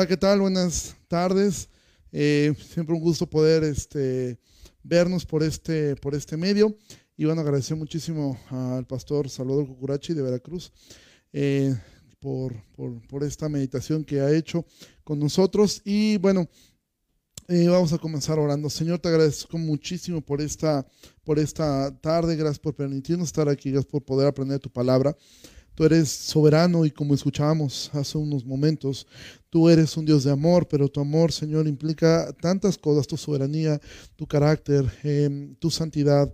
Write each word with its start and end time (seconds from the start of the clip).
Hola, 0.00 0.08
¿qué 0.08 0.16
tal? 0.16 0.40
Buenas 0.40 0.96
tardes. 1.08 1.68
Eh, 2.10 2.54
siempre 2.72 2.94
un 2.94 3.02
gusto 3.02 3.28
poder 3.28 3.62
este, 3.64 4.38
vernos 4.82 5.26
por 5.26 5.42
este, 5.42 5.94
por 5.94 6.14
este 6.14 6.38
medio. 6.38 6.74
Y 7.18 7.26
bueno, 7.26 7.42
agradecer 7.42 7.76
muchísimo 7.76 8.40
al 8.48 8.86
pastor 8.86 9.28
Salvador 9.28 9.66
Cucurachi 9.66 10.14
de 10.14 10.22
Veracruz 10.22 10.72
eh, 11.34 11.76
por, 12.18 12.54
por, 13.10 13.24
esta 13.24 13.50
meditación 13.50 14.02
que 14.02 14.22
ha 14.22 14.32
hecho 14.34 14.64
con 15.04 15.18
nosotros. 15.18 15.82
Y 15.84 16.16
bueno, 16.16 16.48
eh, 17.48 17.68
vamos 17.68 17.92
a 17.92 17.98
comenzar 17.98 18.38
orando. 18.38 18.70
Señor, 18.70 19.00
te 19.00 19.08
agradezco 19.10 19.58
muchísimo 19.58 20.22
por 20.22 20.40
esta, 20.40 20.86
por 21.24 21.38
esta 21.38 21.94
tarde. 22.00 22.36
Gracias 22.36 22.58
por 22.58 22.74
permitirnos 22.74 23.28
estar 23.28 23.50
aquí. 23.50 23.70
Gracias 23.70 23.92
por 23.92 24.02
poder 24.02 24.28
aprender 24.28 24.60
tu 24.60 24.70
palabra. 24.70 25.14
Tú 25.80 25.86
eres 25.86 26.10
soberano 26.10 26.84
y 26.84 26.90
como 26.90 27.14
escuchábamos 27.14 27.88
hace 27.94 28.18
unos 28.18 28.44
momentos, 28.44 29.06
Tú 29.50 29.68
eres 29.68 29.96
un 29.96 30.04
Dios 30.04 30.22
de 30.22 30.30
amor, 30.30 30.68
pero 30.68 30.88
tu 30.88 31.00
amor, 31.00 31.32
Señor, 31.32 31.66
implica 31.66 32.32
tantas 32.40 32.78
cosas, 32.78 33.08
tu 33.08 33.16
soberanía, 33.16 33.80
tu 34.14 34.24
carácter, 34.24 34.84
em, 35.02 35.56
tu 35.56 35.72
santidad. 35.72 36.32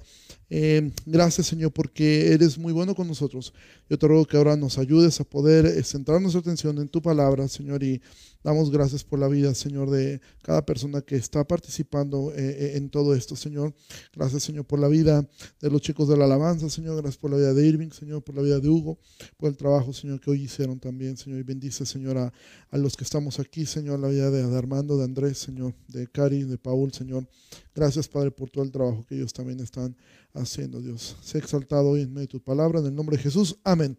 Em, 0.48 0.92
gracias, 1.05 1.48
Señor, 1.48 1.73
porque 1.73 2.32
eres 2.32 2.56
muy 2.56 2.73
bueno 2.73 2.95
con 2.95 3.09
nosotros. 3.09 3.52
Yo 3.91 3.98
te 3.98 4.06
ruego 4.06 4.27
que 4.27 4.37
ahora 4.37 4.56
nos 4.56 4.78
ayudes 4.78 5.20
a 5.20 5.24
poder 5.24 5.66
eh, 5.66 5.82
centrar 5.82 6.20
nuestra 6.20 6.41
atención 6.41 6.78
en 6.78 6.88
tu 6.88 7.02
palabra, 7.02 7.48
Señor, 7.48 7.82
y 7.82 8.00
damos 8.45 8.70
gracias 8.70 9.02
por 9.02 9.18
la 9.18 9.27
vida, 9.27 9.52
Señor, 9.54 9.90
de 9.90 10.20
cada 10.42 10.64
persona 10.64 11.02
que 11.02 11.16
está 11.16 11.45
participando 11.45 12.32
eh, 12.32 12.37
eh, 12.37 12.73
en 12.77 12.90
todo 12.90 13.16
esto, 13.16 13.34
Señor. 13.34 13.74
Gracias, 14.14 14.45
Señor, 14.45 14.66
por 14.66 14.78
la 14.78 14.87
vida 14.87 15.28
de 15.60 15.70
los 15.70 15.80
chicos 15.80 16.09
de 16.09 16.16
la 16.16 16.27
alabanza, 16.27 16.70
Señor. 16.70 16.96
Gracias 16.96 17.18
por 17.18 17.32
la 17.32 17.38
vida 17.38 17.52
de 17.52 17.66
Irving, 17.66 17.90
Señor, 17.90 18.23
por 18.23 18.37
la 18.37 18.43
vida 18.43 18.60
de 18.60 18.68
Hugo, 18.68 18.99
por 19.37 19.49
el 19.49 19.56
trabajo, 19.56 19.93
Señor, 19.93 20.21
que 20.21 20.30
hoy 20.30 20.43
hicieron 20.43 20.78
también, 20.78 21.16
Señor. 21.16 21.40
Y 21.40 21.43
bendice, 21.43 21.84
Señor, 21.84 22.18
a, 22.18 22.32
a 22.71 22.78
los 22.78 22.96
que 22.96 23.02
estamos 23.02 23.40
aquí, 23.40 23.66
Señor, 23.66 23.99
la 23.99 24.09
vida 24.09 24.30
de 24.30 24.56
Armando, 24.56 24.96
de 24.96 25.04
Andrés, 25.04 25.38
Señor, 25.38 25.74
de 25.88 26.06
Cari, 26.06 26.45
de 26.45 26.56
Paul, 26.56 26.93
Señor. 26.93 27.26
Gracias, 27.74 28.09
Padre, 28.09 28.30
por 28.30 28.49
todo 28.49 28.62
el 28.62 28.71
trabajo 28.71 29.04
que 29.06 29.16
ellos 29.16 29.32
también 29.32 29.60
están 29.60 29.96
haciendo, 30.37 30.80
Dios. 30.80 31.16
Sé 31.23 31.38
exaltado 31.38 31.90
hoy 31.90 32.02
en 32.02 32.12
medio 32.12 32.26
de 32.26 32.32
tu 32.32 32.40
palabra, 32.40 32.80
en 32.80 32.87
el 32.87 32.95
nombre 32.95 33.16
de 33.16 33.23
Jesús. 33.23 33.56
Amén. 33.65 33.98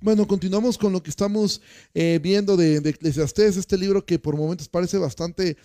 Bueno, 0.00 0.26
continuamos 0.26 0.76
con 0.76 0.92
lo 0.92 1.02
que 1.02 1.10
estamos 1.10 1.60
eh, 1.94 2.20
viendo 2.22 2.56
de, 2.56 2.80
de 2.80 2.90
Eclesiastés, 2.90 3.56
este 3.56 3.78
libro 3.78 4.04
que 4.04 4.18
por 4.18 4.36
momentos 4.36 4.68
parece 4.68 4.98
bastante 4.98 5.56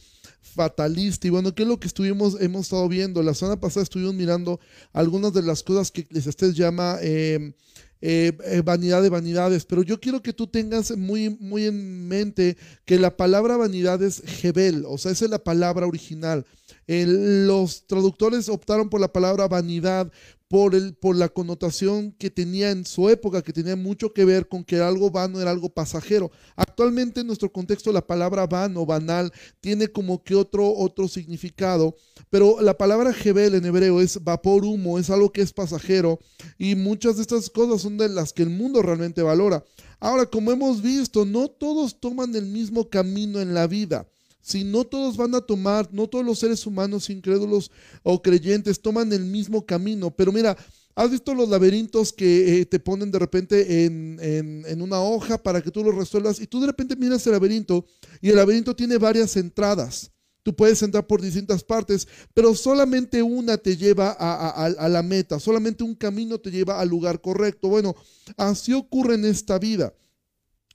fatalista. 0.42 1.28
Y 1.28 1.30
bueno, 1.30 1.54
¿qué 1.54 1.64
es 1.64 1.70
lo 1.70 1.80
que 1.80 1.88
estuvimos, 1.88 2.40
hemos 2.40 2.62
estado 2.62 2.88
viendo? 2.88 3.22
La 3.22 3.34
semana 3.34 3.60
pasada 3.60 3.84
estuvimos 3.84 4.14
mirando 4.14 4.60
algunas 4.94 5.34
de 5.34 5.42
las 5.42 5.64
cosas 5.64 5.92
que 5.92 6.02
Eclesiastés 6.02 6.56
llama... 6.56 6.98
Eh, 7.02 7.54
eh, 8.02 8.32
eh, 8.46 8.62
vanidad 8.64 9.04
de 9.04 9.10
vanidades, 9.10 9.66
pero 9.66 9.84
yo 9.84 10.00
quiero 10.00 10.22
que 10.22 10.32
tú 10.32 10.48
tengas 10.48 10.96
muy, 10.96 11.36
muy 11.42 11.66
en 11.66 12.08
mente 12.08 12.56
que 12.86 12.98
la 12.98 13.18
palabra 13.18 13.58
vanidad 13.58 14.02
es 14.02 14.22
Jebel, 14.26 14.86
o 14.88 14.98
sea, 14.98 15.12
esa 15.12 15.26
es 15.26 15.32
la 15.32 15.44
palabra 15.44 15.86
original. 15.86 16.46
Los 16.90 17.86
traductores 17.86 18.50
optaron 18.50 18.90
por 18.90 19.00
la 19.00 19.14
palabra 19.14 19.48
vanidad 19.48 20.12
por, 20.50 20.74
el, 20.74 20.96
por 20.96 21.16
la 21.16 21.30
connotación 21.30 22.12
que 22.14 22.32
tenía 22.32 22.72
en 22.72 22.84
su 22.84 23.08
época, 23.08 23.44
que 23.44 23.54
tenía 23.54 23.76
mucho 23.76 24.12
que 24.12 24.26
ver 24.26 24.48
con 24.48 24.64
que 24.64 24.82
algo 24.82 25.12
vano 25.12 25.40
era 25.40 25.52
algo 25.52 25.70
pasajero. 25.70 26.32
Actualmente 26.56 27.22
en 27.22 27.28
nuestro 27.28 27.52
contexto 27.52 27.94
la 27.94 28.06
palabra 28.06 28.48
vano, 28.48 28.86
banal, 28.86 29.32
tiene 29.62 29.88
como 29.88 30.24
que 30.24 30.34
otro, 30.34 30.74
otro 30.74 31.08
significado, 31.08 31.96
pero 32.32 32.60
la 32.62 32.76
palabra 32.76 33.14
Jebel 33.14 33.54
en 33.54 33.66
hebreo 33.66 34.02
es 34.02 34.24
vapor, 34.24 34.66
humo, 34.66 34.98
es 34.98 35.12
algo 35.12 35.32
que 35.32 35.42
es 35.42 35.54
pasajero 35.54 36.20
y 36.58 36.74
muchas 36.74 37.18
de 37.18 37.22
estas 37.22 37.52
cosas 37.52 37.84
son 37.84 37.98
de 37.98 38.10
las 38.10 38.34
que 38.34 38.42
el 38.42 38.50
mundo 38.50 38.82
realmente 38.82 39.22
valora. 39.22 39.64
Ahora, 40.00 40.26
como 40.26 40.52
hemos 40.52 40.82
visto, 40.82 41.26
no 41.26 41.50
todos 41.50 42.00
toman 42.00 42.36
el 42.36 42.48
mismo 42.48 42.90
camino 42.90 43.40
en 43.40 43.54
la 43.54 43.68
vida. 43.68 44.08
Si 44.42 44.64
no 44.64 44.86
todos 44.86 45.18
van 45.18 45.36
a 45.36 45.42
tomar, 45.42 45.90
no 45.92 46.08
todos 46.08 46.26
los 46.26 46.40
seres 46.40 46.66
humanos 46.66 47.10
incrédulos 47.10 47.72
o 48.04 48.22
creyentes 48.22 48.82
toman 48.82 49.12
el 49.14 49.26
mismo 49.26 49.66
camino. 49.66 50.12
Pero 50.12 50.32
mira, 50.32 50.58
¿has 50.96 51.12
visto 51.12 51.34
los 51.34 51.50
laberintos 51.50 52.14
que 52.14 52.62
eh, 52.62 52.66
te 52.66 52.80
ponen 52.80 53.12
de 53.12 53.20
repente 53.20 53.86
en, 53.86 54.82
una 54.82 55.02
hoja 55.02 55.38
para 55.38 55.62
que 55.62 55.72
tú 55.72 55.84
los 55.84 55.96
resuelvas? 55.96 56.40
Y 56.40 56.48
tú 56.48 56.60
de 56.62 56.68
repente 56.68 56.96
miras 56.96 57.26
el 57.28 57.34
laberinto 57.34 57.86
y 58.22 58.30
el 58.30 58.38
laberinto 58.38 58.76
tiene 58.76 58.98
varias 58.98 59.36
entradas. 59.36 60.12
Tú 60.42 60.56
puedes 60.56 60.82
entrar 60.82 61.06
por 61.06 61.22
distintas 61.22 61.64
partes, 61.64 62.08
pero 62.34 62.56
solamente 62.56 63.22
una 63.22 63.58
te 63.58 63.76
lleva 63.76 64.16
a, 64.18 64.90
la 64.90 65.04
meta, 65.04 65.40
solamente 65.40 65.84
un 65.84 65.94
camino 65.94 66.40
te 66.40 66.50
lleva 66.50 66.80
al 66.80 66.88
lugar 66.88 67.22
correcto. 67.22 67.68
Bueno, 67.68 67.94
así 68.38 68.74
ocurre 68.74 69.16
en 69.16 69.26
esta 69.26 69.60
vida. 69.60 69.94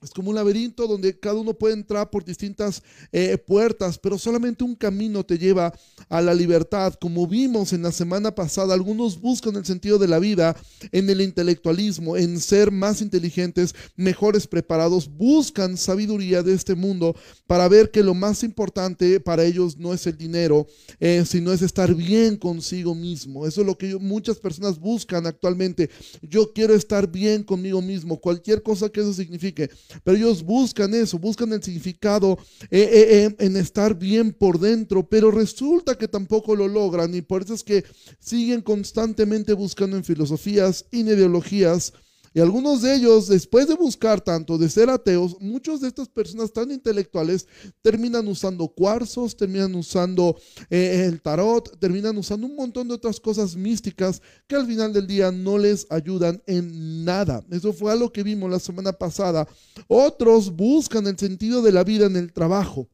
Es 0.04 0.10
como 0.10 0.28
un 0.28 0.36
laberinto 0.36 0.86
donde 0.86 1.18
cada 1.18 1.36
uno 1.36 1.54
puede 1.54 1.72
entrar 1.72 2.10
por 2.10 2.26
distintas 2.26 2.82
eh, 3.10 3.38
puertas, 3.38 3.98
pero 3.98 4.18
solamente 4.18 4.62
un 4.62 4.74
camino 4.74 5.24
te 5.24 5.38
lleva 5.38 5.72
a 6.10 6.20
la 6.20 6.34
libertad. 6.34 6.92
Como 7.00 7.26
vimos 7.26 7.72
en 7.72 7.82
la 7.82 7.90
semana 7.90 8.34
pasada, 8.34 8.74
algunos 8.74 9.18
buscan 9.18 9.56
el 9.56 9.64
sentido 9.64 9.98
de 9.98 10.06
la 10.06 10.18
vida 10.18 10.54
en 10.92 11.08
el 11.08 11.22
intelectualismo, 11.22 12.18
en 12.18 12.38
ser 12.38 12.70
más 12.70 13.00
inteligentes, 13.00 13.74
mejores 13.96 14.46
preparados, 14.46 15.08
buscan 15.08 15.78
sabiduría 15.78 16.42
de 16.42 16.52
este 16.52 16.74
mundo 16.74 17.16
para 17.46 17.66
ver 17.68 17.90
que 17.90 18.02
lo 18.02 18.12
más 18.12 18.42
importante 18.42 19.20
para 19.20 19.44
ellos 19.44 19.78
no 19.78 19.94
es 19.94 20.06
el 20.06 20.18
dinero, 20.18 20.66
eh, 21.00 21.24
sino 21.26 21.50
es 21.50 21.62
estar 21.62 21.94
bien 21.94 22.36
consigo 22.36 22.94
mismo. 22.94 23.46
Eso 23.46 23.62
es 23.62 23.66
lo 23.66 23.78
que 23.78 23.96
muchas 23.96 24.36
personas 24.36 24.78
buscan 24.78 25.26
actualmente. 25.26 25.88
Yo 26.20 26.52
quiero 26.52 26.74
estar 26.74 27.10
bien 27.10 27.42
conmigo 27.42 27.80
mismo, 27.80 28.20
cualquier 28.20 28.62
cosa 28.62 28.90
que 28.90 29.00
eso 29.00 29.14
signifique. 29.14 29.70
Pero 30.02 30.16
ellos 30.16 30.42
buscan 30.42 30.94
eso, 30.94 31.18
buscan 31.18 31.52
el 31.52 31.62
significado 31.62 32.38
eh, 32.70 32.80
eh, 32.80 33.24
eh, 33.24 33.36
en 33.38 33.56
estar 33.56 33.96
bien 33.98 34.32
por 34.32 34.58
dentro, 34.58 35.08
pero 35.08 35.30
resulta 35.30 35.96
que 35.96 36.08
tampoco 36.08 36.56
lo 36.56 36.68
logran 36.68 37.14
y 37.14 37.22
por 37.22 37.42
eso 37.42 37.54
es 37.54 37.62
que 37.62 37.84
siguen 38.18 38.62
constantemente 38.62 39.52
buscando 39.52 39.96
en 39.96 40.04
filosofías, 40.04 40.86
en 40.90 41.08
ideologías, 41.08 41.92
y 42.34 42.40
algunos 42.40 42.82
de 42.82 42.96
ellos, 42.96 43.28
después 43.28 43.68
de 43.68 43.76
buscar 43.76 44.20
tanto, 44.20 44.58
de 44.58 44.68
ser 44.68 44.90
ateos, 44.90 45.36
muchos 45.40 45.80
de 45.80 45.86
estas 45.86 46.08
personas 46.08 46.52
tan 46.52 46.72
intelectuales 46.72 47.46
terminan 47.80 48.26
usando 48.26 48.66
cuarzos, 48.66 49.36
terminan 49.36 49.72
usando 49.76 50.36
eh, 50.68 51.04
el 51.06 51.22
tarot, 51.22 51.78
terminan 51.78 52.18
usando 52.18 52.48
un 52.48 52.56
montón 52.56 52.88
de 52.88 52.94
otras 52.94 53.20
cosas 53.20 53.54
místicas 53.54 54.20
que 54.48 54.56
al 54.56 54.66
final 54.66 54.92
del 54.92 55.06
día 55.06 55.30
no 55.30 55.58
les 55.58 55.86
ayudan 55.90 56.42
en 56.46 57.04
nada. 57.04 57.44
Eso 57.52 57.72
fue 57.72 57.92
algo 57.92 58.10
que 58.10 58.24
vimos 58.24 58.50
la 58.50 58.58
semana 58.58 58.92
pasada. 58.92 59.46
Otros 59.86 60.50
buscan 60.50 61.06
el 61.06 61.16
sentido 61.16 61.62
de 61.62 61.70
la 61.70 61.84
vida 61.84 62.06
en 62.06 62.16
el 62.16 62.32
trabajo 62.32 62.88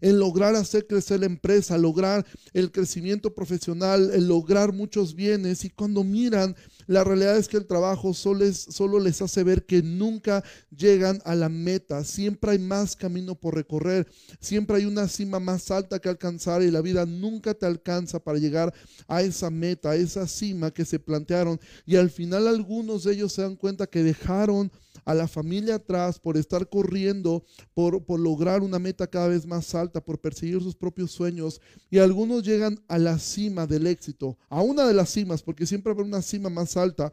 en 0.00 0.18
lograr 0.18 0.54
hacer 0.54 0.86
crecer 0.86 1.20
la 1.20 1.26
empresa, 1.26 1.78
lograr 1.78 2.26
el 2.52 2.70
crecimiento 2.72 3.34
profesional, 3.34 4.10
en 4.14 4.28
lograr 4.28 4.72
muchos 4.72 5.14
bienes. 5.14 5.64
Y 5.64 5.70
cuando 5.70 6.04
miran 6.04 6.54
la 6.88 7.04
realidad 7.04 7.36
es 7.36 7.48
que 7.48 7.58
el 7.58 7.66
trabajo 7.66 8.14
solo, 8.14 8.50
solo 8.52 8.98
les 8.98 9.20
hace 9.20 9.44
ver 9.44 9.66
que 9.66 9.82
nunca 9.82 10.42
llegan 10.74 11.20
a 11.26 11.34
la 11.34 11.50
meta. 11.50 12.02
Siempre 12.02 12.52
hay 12.52 12.58
más 12.58 12.96
camino 12.96 13.34
por 13.34 13.54
recorrer. 13.54 14.06
Siempre 14.40 14.78
hay 14.78 14.86
una 14.86 15.06
cima 15.06 15.38
más 15.38 15.70
alta 15.70 15.98
que 15.98 16.08
alcanzar 16.08 16.62
y 16.62 16.70
la 16.70 16.80
vida 16.80 17.04
nunca 17.04 17.52
te 17.52 17.66
alcanza 17.66 18.18
para 18.18 18.38
llegar 18.38 18.72
a 19.06 19.20
esa 19.20 19.50
meta, 19.50 19.90
a 19.90 19.96
esa 19.96 20.26
cima 20.26 20.70
que 20.70 20.86
se 20.86 20.98
plantearon. 20.98 21.60
Y 21.84 21.96
al 21.96 22.08
final 22.08 22.48
algunos 22.48 23.04
de 23.04 23.12
ellos 23.12 23.34
se 23.34 23.42
dan 23.42 23.56
cuenta 23.56 23.86
que 23.86 24.02
dejaron 24.02 24.72
a 25.08 25.14
la 25.14 25.26
familia 25.26 25.76
atrás 25.76 26.20
por 26.20 26.36
estar 26.36 26.68
corriendo, 26.68 27.42
por, 27.72 28.04
por 28.04 28.20
lograr 28.20 28.60
una 28.60 28.78
meta 28.78 29.06
cada 29.06 29.28
vez 29.28 29.46
más 29.46 29.74
alta, 29.74 30.04
por 30.04 30.20
perseguir 30.20 30.60
sus 30.62 30.76
propios 30.76 31.12
sueños. 31.12 31.62
Y 31.88 31.96
algunos 31.96 32.42
llegan 32.42 32.78
a 32.88 32.98
la 32.98 33.18
cima 33.18 33.66
del 33.66 33.86
éxito, 33.86 34.36
a 34.50 34.60
una 34.60 34.86
de 34.86 34.92
las 34.92 35.08
cimas, 35.08 35.42
porque 35.42 35.64
siempre 35.64 35.92
habrá 35.92 36.04
una 36.04 36.20
cima 36.20 36.50
más 36.50 36.76
alta. 36.76 37.10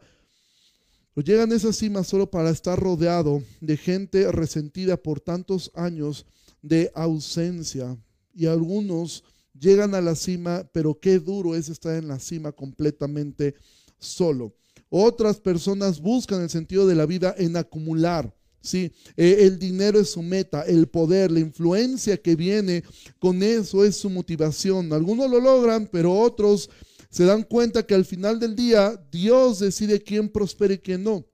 Llegan 1.14 1.50
a 1.50 1.54
esa 1.54 1.72
cima 1.72 2.04
solo 2.04 2.30
para 2.30 2.50
estar 2.50 2.78
rodeado 2.78 3.42
de 3.62 3.78
gente 3.78 4.30
resentida 4.30 4.98
por 4.98 5.20
tantos 5.20 5.70
años 5.74 6.26
de 6.60 6.92
ausencia. 6.94 7.96
Y 8.34 8.44
algunos 8.44 9.24
llegan 9.58 9.94
a 9.94 10.02
la 10.02 10.16
cima, 10.16 10.68
pero 10.70 11.00
qué 11.00 11.18
duro 11.18 11.54
es 11.54 11.70
estar 11.70 11.96
en 11.96 12.08
la 12.08 12.18
cima 12.18 12.52
completamente 12.52 13.54
solo. 13.98 14.52
Otras 14.88 15.40
personas 15.40 16.00
buscan 16.00 16.42
el 16.42 16.50
sentido 16.50 16.86
de 16.86 16.94
la 16.94 17.06
vida 17.06 17.34
en 17.38 17.56
acumular. 17.56 18.32
Sí, 18.60 18.92
eh, 19.16 19.38
el 19.40 19.60
dinero 19.60 20.00
es 20.00 20.10
su 20.10 20.22
meta, 20.22 20.62
el 20.62 20.88
poder, 20.88 21.30
la 21.30 21.38
influencia 21.38 22.16
que 22.16 22.34
viene 22.34 22.82
con 23.20 23.42
eso 23.42 23.84
es 23.84 23.96
su 23.96 24.10
motivación. 24.10 24.92
Algunos 24.92 25.30
lo 25.30 25.40
logran, 25.40 25.88
pero 25.90 26.12
otros 26.12 26.68
se 27.08 27.24
dan 27.24 27.44
cuenta 27.44 27.86
que 27.86 27.94
al 27.94 28.04
final 28.04 28.40
del 28.40 28.56
día 28.56 29.00
Dios 29.12 29.60
decide 29.60 30.02
quién 30.02 30.28
prospera 30.28 30.74
y 30.74 30.78
quién 30.78 31.04
no. 31.04 31.24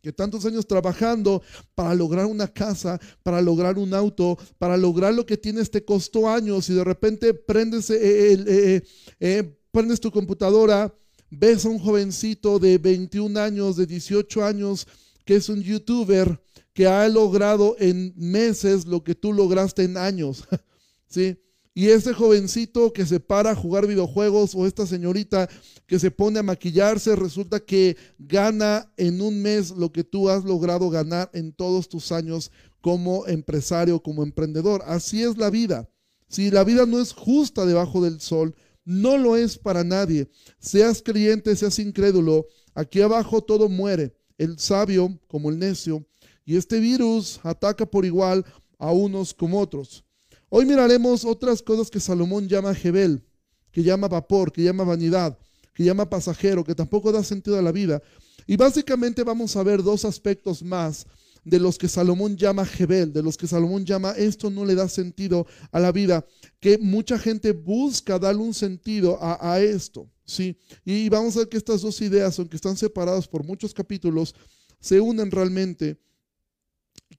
Que 0.00 0.12
tantos 0.12 0.46
años 0.46 0.66
trabajando 0.66 1.42
para 1.74 1.94
lograr 1.94 2.24
una 2.24 2.48
casa, 2.48 2.98
para 3.22 3.42
lograr 3.42 3.76
un 3.78 3.92
auto, 3.92 4.38
para 4.56 4.76
lograr 4.78 5.12
lo 5.12 5.26
que 5.26 5.36
tienes 5.36 5.70
te 5.70 5.84
costó 5.84 6.30
años 6.30 6.70
y 6.70 6.74
de 6.74 6.84
repente 6.84 7.34
prendes, 7.34 7.90
eh, 7.90 8.82
eh, 9.20 9.58
prendes 9.70 10.00
tu 10.00 10.10
computadora 10.10 10.94
ves 11.30 11.64
a 11.64 11.68
un 11.68 11.78
jovencito 11.78 12.58
de 12.58 12.78
21 12.78 13.38
años, 13.38 13.76
de 13.76 13.86
18 13.86 14.44
años, 14.44 14.86
que 15.24 15.36
es 15.36 15.48
un 15.48 15.62
youtuber, 15.62 16.40
que 16.72 16.86
ha 16.86 17.08
logrado 17.08 17.76
en 17.78 18.12
meses 18.16 18.86
lo 18.86 19.02
que 19.02 19.14
tú 19.14 19.32
lograste 19.32 19.84
en 19.84 19.96
años. 19.96 20.44
¿Sí? 21.08 21.38
Y 21.74 21.90
ese 21.90 22.12
jovencito 22.12 22.92
que 22.92 23.06
se 23.06 23.20
para 23.20 23.52
a 23.52 23.54
jugar 23.54 23.86
videojuegos 23.86 24.54
o 24.54 24.66
esta 24.66 24.84
señorita 24.84 25.48
que 25.86 26.00
se 26.00 26.10
pone 26.10 26.40
a 26.40 26.42
maquillarse, 26.42 27.14
resulta 27.14 27.60
que 27.60 27.96
gana 28.18 28.92
en 28.96 29.20
un 29.20 29.40
mes 29.40 29.70
lo 29.70 29.92
que 29.92 30.02
tú 30.02 30.28
has 30.28 30.44
logrado 30.44 30.90
ganar 30.90 31.30
en 31.32 31.52
todos 31.52 31.88
tus 31.88 32.10
años 32.10 32.50
como 32.80 33.28
empresario, 33.28 34.02
como 34.02 34.24
emprendedor. 34.24 34.82
Así 34.86 35.22
es 35.22 35.36
la 35.36 35.50
vida. 35.50 35.88
Si 36.28 36.50
la 36.50 36.64
vida 36.64 36.84
no 36.84 37.00
es 37.00 37.12
justa 37.12 37.64
debajo 37.64 38.02
del 38.02 38.20
sol, 38.20 38.56
no 38.88 39.18
lo 39.18 39.36
es 39.36 39.58
para 39.58 39.84
nadie. 39.84 40.30
Seas 40.58 41.02
creyente, 41.02 41.54
seas 41.54 41.78
incrédulo, 41.78 42.46
aquí 42.74 43.02
abajo 43.02 43.42
todo 43.42 43.68
muere, 43.68 44.16
el 44.38 44.58
sabio 44.58 45.20
como 45.28 45.50
el 45.50 45.58
necio, 45.58 46.06
y 46.46 46.56
este 46.56 46.80
virus 46.80 47.38
ataca 47.42 47.84
por 47.84 48.06
igual 48.06 48.46
a 48.78 48.90
unos 48.90 49.34
como 49.34 49.60
otros. 49.60 50.04
Hoy 50.48 50.64
miraremos 50.64 51.26
otras 51.26 51.60
cosas 51.60 51.90
que 51.90 52.00
Salomón 52.00 52.48
llama 52.48 52.74
Jebel, 52.74 53.22
que 53.70 53.82
llama 53.82 54.08
vapor, 54.08 54.50
que 54.50 54.62
llama 54.62 54.84
vanidad, 54.84 55.38
que 55.74 55.84
llama 55.84 56.08
pasajero, 56.08 56.64
que 56.64 56.74
tampoco 56.74 57.12
da 57.12 57.22
sentido 57.22 57.58
a 57.58 57.62
la 57.62 57.72
vida. 57.72 58.00
Y 58.46 58.56
básicamente 58.56 59.22
vamos 59.22 59.54
a 59.56 59.62
ver 59.62 59.82
dos 59.82 60.06
aspectos 60.06 60.62
más 60.62 61.06
de 61.48 61.58
los 61.58 61.78
que 61.78 61.88
Salomón 61.88 62.36
llama 62.36 62.64
Jebel, 62.64 63.12
de 63.12 63.22
los 63.22 63.36
que 63.36 63.46
Salomón 63.46 63.84
llama 63.84 64.12
esto 64.12 64.50
no 64.50 64.64
le 64.64 64.74
da 64.74 64.88
sentido 64.88 65.46
a 65.70 65.80
la 65.80 65.92
vida, 65.92 66.24
que 66.60 66.78
mucha 66.78 67.18
gente 67.18 67.52
busca 67.52 68.18
darle 68.18 68.42
un 68.42 68.54
sentido 68.54 69.18
a, 69.22 69.54
a 69.54 69.60
esto. 69.60 70.10
¿sí? 70.24 70.56
Y 70.84 71.08
vamos 71.08 71.36
a 71.36 71.40
ver 71.40 71.48
que 71.48 71.56
estas 71.56 71.82
dos 71.82 72.00
ideas, 72.00 72.38
aunque 72.38 72.56
están 72.56 72.76
separadas 72.76 73.26
por 73.26 73.44
muchos 73.44 73.72
capítulos, 73.72 74.34
se 74.80 75.00
unen 75.00 75.30
realmente 75.30 75.98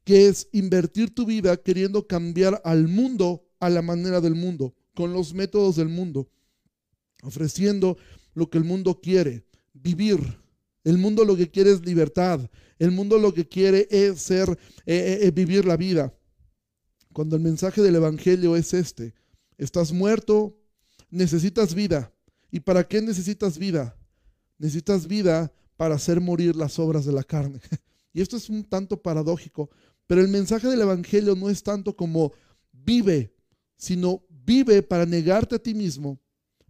que 0.03 0.27
es 0.27 0.47
invertir 0.51 1.13
tu 1.13 1.25
vida 1.25 1.57
queriendo 1.57 2.07
cambiar 2.07 2.61
al 2.63 2.87
mundo 2.87 3.45
a 3.59 3.69
la 3.69 3.81
manera 3.81 4.21
del 4.21 4.35
mundo, 4.35 4.73
con 4.93 5.13
los 5.13 5.33
métodos 5.33 5.75
del 5.75 5.89
mundo, 5.89 6.29
ofreciendo 7.23 7.97
lo 8.33 8.49
que 8.49 8.57
el 8.57 8.63
mundo 8.63 8.99
quiere, 9.01 9.45
vivir. 9.73 10.19
El 10.89 10.97
mundo 10.97 11.23
lo 11.23 11.37
que 11.37 11.51
quiere 11.51 11.71
es 11.71 11.85
libertad. 11.85 12.49
El 12.79 12.89
mundo 12.89 13.19
lo 13.19 13.31
que 13.31 13.47
quiere 13.47 13.87
es 13.91 14.23
ser, 14.23 14.49
eh, 14.49 14.57
eh, 14.87 15.19
eh, 15.21 15.29
vivir 15.29 15.63
la 15.63 15.77
vida. 15.77 16.11
Cuando 17.13 17.35
el 17.35 17.43
mensaje 17.43 17.83
del 17.83 17.97
Evangelio 17.97 18.55
es 18.55 18.73
este, 18.73 19.13
estás 19.59 19.91
muerto, 19.91 20.57
necesitas 21.11 21.75
vida. 21.75 22.11
¿Y 22.49 22.61
para 22.61 22.87
qué 22.87 23.03
necesitas 23.03 23.59
vida? 23.59 23.95
Necesitas 24.57 25.07
vida 25.07 25.53
para 25.77 25.93
hacer 25.93 26.19
morir 26.21 26.55
las 26.55 26.79
obras 26.79 27.05
de 27.05 27.11
la 27.11 27.23
carne. 27.23 27.59
Y 28.11 28.21
esto 28.21 28.37
es 28.37 28.49
un 28.49 28.63
tanto 28.63 28.99
paradójico, 28.99 29.69
pero 30.07 30.21
el 30.21 30.29
mensaje 30.29 30.67
del 30.67 30.81
Evangelio 30.81 31.35
no 31.35 31.47
es 31.51 31.61
tanto 31.61 31.95
como 31.95 32.33
vive, 32.71 33.31
sino 33.77 34.23
vive 34.27 34.81
para 34.81 35.05
negarte 35.05 35.53
a 35.53 35.59
ti 35.59 35.75
mismo, 35.75 36.19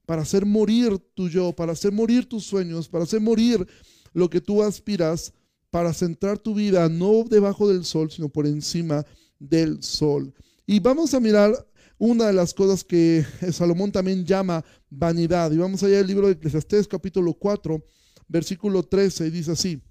para 0.05 0.23
hacer 0.23 0.45
morir 0.45 0.99
tu 1.13 1.29
yo, 1.29 1.55
para 1.55 1.71
hacer 1.71 1.93
morir 1.93 2.27
tus 2.27 2.43
sueños, 2.43 2.89
para 2.89 3.05
hacer 3.05 3.21
morir 3.21 3.65
lo 4.13 4.29
que 4.29 4.41
tú 4.41 4.63
aspiras, 4.63 5.33
para 5.69 5.93
centrar 5.93 6.39
tu 6.39 6.55
vida 6.55 6.89
no 6.89 7.23
debajo 7.23 7.69
del 7.69 7.85
sol, 7.85 8.09
sino 8.11 8.29
por 8.29 8.47
encima 8.47 9.05
del 9.39 9.83
sol. 9.83 10.33
Y 10.65 10.79
vamos 10.79 11.13
a 11.13 11.19
mirar 11.19 11.53
una 11.97 12.27
de 12.27 12.33
las 12.33 12.53
cosas 12.53 12.83
que 12.83 13.25
Salomón 13.51 13.91
también 13.91 14.25
llama 14.25 14.63
vanidad. 14.89 15.51
Y 15.51 15.57
vamos 15.57 15.83
allá 15.83 15.99
al 15.99 16.07
libro 16.07 16.27
de 16.27 16.33
Eclesiastés 16.33 16.87
capítulo 16.87 17.33
4, 17.33 17.83
versículo 18.27 18.83
13, 18.83 19.27
y 19.27 19.29
dice 19.29 19.51
así. 19.51 19.81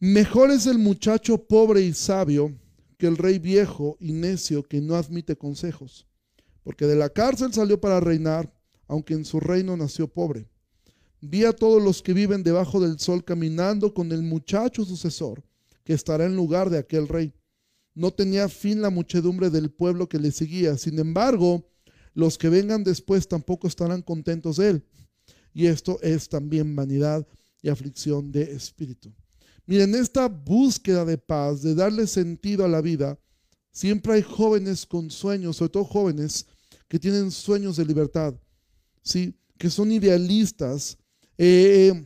Mejor 0.00 0.50
es 0.50 0.66
el 0.66 0.78
muchacho 0.78 1.38
pobre 1.46 1.80
y 1.80 1.92
sabio 1.92 2.56
que 2.98 3.06
el 3.06 3.16
rey 3.16 3.38
viejo 3.38 3.96
y 4.00 4.12
necio 4.12 4.62
que 4.62 4.80
no 4.80 4.94
admite 4.94 5.36
consejos, 5.36 6.06
porque 6.62 6.86
de 6.86 6.96
la 6.96 7.08
cárcel 7.08 7.52
salió 7.52 7.80
para 7.80 8.00
reinar, 8.00 8.52
aunque 8.86 9.14
en 9.14 9.24
su 9.24 9.40
reino 9.40 9.76
nació 9.76 10.08
pobre. 10.08 10.48
Vi 11.20 11.44
a 11.44 11.52
todos 11.52 11.82
los 11.82 12.02
que 12.02 12.12
viven 12.12 12.42
debajo 12.42 12.80
del 12.80 12.98
sol 12.98 13.24
caminando 13.24 13.92
con 13.92 14.12
el 14.12 14.22
muchacho 14.22 14.84
sucesor, 14.84 15.42
que 15.84 15.92
estará 15.92 16.24
en 16.24 16.36
lugar 16.36 16.70
de 16.70 16.78
aquel 16.78 17.08
rey. 17.08 17.32
No 17.94 18.12
tenía 18.12 18.48
fin 18.48 18.80
la 18.80 18.90
muchedumbre 18.90 19.50
del 19.50 19.70
pueblo 19.70 20.08
que 20.08 20.20
le 20.20 20.30
seguía. 20.30 20.78
Sin 20.78 20.98
embargo, 20.98 21.68
los 22.14 22.38
que 22.38 22.48
vengan 22.48 22.84
después 22.84 23.26
tampoco 23.26 23.66
estarán 23.66 24.02
contentos 24.02 24.58
de 24.58 24.70
él. 24.70 24.84
Y 25.52 25.66
esto 25.66 25.98
es 26.02 26.28
también 26.28 26.76
vanidad 26.76 27.26
y 27.62 27.68
aflicción 27.68 28.30
de 28.30 28.42
espíritu. 28.42 29.12
Miren, 29.66 29.94
esta 29.94 30.28
búsqueda 30.28 31.04
de 31.04 31.18
paz, 31.18 31.62
de 31.62 31.74
darle 31.74 32.06
sentido 32.06 32.64
a 32.64 32.68
la 32.68 32.80
vida, 32.80 33.18
siempre 33.72 34.14
hay 34.14 34.22
jóvenes 34.22 34.86
con 34.86 35.10
sueños, 35.10 35.56
sobre 35.56 35.70
todo 35.70 35.84
jóvenes 35.84 36.46
que 36.86 36.98
tienen 36.98 37.30
sueños 37.30 37.76
de 37.76 37.84
libertad, 37.84 38.34
¿sí? 39.02 39.34
que 39.58 39.68
son 39.68 39.92
idealistas, 39.92 40.96
eh, 41.38 42.04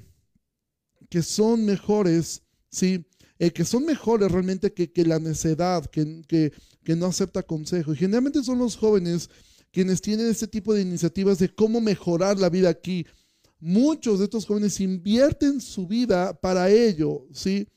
que 1.08 1.22
son 1.22 1.64
mejores, 1.64 2.42
¿sí? 2.70 3.04
Eh, 3.38 3.50
que 3.50 3.64
son 3.64 3.84
mejores 3.84 4.30
realmente 4.30 4.72
que, 4.72 5.04
la 5.04 5.18
necedad, 5.18 5.84
que, 5.86 6.22
que, 6.28 6.96
no 6.96 7.06
acepta 7.06 7.42
consejo. 7.42 7.92
Y 7.92 7.96
generalmente 7.96 8.44
son 8.44 8.58
los 8.58 8.76
jóvenes 8.76 9.28
quienes 9.72 10.00
tienen 10.00 10.28
este 10.28 10.46
tipo 10.46 10.74
de 10.74 10.82
iniciativas 10.82 11.38
de 11.38 11.48
cómo 11.48 11.80
mejorar 11.80 12.38
la 12.38 12.50
vida 12.50 12.68
aquí, 12.68 13.06
Muchos 13.64 14.18
de 14.18 14.24
estos 14.24 14.44
jóvenes 14.44 14.80
invierten 14.80 15.60
su 15.60 15.86
vida 15.86 16.34
para 16.34 16.68
ello, 16.68 17.28
¿sí? 17.32 17.68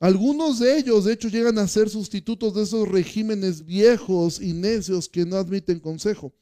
Algunos 0.00 0.58
de 0.58 0.76
ellos, 0.76 1.04
de 1.04 1.12
hecho, 1.12 1.28
llegan 1.28 1.58
a 1.58 1.68
ser 1.68 1.88
sustitutos 1.88 2.54
de 2.54 2.64
esos 2.64 2.88
regímenes 2.88 3.64
viejos 3.64 4.40
y 4.40 4.52
necios 4.52 5.08
que 5.08 5.24
no 5.24 5.36
admiten 5.36 5.78
consejo. 5.78 6.34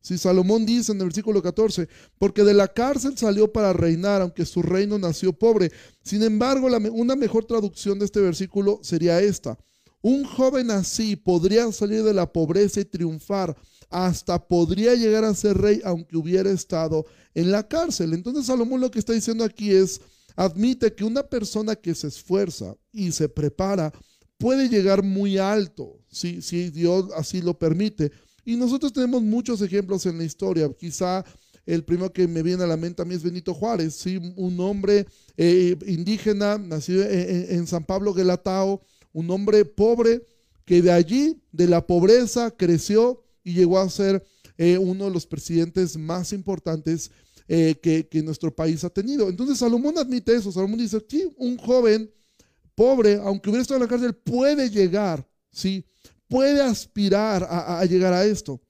Si 0.00 0.18
Salomón 0.18 0.64
dice 0.64 0.92
en 0.92 0.98
el 0.98 1.06
versículo 1.06 1.42
14, 1.42 1.88
porque 2.18 2.44
de 2.44 2.54
la 2.54 2.68
cárcel 2.68 3.18
salió 3.18 3.52
para 3.52 3.72
reinar, 3.72 4.22
aunque 4.22 4.46
su 4.46 4.62
reino 4.62 4.98
nació 4.98 5.32
pobre. 5.32 5.72
Sin 6.02 6.22
embargo, 6.22 6.68
una 6.92 7.16
mejor 7.16 7.44
traducción 7.44 7.98
de 7.98 8.04
este 8.04 8.20
versículo 8.20 8.78
sería 8.82 9.20
esta. 9.20 9.58
Un 10.02 10.24
joven 10.24 10.70
así 10.70 11.16
podría 11.16 11.70
salir 11.72 12.04
de 12.04 12.14
la 12.14 12.32
pobreza 12.32 12.80
y 12.80 12.84
triunfar, 12.84 13.56
hasta 13.90 14.46
podría 14.46 14.94
llegar 14.94 15.24
a 15.24 15.34
ser 15.34 15.58
rey 15.58 15.80
aunque 15.84 16.16
hubiera 16.16 16.50
estado 16.50 17.04
en 17.34 17.50
la 17.50 17.66
cárcel. 17.66 18.14
Entonces 18.14 18.46
Salomón 18.46 18.80
lo 18.80 18.90
que 18.90 19.00
está 19.00 19.12
diciendo 19.12 19.42
aquí 19.42 19.72
es, 19.72 20.00
admite 20.36 20.94
que 20.94 21.02
una 21.02 21.24
persona 21.24 21.74
que 21.74 21.94
se 21.94 22.08
esfuerza 22.08 22.76
y 22.92 23.10
se 23.10 23.28
prepara 23.28 23.92
puede 24.38 24.68
llegar 24.68 25.02
muy 25.02 25.38
alto, 25.38 25.98
si, 26.08 26.42
si 26.42 26.70
Dios 26.70 27.06
así 27.16 27.40
lo 27.40 27.58
permite. 27.58 28.12
Y 28.46 28.56
nosotros 28.56 28.92
tenemos 28.92 29.22
muchos 29.22 29.60
ejemplos 29.60 30.06
en 30.06 30.18
la 30.18 30.24
historia. 30.24 30.70
Quizá 30.78 31.24
el 31.66 31.82
primero 31.82 32.12
que 32.12 32.28
me 32.28 32.44
viene 32.44 32.62
a 32.62 32.68
la 32.68 32.76
mente 32.76 33.02
a 33.02 33.04
mí 33.04 33.16
es 33.16 33.24
Benito 33.24 33.52
Juárez, 33.52 33.94
¿sí? 33.94 34.20
un 34.36 34.60
hombre 34.60 35.04
eh, 35.36 35.76
indígena, 35.84 36.56
nacido 36.56 37.04
en, 37.04 37.66
San 37.66 37.84
Pablo 37.84 38.14
Guelatao, 38.14 38.80
un 39.12 39.28
hombre 39.32 39.64
pobre 39.64 40.24
que 40.64 40.80
de 40.80 40.92
allí, 40.92 41.42
de 41.50 41.66
la 41.66 41.84
pobreza, 41.84 42.52
creció 42.52 43.24
y 43.42 43.52
llegó 43.54 43.80
a 43.80 43.90
ser 43.90 44.24
eh, 44.58 44.78
uno 44.78 45.06
de 45.06 45.10
los 45.10 45.26
presidentes 45.26 45.96
más 45.96 46.32
importantes 46.32 47.10
eh, 47.48 47.74
que, 47.82 48.22
nuestro 48.22 48.54
país 48.54 48.84
ha 48.84 48.90
tenido. 48.90 49.28
Entonces 49.28 49.58
Salomón 49.58 49.98
admite 49.98 50.36
eso. 50.36 50.52
Salomón 50.52 50.78
dice, 50.78 51.04
sí, 51.08 51.28
un 51.36 51.58
joven 51.58 52.08
pobre, 52.76 53.16
aunque 53.16 53.50
hubiera 53.50 53.62
estado 53.62 53.78
en 53.78 53.82
la 53.82 53.88
cárcel, 53.88 54.14
puede 54.14 54.70
llegar, 54.70 55.26
¿sí? 55.50 55.84
Puede 56.28 56.62
aspirar 56.62 57.46
a, 57.48 57.84
llegar 57.84 58.12
a 58.12 58.24
esto. 58.24 58.60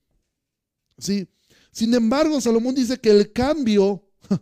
¿Sí? 0.98 1.28
Sin 1.72 1.94
embargo, 1.94 2.40
Salomón 2.40 2.74
dice 2.74 2.98
que 2.98 3.10
el 3.10 3.32
cambio, 3.32 4.02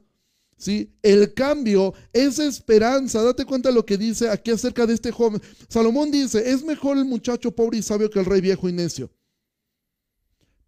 ¿sí? 0.57 0.93
El 1.03 1.35
cambio 1.35 1.95
es 2.13 2.39
esperanza. 2.39 3.23
Date 3.23 3.45
cuenta 3.45 3.69
de 3.69 3.75
lo 3.75 3.85
que 3.85 3.99
dice 3.99 4.29
aquí 4.29 4.51
acerca 4.51 4.87
de 4.87 4.95
este 4.95 5.11
joven. 5.11 5.41
Salomón 5.69 6.11
dice, 6.11 6.51
es 6.51 6.65
mejor 6.65 6.97
el 6.97 7.05
muchacho 7.05 7.55
pobre 7.55 7.79
y 7.79 7.83
sabio 7.83 8.11
que 8.11 8.19
el 8.21 8.27
rey 8.27 8.41
viejo 8.41 8.69
y 8.69 8.73
necio. 8.73 9.11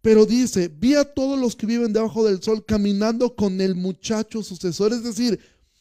Pero 0.07 0.25
dice, 0.25 0.69
vi 0.69 0.95
a 0.95 1.03
todos 1.03 1.37
los 1.37 1.55
que 1.55 1.65
viven 1.65 1.91
debajo 1.91 2.25
del 2.25 2.41
sol 2.41 2.63
caminando 2.65 3.35
con 3.35 3.59
el 3.59 3.75
muchacho 3.75 4.41
sucesor. 4.41 4.93
Es 4.93 5.03
decir, 5.03 5.37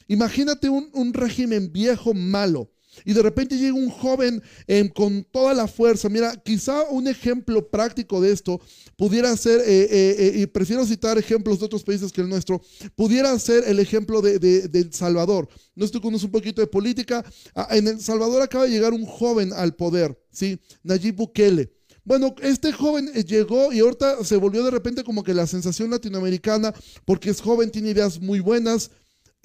imagínate 0.09 0.69
un, 0.69 1.15
régimen 1.15 1.73
viejo, 1.73 2.13
malo. 2.13 2.73
Y 3.05 3.13
de 3.13 3.23
repente 3.23 3.57
llega 3.57 3.75
un 3.75 3.91
joven 3.91 4.43
em, 4.67 4.89
con 4.89 5.25
toda 5.25 5.55
la 5.55 5.67
fuerza. 5.67 6.09
Mira, 6.09 6.35
quizá 6.37 6.83
un 6.91 7.09
ejemplo 7.09 7.69
práctico 7.69 8.21
de 8.21 8.33
esto 8.33 8.61
pudiera 8.97 9.37
ser, 9.37 9.61
eh, 9.61 9.89
eh, 9.91 10.17
eh, 10.19 10.33
y 10.37 10.47
prefiero 10.47 10.85
citar 10.87 11.19
ejemplos 11.19 11.59
de 11.59 11.67
otros 11.67 11.83
países 11.83 12.13
que 12.13 12.21
el 12.21 12.29
nuestro, 12.29 12.63
pudiera 12.95 13.39
ser 13.39 13.65
el 13.67 13.79
ejemplo 13.79 14.23
de, 14.23 14.39
de, 14.39 14.79
El 14.79 14.93
Salvador. 14.93 15.49
No 15.75 15.85
estoy 15.85 16.01
conoce 16.01 16.27
un 16.27 16.33
poquito 16.33 16.61
de 16.61 16.67
política. 16.67 17.25
Ah, 17.55 17.69
en 17.71 17.89
El 17.89 18.01
Salvador 18.01 18.43
acaba 18.43 18.65
de 18.65 18.71
llegar 18.71 18.93
un 18.93 19.05
joven 19.05 19.53
al 19.53 19.75
poder, 19.75 20.19
¿sí? 20.31 20.59
Nayib 20.83 21.17
Bukele. 21.17 21.73
Bueno, 22.05 22.37
este 22.41 22.73
joven 22.73 23.13
llegó 23.13 23.73
y 23.73 23.81
ahorita 23.81 24.25
se 24.25 24.37
volvió 24.37 24.63
de 24.63 24.71
repente 24.71 25.03
como 25.03 25.25
que 25.25 25.35
la 25.35 25.47
sensación 25.47 25.91
latinoamericana 25.91 26.73
porque 27.05 27.31
es 27.31 27.41
joven, 27.41 27.73
tiene 27.73 27.91
ideas 27.91 28.21
muy 28.21 28.39
buenas 28.39 28.93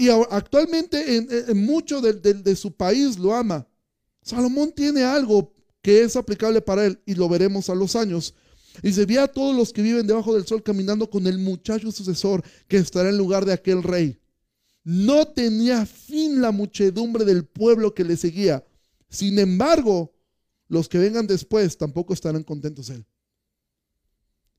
y 0.01 0.10
actualmente 0.10 1.15
en, 1.15 1.63
mucho 1.63 2.01
de, 2.01 2.55
su 2.55 2.72
país 2.75 3.20
lo 3.20 3.36
ama. 3.36 3.67
Salomón 4.24 4.72
tiene 4.72 5.03
algo 5.03 5.53
que 5.79 6.01
es 6.01 6.15
aplicable 6.15 6.60
para 6.60 6.88
él 6.88 7.00
y 7.05 7.13
lo 7.13 7.29
veremos 7.29 7.70
a 7.70 7.75
los 7.75 7.96
años. 7.96 8.34
Y 8.81 8.93
se 8.93 9.05
ve 9.05 9.20
a 9.20 9.27
todos 9.27 9.55
los 9.55 9.72
que 9.72 9.84
viven 9.84 10.08
debajo 10.08 10.34
del 10.34 10.48
sol 10.48 10.63
caminando 10.63 11.08
con 11.08 11.27
el 11.27 11.38
muchacho 11.38 11.91
sucesor 11.91 12.43
que 12.67 12.77
estará 12.77 13.10
en 13.10 13.17
lugar 13.20 13.46
de 13.46 13.53
aquel 13.53 13.84
rey. 13.84 14.20
No 14.84 15.27
tenía 15.27 15.86
fin 15.86 16.41
la 16.41 16.51
muchedumbre 16.51 17.24
del 17.24 17.46
pueblo 17.46 17.93
que 17.93 18.03
le 18.03 18.17
seguía. 18.17 18.65
Sin 19.08 19.38
embargo, 19.38 20.15
los 20.67 20.89
que 20.89 20.98
vengan 20.98 21.27
después 21.27 21.77
tampoco 21.77 22.15
estarán 22.15 22.43
contentos 22.43 22.89
él. 22.89 23.05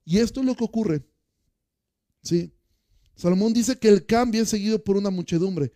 Y 0.05 0.19
esto 0.19 0.39
es 0.39 0.47
lo 0.47 0.55
que 0.55 0.63
ocurre. 0.63 1.05
Sí. 2.23 2.53
Salomón 3.15 3.53
dice 3.53 3.79
que 3.79 3.89
el 3.89 4.07
cambio 4.07 4.43
es 4.43 4.49
seguido 4.49 4.83
por 4.83 4.97
una 4.97 5.11
muchedumbre. 5.11 5.73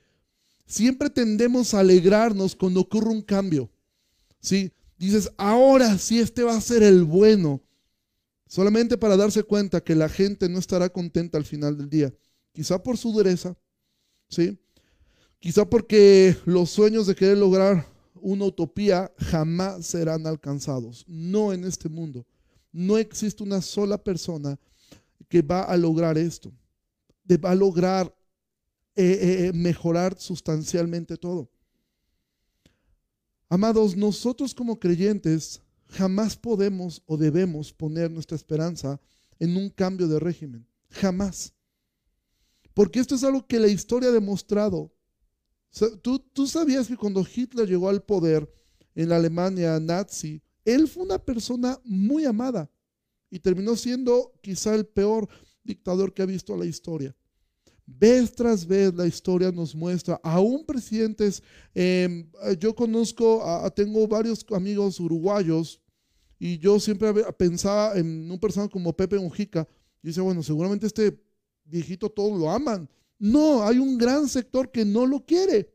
Siempre 0.66 1.11
tendemos 1.11 1.75
a 1.75 1.81
alegrarnos 1.81 2.57
cuando 2.57 2.81
ocurre 2.81 3.11
un 3.11 3.23
cambio. 3.23 3.71
¿Sí? 4.40 4.73
Dices, 4.99 5.31
ahora 5.37 5.99
sí 5.99 6.19
este 6.19 6.43
va 6.43 6.57
a 6.57 6.61
ser 6.61 6.83
el 6.83 7.05
bueno. 7.05 7.62
Solamente 8.49 8.97
para 8.97 9.16
darse 9.16 9.43
cuenta 9.43 9.83
que 9.83 9.95
la 9.95 10.09
gente 10.09 10.49
no 10.49 10.59
estará 10.59 10.88
contenta 10.88 11.37
al 11.38 11.45
final 11.45 11.76
del 11.76 11.88
día. 11.88 12.14
Quizá 12.52 12.83
por 12.83 12.97
su 12.97 13.12
dureza, 13.12 13.57
¿sí? 14.28 14.59
Quizá 15.38 15.69
porque 15.69 16.37
los 16.45 16.71
sueños 16.71 17.07
de 17.07 17.14
querer 17.14 17.38
lograr 17.38 17.87
una 18.14 18.47
utopía 18.47 19.12
jamás 19.19 19.87
serán 19.87 20.26
alcanzados. 20.26 21.05
No 21.07 21.52
en 21.52 21.64
este 21.64 21.88
mundo. 21.88 22.26
No 22.73 22.99
existe 22.99 23.43
una 23.43 23.61
sola 23.61 24.02
persona 24.02 24.59
que 25.28 25.43
va 25.43 25.62
a 25.62 25.76
lograr 25.76 26.16
esto. 26.16 26.52
Va 27.35 27.50
a 27.50 27.54
lograr 27.54 28.14
eh, 28.95 29.04
eh, 29.04 29.47
eh, 29.47 29.52
mejorar 29.52 30.18
sustancialmente 30.18 31.16
todo. 31.16 31.50
Amados, 33.49 33.97
nosotros 33.97 34.54
como 34.54 34.78
creyentes 34.78 35.61
jamás 35.88 36.37
podemos 36.37 37.02
o 37.06 37.16
debemos 37.16 37.73
poner 37.73 38.11
nuestra 38.11 38.37
esperanza 38.37 39.00
en 39.38 39.56
un 39.56 39.68
cambio 39.68 40.09
de 40.09 40.18
régimen. 40.18 40.66
Jamás. 40.88 41.52
Porque 42.73 43.00
esto 43.00 43.14
es 43.14 43.25
algo 43.25 43.47
que 43.47 43.59
la 43.59 43.68
historia 43.68 44.09
ha 44.09 44.12
demostrado. 44.12 44.92
¿tú, 46.02 46.18
tú 46.18 46.47
sabías 46.47 46.88
que 46.88 46.97
cuando 46.97 47.23
Hitler 47.23 47.68
llegó 47.68 47.90
al 47.90 48.02
poder 48.02 48.50
en 48.95 49.11
la 49.11 49.16
Alemania 49.16 49.78
nazi, 49.78 50.42
él 50.64 50.88
fue 50.88 51.02
una 51.02 51.18
persona 51.18 51.78
muy 51.85 52.25
amada 52.25 52.71
y 53.30 53.38
terminó 53.38 53.76
siendo 53.76 54.33
quizá 54.42 54.75
el 54.75 54.87
peor 54.87 55.28
dictador 55.67 56.15
que 56.15 56.23
ha 56.23 56.27
visto 56.27 56.57
la 56.57 56.65
historia. 56.65 57.15
Vez 57.85 58.35
tras 58.35 58.67
vez 58.67 58.93
la 58.95 59.07
historia 59.07 59.53
nos 59.53 59.75
muestra, 59.75 60.21
aún 60.23 60.65
presidentes, 60.65 61.43
em, 61.75 62.29
yo 62.59 62.75
conozco, 62.75 63.43
tengo 63.77 64.09
varios 64.09 64.45
amigos 64.53 64.99
uruguayos 64.99 65.81
y 66.39 66.59
yo 66.59 66.81
siempre 66.81 67.13
pensaba 67.35 67.97
en 67.97 68.31
un 68.31 68.39
personaje 68.39 68.71
como 68.71 68.97
Pepe 68.97 69.19
Mujica 69.19 69.69
y 70.03 70.09
decía, 70.09 70.23
bueno, 70.23 70.43
seguramente 70.43 70.87
este 70.87 71.17
viejito 71.65 72.11
todos 72.11 72.39
lo 72.39 72.51
aman. 72.51 72.89
No, 73.19 73.63
hay 73.63 73.79
un 73.79 73.97
gran 73.97 74.29
sector 74.29 74.71
que 74.71 74.85
no 74.85 75.07
lo 75.07 75.25
quiere. 75.25 75.73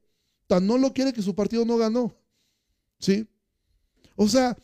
Tan 0.48 0.68
no 0.68 0.78
lo 0.78 0.94
quiere 0.94 1.14
que 1.14 1.22
su 1.22 1.34
partido 1.34 1.66
no 1.66 1.78
ganó. 1.78 2.16
¿Sí? 3.00 3.28
O 4.16 4.28
sea, 4.28 4.56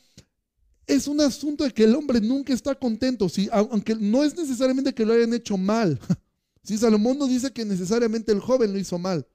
es 0.88 1.08
un 1.08 1.20
asunto 1.20 1.66
de 1.66 1.72
que 1.72 1.84
el 1.84 1.94
hombre 1.96 2.22
nunca 2.22 2.54
está 2.54 2.74
contento, 2.74 3.28
¿sí? 3.28 3.50
aunque 3.52 3.94
no 3.96 4.24
es 4.24 4.36
necesariamente 4.36 4.94
que 4.94 5.06
lo 5.06 5.14
hayan 5.14 5.34
hecho 5.34 5.58
mal. 5.58 6.00
Si 6.64 6.78
Salomón 6.78 7.18
no 7.18 7.28
dice 7.28 7.54
que 7.54 7.64
necesariamente 7.64 8.30
el 8.30 8.42
joven 8.42 8.74
lo 8.74 8.78
hizo 8.78 9.00
mal. 9.00 9.26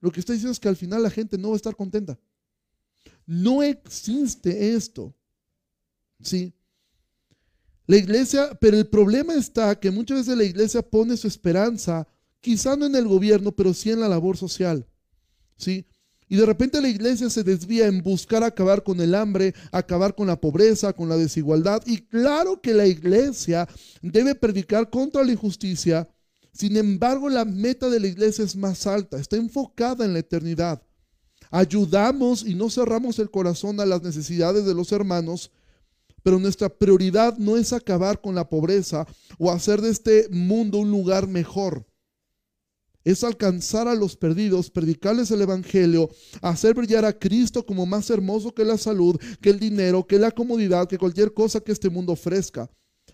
Lo 0.00 0.10
que 0.10 0.18
está 0.18 0.32
diciendo 0.32 0.52
es 0.52 0.58
que 0.58 0.68
al 0.68 0.76
final 0.76 1.02
la 1.02 1.10
gente 1.10 1.36
no 1.36 1.48
va 1.48 1.54
a 1.54 1.56
estar 1.56 1.76
contenta. 1.76 2.18
No 3.26 3.62
existe 3.62 4.74
esto. 4.74 5.14
¿Sí? 6.22 6.54
La 7.86 7.98
iglesia, 7.98 8.56
pero 8.58 8.78
el 8.78 8.86
problema 8.86 9.34
está 9.34 9.78
que 9.78 9.90
muchas 9.90 10.20
veces 10.20 10.38
la 10.38 10.44
iglesia 10.44 10.80
pone 10.80 11.18
su 11.18 11.28
esperanza, 11.28 12.08
quizá 12.40 12.76
no 12.76 12.86
en 12.86 12.96
el 12.96 13.06
gobierno, 13.06 13.52
pero 13.52 13.74
sí 13.74 13.90
en 13.90 14.00
la 14.00 14.08
labor 14.08 14.38
social. 14.38 14.86
¿Sí? 15.58 15.84
Y 16.32 16.36
de 16.36 16.46
repente 16.46 16.80
la 16.80 16.88
iglesia 16.88 17.28
se 17.28 17.44
desvía 17.44 17.86
en 17.88 18.02
buscar 18.02 18.42
acabar 18.42 18.82
con 18.82 18.98
el 19.02 19.14
hambre, 19.14 19.54
acabar 19.70 20.14
con 20.14 20.28
la 20.28 20.40
pobreza, 20.40 20.94
con 20.94 21.10
la 21.10 21.18
desigualdad. 21.18 21.82
Y 21.84 22.06
claro 22.06 22.58
que 22.58 22.72
la 22.72 22.86
iglesia 22.86 23.68
debe 24.00 24.34
predicar 24.34 24.88
contra 24.88 25.24
la 25.24 25.32
injusticia, 25.32 26.08
sin 26.54 26.78
embargo, 26.78 27.28
la 27.28 27.44
meta 27.44 27.90
de 27.90 28.00
la 28.00 28.06
iglesia 28.06 28.46
es 28.46 28.56
más 28.56 28.86
alta, 28.86 29.18
está 29.18 29.36
enfocada 29.36 30.06
en 30.06 30.14
la 30.14 30.20
eternidad. 30.20 30.82
Ayudamos 31.50 32.46
y 32.46 32.54
no 32.54 32.70
cerramos 32.70 33.18
el 33.18 33.30
corazón 33.30 33.78
a 33.78 33.84
las 33.84 34.02
necesidades 34.02 34.64
de 34.64 34.72
los 34.72 34.90
hermanos, 34.90 35.50
pero 36.22 36.38
nuestra 36.38 36.70
prioridad 36.70 37.36
no 37.36 37.58
es 37.58 37.74
acabar 37.74 38.22
con 38.22 38.34
la 38.34 38.48
pobreza 38.48 39.06
o 39.38 39.50
hacer 39.50 39.82
de 39.82 39.90
este 39.90 40.28
mundo 40.30 40.78
un 40.78 40.90
lugar 40.90 41.28
mejor. 41.28 41.84
Es 43.04 43.24
alcanzar 43.24 43.88
a 43.88 43.94
los 43.94 44.16
perdidos, 44.16 44.70
predicarles 44.70 45.30
el 45.30 45.42
Evangelio, 45.42 46.10
hacer 46.40 46.74
brillar 46.74 47.04
a 47.04 47.18
Cristo 47.18 47.66
como 47.66 47.86
más 47.86 48.10
hermoso 48.10 48.54
que 48.54 48.64
la 48.64 48.78
salud, 48.78 49.20
que 49.40 49.50
el 49.50 49.58
dinero, 49.58 50.06
que 50.06 50.18
la 50.18 50.30
comodidad, 50.30 50.88
que 50.88 50.98
cualquier 50.98 51.32
cosa 51.34 51.60
que 51.60 51.72
este 51.72 51.90
mundo 51.90 52.12
ofrezca. 52.12 52.70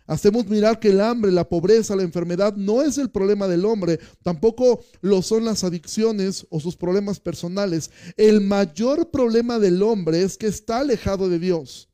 Hacemos 0.06 0.46
mirar 0.46 0.80
que 0.80 0.88
el 0.88 1.02
hambre, 1.02 1.30
la 1.30 1.46
pobreza, 1.46 1.94
la 1.94 2.02
enfermedad 2.02 2.56
no 2.56 2.82
es 2.82 2.96
el 2.96 3.10
problema 3.10 3.46
del 3.46 3.66
hombre, 3.66 4.00
tampoco 4.22 4.82
lo 5.02 5.20
son 5.20 5.44
las 5.44 5.64
adicciones 5.64 6.46
o 6.48 6.60
sus 6.60 6.76
problemas 6.76 7.20
personales. 7.20 7.90
El 8.16 8.40
mayor 8.40 9.10
problema 9.10 9.58
del 9.58 9.82
hombre 9.82 10.22
es 10.22 10.38
que 10.38 10.46
está 10.46 10.80
alejado 10.80 11.28
de 11.28 11.38
Dios. 11.38 11.90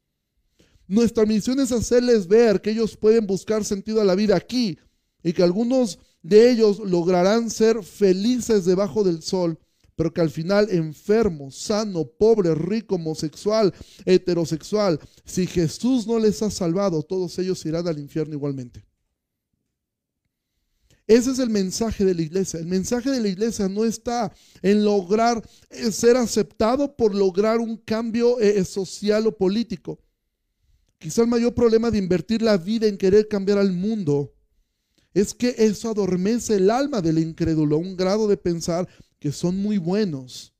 Nuestra 0.86 1.26
misión 1.26 1.58
es 1.58 1.72
hacerles 1.72 2.28
ver 2.28 2.60
que 2.60 2.70
ellos 2.70 2.96
pueden 2.96 3.26
buscar 3.26 3.64
sentido 3.64 4.00
a 4.00 4.04
la 4.04 4.14
vida 4.14 4.36
aquí 4.36 4.78
y 5.24 5.32
que 5.32 5.42
algunos 5.42 5.98
de 6.24 6.50
ellos 6.50 6.80
lograrán 6.80 7.50
ser 7.50 7.84
felices 7.84 8.64
debajo 8.64 9.04
del 9.04 9.22
sol 9.22 9.60
pero 9.96 10.12
que 10.12 10.20
al 10.20 10.30
final 10.30 10.68
enfermo, 10.70 11.50
sano, 11.50 12.04
pobre, 12.04 12.54
rico, 12.54 12.96
homosexual, 12.96 13.72
heterosexual, 14.04 15.00
si 15.24 15.46
Jesús 15.46 16.06
no 16.06 16.18
les 16.18 16.42
ha 16.42 16.50
salvado, 16.50 17.02
todos 17.02 17.38
ellos 17.38 17.64
irán 17.64 17.86
al 17.86 17.98
infierno 17.98 18.34
igualmente. 18.34 18.84
Ese 21.06 21.32
es 21.32 21.38
el 21.38 21.50
mensaje 21.50 22.04
de 22.04 22.14
la 22.14 22.22
iglesia. 22.22 22.58
El 22.58 22.66
mensaje 22.66 23.10
de 23.10 23.20
la 23.20 23.28
iglesia 23.28 23.68
no 23.68 23.84
está 23.84 24.32
en 24.62 24.84
lograr 24.84 25.46
eh, 25.68 25.92
ser 25.92 26.16
aceptado 26.16 26.96
por 26.96 27.14
lograr 27.14 27.60
un 27.60 27.76
cambio 27.76 28.40
eh, 28.40 28.64
social 28.64 29.26
o 29.26 29.36
político. 29.36 30.00
Quizá 30.98 31.20
el 31.20 31.28
mayor 31.28 31.54
problema 31.54 31.90
de 31.90 31.98
invertir 31.98 32.40
la 32.40 32.56
vida 32.56 32.86
en 32.86 32.96
querer 32.96 33.28
cambiar 33.28 33.58
al 33.58 33.72
mundo 33.72 34.33
es 35.14 35.32
que 35.32 35.54
eso 35.56 35.90
adormece 35.90 36.56
el 36.56 36.68
alma 36.70 37.00
del 37.00 37.18
incrédulo 37.18 37.76
a 37.76 37.78
un 37.78 37.96
grado 37.96 38.26
de 38.26 38.36
pensar 38.36 38.88
que 39.20 39.32
son 39.32 39.56
muy 39.56 39.78
buenos. 39.78 40.52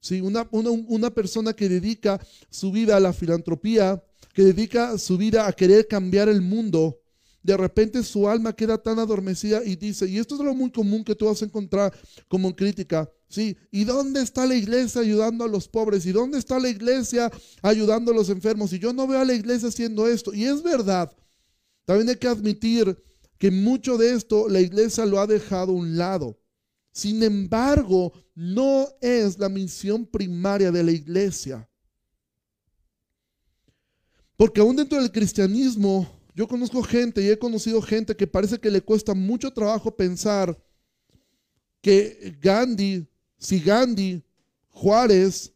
¿Sí? 0.00 0.20
Una, 0.20 0.46
una, 0.50 1.10
persona 1.10 1.52
que 1.52 1.68
dedica 1.68 2.20
su 2.50 2.70
vida 2.70 2.96
a 2.96 3.00
la 3.00 3.12
filantropía, 3.12 4.02
que 4.34 4.42
dedica 4.42 4.98
su 4.98 5.16
vida 5.16 5.46
a 5.46 5.52
querer 5.52 5.88
cambiar 5.88 6.28
el 6.28 6.42
mundo, 6.42 7.00
de 7.42 7.56
repente 7.56 8.02
su 8.02 8.28
alma 8.28 8.52
queda 8.52 8.76
tan 8.76 8.98
adormecida 8.98 9.64
y 9.64 9.76
dice, 9.76 10.08
y 10.08 10.18
esto 10.18 10.34
es 10.34 10.40
lo 10.40 10.52
muy 10.52 10.70
común 10.70 11.04
que 11.04 11.14
tú 11.14 11.26
vas 11.26 11.40
a 11.42 11.44
encontrar 11.44 11.96
como 12.28 12.54
crítica, 12.54 13.08
¿sí? 13.28 13.56
¿Y 13.70 13.84
dónde 13.84 14.20
está 14.20 14.46
la 14.46 14.56
iglesia 14.56 15.00
ayudando 15.00 15.44
a 15.44 15.48
los 15.48 15.68
pobres? 15.68 16.04
¿Y 16.06 16.12
dónde 16.12 16.38
está 16.38 16.58
la 16.58 16.68
iglesia 16.68 17.30
ayudando 17.62 18.10
a 18.10 18.14
los 18.14 18.30
enfermos? 18.30 18.72
Y 18.72 18.80
yo 18.80 18.92
no 18.92 19.06
veo 19.06 19.20
a 19.20 19.24
la 19.24 19.34
iglesia 19.34 19.68
haciendo 19.68 20.08
esto. 20.08 20.34
Y 20.34 20.44
es 20.44 20.60
verdad, 20.60 21.12
también 21.84 22.08
hay 22.08 22.16
que 22.16 22.26
admitir 22.26 22.96
que 23.38 23.50
mucho 23.50 23.98
de 23.98 24.14
esto 24.14 24.48
la 24.48 24.60
iglesia 24.60 25.04
lo 25.06 25.20
ha 25.20 25.26
dejado 25.26 25.72
a 25.72 25.76
un 25.76 25.96
lado. 25.96 26.38
Sin 26.92 27.22
embargo, 27.22 28.12
no 28.34 28.88
es 29.00 29.38
la 29.38 29.48
misión 29.48 30.06
primaria 30.06 30.72
de 30.72 30.82
la 30.82 30.92
iglesia. 30.92 31.68
Porque 34.36 34.60
aún 34.60 34.76
dentro 34.76 34.98
del 34.98 35.10
cristianismo, 35.10 36.08
yo 36.34 36.46
conozco 36.46 36.82
gente 36.82 37.22
y 37.22 37.28
he 37.28 37.38
conocido 37.38 37.80
gente 37.80 38.14
que 38.14 38.26
parece 38.26 38.58
que 38.58 38.70
le 38.70 38.82
cuesta 38.82 39.14
mucho 39.14 39.50
trabajo 39.52 39.94
pensar 39.94 40.56
que 41.80 42.36
Gandhi, 42.40 43.06
si 43.38 43.60
Gandhi, 43.60 44.22
Juárez, 44.70 45.52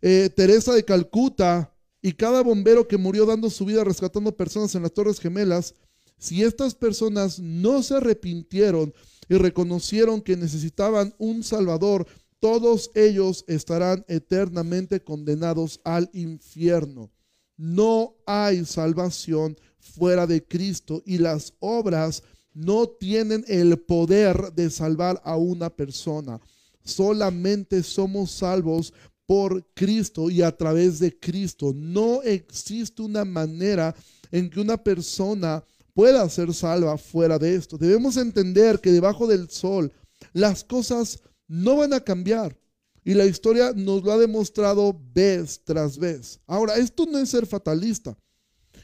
eh, 0.00 0.30
Teresa 0.34 0.72
de 0.72 0.84
Calcuta 0.84 1.74
y 2.00 2.12
cada 2.12 2.42
bombero 2.42 2.88
que 2.88 2.96
murió 2.96 3.26
dando 3.26 3.50
su 3.50 3.66
vida 3.66 3.84
rescatando 3.84 4.34
personas 4.34 4.74
en 4.74 4.82
las 4.82 4.92
Torres 4.92 5.20
Gemelas, 5.20 5.74
si 6.20 6.42
estas 6.42 6.74
personas 6.74 7.40
no 7.40 7.82
se 7.82 7.94
arrepintieron 7.94 8.92
y 9.26 9.36
reconocieron 9.36 10.20
que 10.20 10.36
necesitaban 10.36 11.14
un 11.16 11.42
Salvador, 11.42 12.06
todos 12.40 12.90
ellos 12.94 13.42
estarán 13.48 14.04
eternamente 14.06 15.02
condenados 15.02 15.80
al 15.82 16.10
infierno. 16.12 17.10
No 17.56 18.16
hay 18.26 18.66
salvación 18.66 19.56
fuera 19.78 20.26
de 20.26 20.44
Cristo 20.46 21.02
y 21.06 21.16
las 21.16 21.54
obras 21.58 22.22
no 22.52 22.86
tienen 22.86 23.42
el 23.48 23.78
poder 23.78 24.52
de 24.52 24.68
salvar 24.68 25.22
a 25.24 25.36
una 25.36 25.70
persona. 25.70 26.38
Solamente 26.84 27.82
somos 27.82 28.30
salvos 28.30 28.92
por 29.24 29.64
Cristo 29.72 30.28
y 30.28 30.42
a 30.42 30.54
través 30.54 30.98
de 30.98 31.18
Cristo. 31.18 31.72
No 31.74 32.22
existe 32.22 33.00
una 33.00 33.24
manera 33.24 33.94
en 34.30 34.50
que 34.50 34.60
una 34.60 34.76
persona 34.76 35.64
pueda 35.94 36.28
ser 36.28 36.52
salva 36.54 36.96
fuera 36.98 37.38
de 37.38 37.54
esto. 37.54 37.78
Debemos 37.78 38.16
entender 38.16 38.80
que 38.80 38.92
debajo 38.92 39.26
del 39.26 39.50
sol 39.50 39.92
las 40.32 40.64
cosas 40.64 41.20
no 41.48 41.76
van 41.76 41.92
a 41.92 42.00
cambiar. 42.00 42.56
Y 43.02 43.14
la 43.14 43.24
historia 43.24 43.72
nos 43.74 44.02
lo 44.02 44.12
ha 44.12 44.18
demostrado 44.18 44.98
vez 45.14 45.60
tras 45.64 45.98
vez. 45.98 46.38
Ahora, 46.46 46.76
esto 46.76 47.06
no 47.06 47.18
es 47.18 47.30
ser 47.30 47.46
fatalista. 47.46 48.16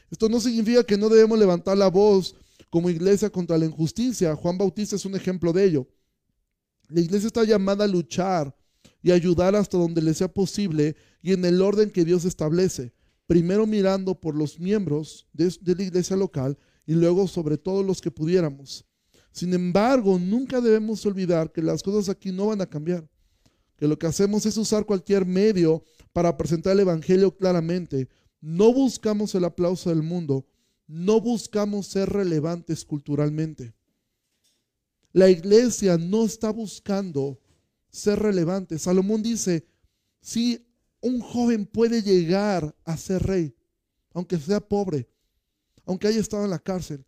Esto 0.09 0.27
no 0.27 0.39
significa 0.39 0.83
que 0.83 0.97
no 0.97 1.07
debemos 1.07 1.37
levantar 1.37 1.77
la 1.77 1.87
voz 1.87 2.35
como 2.69 2.89
iglesia 2.89 3.29
contra 3.29 3.57
la 3.57 3.65
injusticia. 3.65 4.35
Juan 4.35 4.57
Bautista 4.57 4.95
es 4.95 5.05
un 5.05 5.15
ejemplo 5.15 5.53
de 5.53 5.65
ello. 5.65 5.87
La 6.89 7.01
iglesia 7.01 7.27
está 7.27 7.43
llamada 7.43 7.83
a 7.83 7.87
luchar 7.87 8.55
y 9.01 9.11
ayudar 9.11 9.55
hasta 9.55 9.77
donde 9.77 10.01
le 10.01 10.13
sea 10.13 10.27
posible 10.27 10.95
y 11.21 11.33
en 11.33 11.45
el 11.45 11.61
orden 11.61 11.91
que 11.91 12.05
Dios 12.05 12.25
establece. 12.25 12.93
Primero 13.27 13.67
mirando 13.67 14.19
por 14.19 14.35
los 14.35 14.59
miembros 14.59 15.27
de, 15.33 15.53
de 15.61 15.75
la 15.75 15.83
iglesia 15.83 16.15
local 16.15 16.57
y 16.87 16.93
luego 16.93 17.27
sobre 17.27 17.57
todos 17.57 17.85
los 17.85 18.01
que 18.01 18.09
pudiéramos. 18.09 18.85
Sin 19.31 19.53
embargo, 19.53 20.17
nunca 20.17 20.61
debemos 20.61 21.05
olvidar 21.05 21.51
que 21.51 21.61
las 21.61 21.83
cosas 21.83 22.09
aquí 22.09 22.31
no 22.31 22.47
van 22.47 22.61
a 22.61 22.65
cambiar, 22.65 23.07
que 23.75 23.87
lo 23.87 23.99
que 23.99 24.07
hacemos 24.07 24.47
es 24.47 24.57
usar 24.57 24.85
cualquier 24.85 25.25
medio 25.25 25.83
para 26.13 26.35
presentar 26.35 26.73
el 26.73 26.79
Evangelio 26.79 27.35
claramente. 27.35 28.07
No 28.41 28.73
buscamos 28.73 29.35
el 29.35 29.43
aplauso 29.43 29.89
del 29.89 30.01
mundo, 30.01 30.47
no 30.87 31.21
buscamos 31.21 31.85
ser 31.87 32.09
relevantes 32.09 32.85
culturalmente. 32.85 33.75
La 35.11 35.29
iglesia 35.29 35.97
no 35.97 36.25
está 36.25 36.51
buscando 36.51 37.39
ser 37.89 38.19
relevante. 38.19 38.79
Salomón 38.79 39.21
dice, 39.21 39.67
si 40.21 40.65
un 41.01 41.19
joven 41.19 41.65
puede 41.65 42.01
llegar 42.01 42.75
a 42.85 42.95
ser 42.97 43.23
rey, 43.23 43.55
aunque 44.13 44.37
sea 44.39 44.61
pobre, 44.61 45.09
aunque 45.87 46.07
haya 46.07 46.19
estado 46.19 46.43
en 46.43 46.51
la 46.51 46.59
cárcel, 46.59 47.03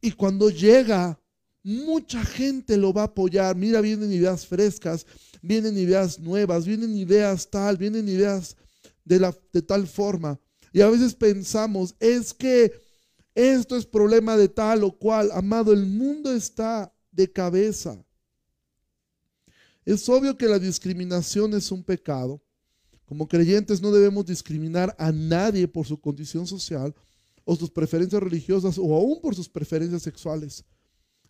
y 0.00 0.12
cuando 0.12 0.50
llega, 0.50 1.20
mucha 1.62 2.24
gente 2.24 2.76
lo 2.76 2.92
va 2.92 3.02
a 3.02 3.06
apoyar. 3.06 3.56
Mira, 3.56 3.80
vienen 3.80 4.12
ideas 4.12 4.46
frescas, 4.46 5.06
vienen 5.42 5.76
ideas 5.76 6.18
nuevas, 6.18 6.64
vienen 6.64 6.96
ideas 6.96 7.50
tal, 7.50 7.76
vienen 7.76 8.08
ideas 8.08 8.56
de, 9.04 9.32
de 9.52 9.62
tal 9.62 9.86
forma. 9.86 10.38
Y 10.72 10.80
a 10.80 10.88
veces 10.88 11.14
pensamos, 11.14 11.94
es 11.98 12.32
que 12.32 12.72
esto 13.34 13.76
es 13.76 13.84
problema 13.84 14.36
de 14.36 14.48
tal 14.48 14.84
o 14.84 14.96
cual. 14.96 15.30
Amado, 15.32 15.72
el 15.72 15.86
mundo 15.86 16.32
está 16.32 16.92
de 17.10 17.30
cabeza. 17.30 18.02
Es 19.84 20.08
obvio 20.08 20.36
que 20.36 20.46
la 20.46 20.58
discriminación 20.58 21.54
es 21.54 21.72
un 21.72 21.82
pecado. 21.82 22.42
Como 23.04 23.28
creyentes 23.28 23.80
no 23.80 23.92
debemos 23.92 24.26
discriminar 24.26 24.94
a 24.98 25.12
nadie 25.12 25.68
por 25.68 25.86
su 25.86 26.00
condición 26.00 26.46
social 26.46 26.94
o 27.46 27.56
sus 27.56 27.70
preferencias 27.70 28.22
religiosas 28.22 28.76
o 28.76 28.94
aún 28.94 29.20
por 29.22 29.34
sus 29.34 29.48
preferencias 29.48 30.02
sexuales. 30.02 30.64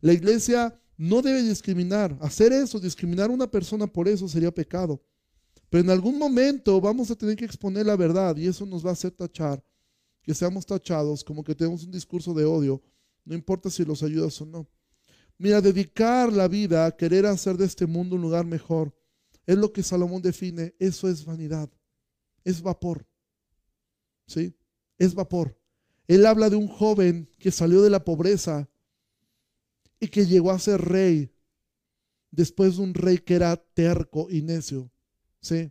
La 0.00 0.12
iglesia 0.12 0.76
no 0.96 1.22
debe 1.22 1.42
discriminar. 1.42 2.16
Hacer 2.20 2.52
eso, 2.52 2.80
discriminar 2.80 3.30
a 3.30 3.34
una 3.34 3.48
persona 3.48 3.86
por 3.86 4.08
eso 4.08 4.26
sería 4.26 4.50
pecado. 4.50 5.00
Pero 5.68 5.84
en 5.84 5.90
algún 5.90 6.18
momento 6.18 6.80
vamos 6.80 7.10
a 7.10 7.16
tener 7.16 7.36
que 7.36 7.44
exponer 7.44 7.86
la 7.86 7.96
verdad 7.96 8.36
y 8.36 8.46
eso 8.46 8.64
nos 8.66 8.84
va 8.84 8.90
a 8.90 8.94
hacer 8.94 9.10
tachar, 9.12 9.62
que 10.22 10.34
seamos 10.34 10.64
tachados 10.64 11.22
como 11.22 11.44
que 11.44 11.54
tenemos 11.54 11.84
un 11.84 11.90
discurso 11.90 12.32
de 12.32 12.44
odio, 12.44 12.82
no 13.24 13.34
importa 13.34 13.68
si 13.68 13.84
los 13.84 14.02
ayudas 14.02 14.40
o 14.40 14.46
no. 14.46 14.66
Mira, 15.38 15.60
dedicar 15.60 16.32
la 16.32 16.48
vida 16.48 16.86
a 16.86 16.96
querer 16.96 17.26
hacer 17.26 17.56
de 17.56 17.66
este 17.66 17.86
mundo 17.86 18.16
un 18.16 18.22
lugar 18.22 18.46
mejor 18.46 18.94
es 19.46 19.56
lo 19.56 19.72
que 19.72 19.82
Salomón 19.82 20.22
define. 20.22 20.74
Eso 20.78 21.08
es 21.08 21.24
vanidad. 21.24 21.70
Es 22.42 22.60
vapor. 22.60 23.06
¿Sí? 24.26 24.54
Es 24.98 25.14
vapor. 25.14 25.55
Él 26.08 26.26
habla 26.26 26.50
de 26.50 26.56
un 26.56 26.68
joven 26.68 27.28
que 27.38 27.50
salió 27.50 27.82
de 27.82 27.90
la 27.90 28.04
pobreza 28.04 28.68
y 29.98 30.08
que 30.08 30.26
llegó 30.26 30.50
a 30.50 30.58
ser 30.58 30.80
rey 30.80 31.32
después 32.30 32.76
de 32.76 32.82
un 32.82 32.94
rey 32.94 33.18
que 33.18 33.34
era 33.34 33.56
terco 33.56 34.28
y 34.30 34.42
necio. 34.42 34.90
¿Sí? 35.40 35.70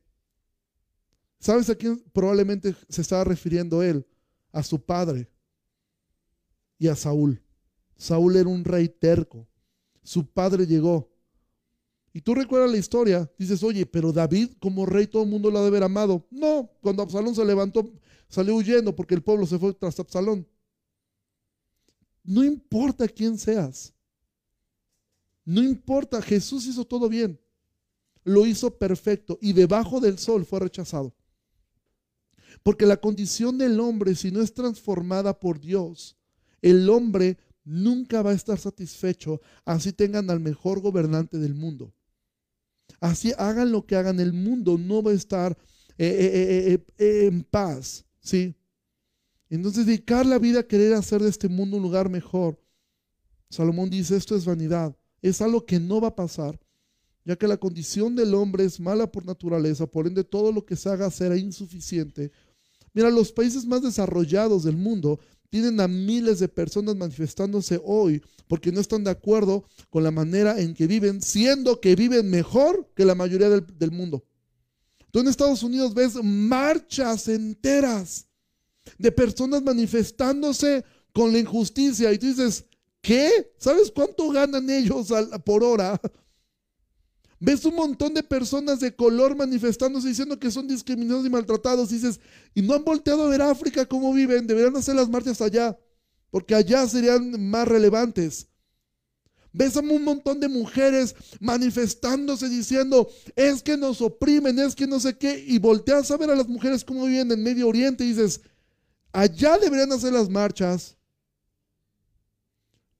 ¿Sabes 1.39 1.69
a 1.69 1.75
quién 1.75 2.03
probablemente 2.11 2.75
se 2.89 3.01
estaba 3.01 3.23
refiriendo 3.23 3.83
él? 3.83 4.05
A 4.51 4.63
su 4.63 4.83
padre 4.83 5.29
y 6.77 6.87
a 6.87 6.95
Saúl. 6.95 7.41
Saúl 7.97 8.35
era 8.35 8.49
un 8.49 8.63
rey 8.63 8.87
terco 8.89 9.47
su 10.05 10.25
padre 10.25 10.65
llegó. 10.65 11.11
Y 12.13 12.21
tú 12.21 12.33
recuerdas 12.33 12.71
la 12.71 12.77
historia, 12.77 13.29
dices, 13.37 13.61
oye, 13.61 13.85
pero 13.85 14.13
David 14.13 14.51
como 14.61 14.85
rey 14.85 15.07
todo 15.07 15.23
el 15.23 15.29
mundo 15.29 15.51
lo 15.51 15.57
ha 15.57 15.61
de 15.63 15.67
haber 15.67 15.83
amado. 15.83 16.25
No, 16.31 16.69
cuando 16.79 17.03
Absalón 17.03 17.35
se 17.35 17.43
levantó, 17.43 17.91
salió 18.27 18.55
huyendo 18.55 18.95
porque 18.95 19.15
el 19.15 19.23
pueblo 19.23 19.45
se 19.45 19.59
fue 19.59 19.73
tras 19.73 19.99
Absalón. 19.99 20.47
No 22.23 22.43
importa 22.43 23.07
quién 23.07 23.37
seas. 23.37 23.93
No 25.43 25.61
importa, 25.61 26.21
Jesús 26.21 26.65
hizo 26.65 26.85
todo 26.85 27.07
bien. 27.07 27.39
Lo 28.23 28.45
hizo 28.45 28.77
perfecto 28.77 29.37
y 29.41 29.53
debajo 29.53 29.99
del 29.99 30.17
sol 30.17 30.45
fue 30.45 30.59
rechazado. 30.59 31.15
Porque 32.63 32.85
la 32.85 32.97
condición 32.97 33.57
del 33.57 33.79
hombre, 33.79 34.15
si 34.15 34.31
no 34.31 34.41
es 34.41 34.53
transformada 34.53 35.39
por 35.39 35.59
Dios, 35.59 36.17
el 36.61 36.89
hombre 36.89 37.37
nunca 37.63 38.21
va 38.21 38.31
a 38.31 38.35
estar 38.35 38.57
satisfecho 38.57 39.41
así 39.65 39.91
tengan 39.91 40.29
al 40.29 40.39
mejor 40.39 40.79
gobernante 40.79 41.37
del 41.37 41.53
mundo. 41.53 41.93
Así 42.99 43.33
hagan 43.37 43.71
lo 43.71 43.85
que 43.85 43.95
hagan, 43.95 44.19
el 44.19 44.33
mundo 44.33 44.77
no 44.77 45.03
va 45.03 45.11
a 45.11 45.15
estar 45.15 45.57
eh, 45.97 46.07
eh, 46.07 46.85
eh, 46.97 47.25
en 47.27 47.43
paz, 47.43 48.05
¿sí? 48.25 48.55
Entonces 49.49 49.85
dedicar 49.85 50.25
la 50.25 50.39
vida 50.39 50.61
a 50.61 50.67
querer 50.67 50.93
hacer 50.93 51.21
de 51.21 51.29
este 51.29 51.47
mundo 51.47 51.77
un 51.77 51.83
lugar 51.83 52.09
mejor. 52.09 52.59
Salomón 53.49 53.89
dice, 53.89 54.17
esto 54.17 54.35
es 54.35 54.43
vanidad, 54.43 54.97
es 55.21 55.41
algo 55.41 55.65
que 55.65 55.79
no 55.79 56.01
va 56.01 56.09
a 56.09 56.15
pasar, 56.15 56.59
ya 57.23 57.35
que 57.35 57.47
la 57.47 57.57
condición 57.57 58.15
del 58.15 58.33
hombre 58.33 58.65
es 58.65 58.79
mala 58.79 59.11
por 59.11 59.25
naturaleza, 59.25 59.85
por 59.85 60.07
ende 60.07 60.23
todo 60.23 60.51
lo 60.51 60.65
que 60.65 60.75
se 60.75 60.89
haga 60.89 61.09
será 61.11 61.37
insuficiente. 61.37 62.31
Mira, 62.93 63.09
los 63.11 63.31
países 63.31 63.65
más 63.65 63.83
desarrollados 63.83 64.63
del 64.63 64.77
mundo 64.77 65.19
tienen 65.49 65.79
a 65.79 65.87
miles 65.87 66.39
de 66.39 66.47
personas 66.47 66.95
manifestándose 66.95 67.79
hoy 67.83 68.21
porque 68.47 68.71
no 68.71 68.81
están 68.81 69.03
de 69.03 69.11
acuerdo 69.11 69.63
con 69.89 70.03
la 70.03 70.11
manera 70.11 70.59
en 70.59 70.73
que 70.73 70.87
viven, 70.87 71.21
siendo 71.21 71.79
que 71.79 71.95
viven 71.95 72.29
mejor 72.29 72.89
que 72.95 73.05
la 73.05 73.15
mayoría 73.15 73.49
del, 73.49 73.91
mundo. 73.91 74.25
Tú 75.15 75.21
en 75.21 75.29
Estados 75.29 75.63
Unidos 75.63 75.93
ves 75.93 76.21
marchas 76.21 77.29
enteras 77.29 78.27
de 78.97 79.13
personas 79.13 79.63
manifestándose 79.63 80.83
con 81.13 81.31
la 81.31 81.39
injusticia 81.39 82.11
y 82.11 82.17
tú 82.17 82.25
dices, 82.25 82.65
¿qué? 82.99 83.53
¿Sabes 83.57 83.93
cuánto 83.95 84.29
ganan 84.29 84.69
ellos 84.69 85.07
por 85.45 85.63
hora? 85.63 86.01
Ves 87.39 87.63
un 87.63 87.75
montón 87.75 88.13
de 88.13 88.23
personas 88.23 88.81
de 88.81 88.93
color 88.93 89.37
manifestándose 89.37 90.09
diciendo 90.09 90.37
que 90.37 90.51
son 90.51 90.67
discriminados 90.67 91.25
y 91.25 91.29
maltratados. 91.29 91.93
Y 91.93 91.95
dices, 91.95 92.19
y 92.53 92.61
no 92.61 92.73
han 92.73 92.83
volteado 92.83 93.23
a 93.23 93.29
ver 93.29 93.41
África 93.41 93.85
cómo 93.85 94.13
viven. 94.13 94.45
Deberían 94.45 94.75
hacer 94.75 94.95
las 94.95 95.07
marchas 95.07 95.39
allá, 95.39 95.79
porque 96.29 96.55
allá 96.55 96.85
serían 96.89 97.41
más 97.49 97.65
relevantes. 97.65 98.49
Ves 99.57 99.77
a 99.77 99.79
un 99.79 100.03
montón 100.03 100.41
de 100.41 100.49
mujeres 100.49 101.15
manifestándose 101.39 102.49
diciendo, 102.49 103.09
es 103.37 103.63
que 103.63 103.77
nos 103.77 104.01
oprimen, 104.01 104.59
es 104.59 104.75
que 104.75 104.85
no 104.85 104.99
sé 104.99 105.17
qué. 105.17 105.45
Y 105.47 105.59
volteas 105.59 106.11
a 106.11 106.17
ver 106.17 106.29
a 106.29 106.35
las 106.35 106.49
mujeres 106.49 106.83
cómo 106.83 107.05
viven 107.05 107.31
en 107.31 107.41
Medio 107.41 107.69
Oriente 107.69 108.03
y 108.03 108.09
dices, 108.09 108.41
allá 109.13 109.57
deberían 109.57 109.93
hacer 109.93 110.11
las 110.11 110.27
marchas. 110.27 110.97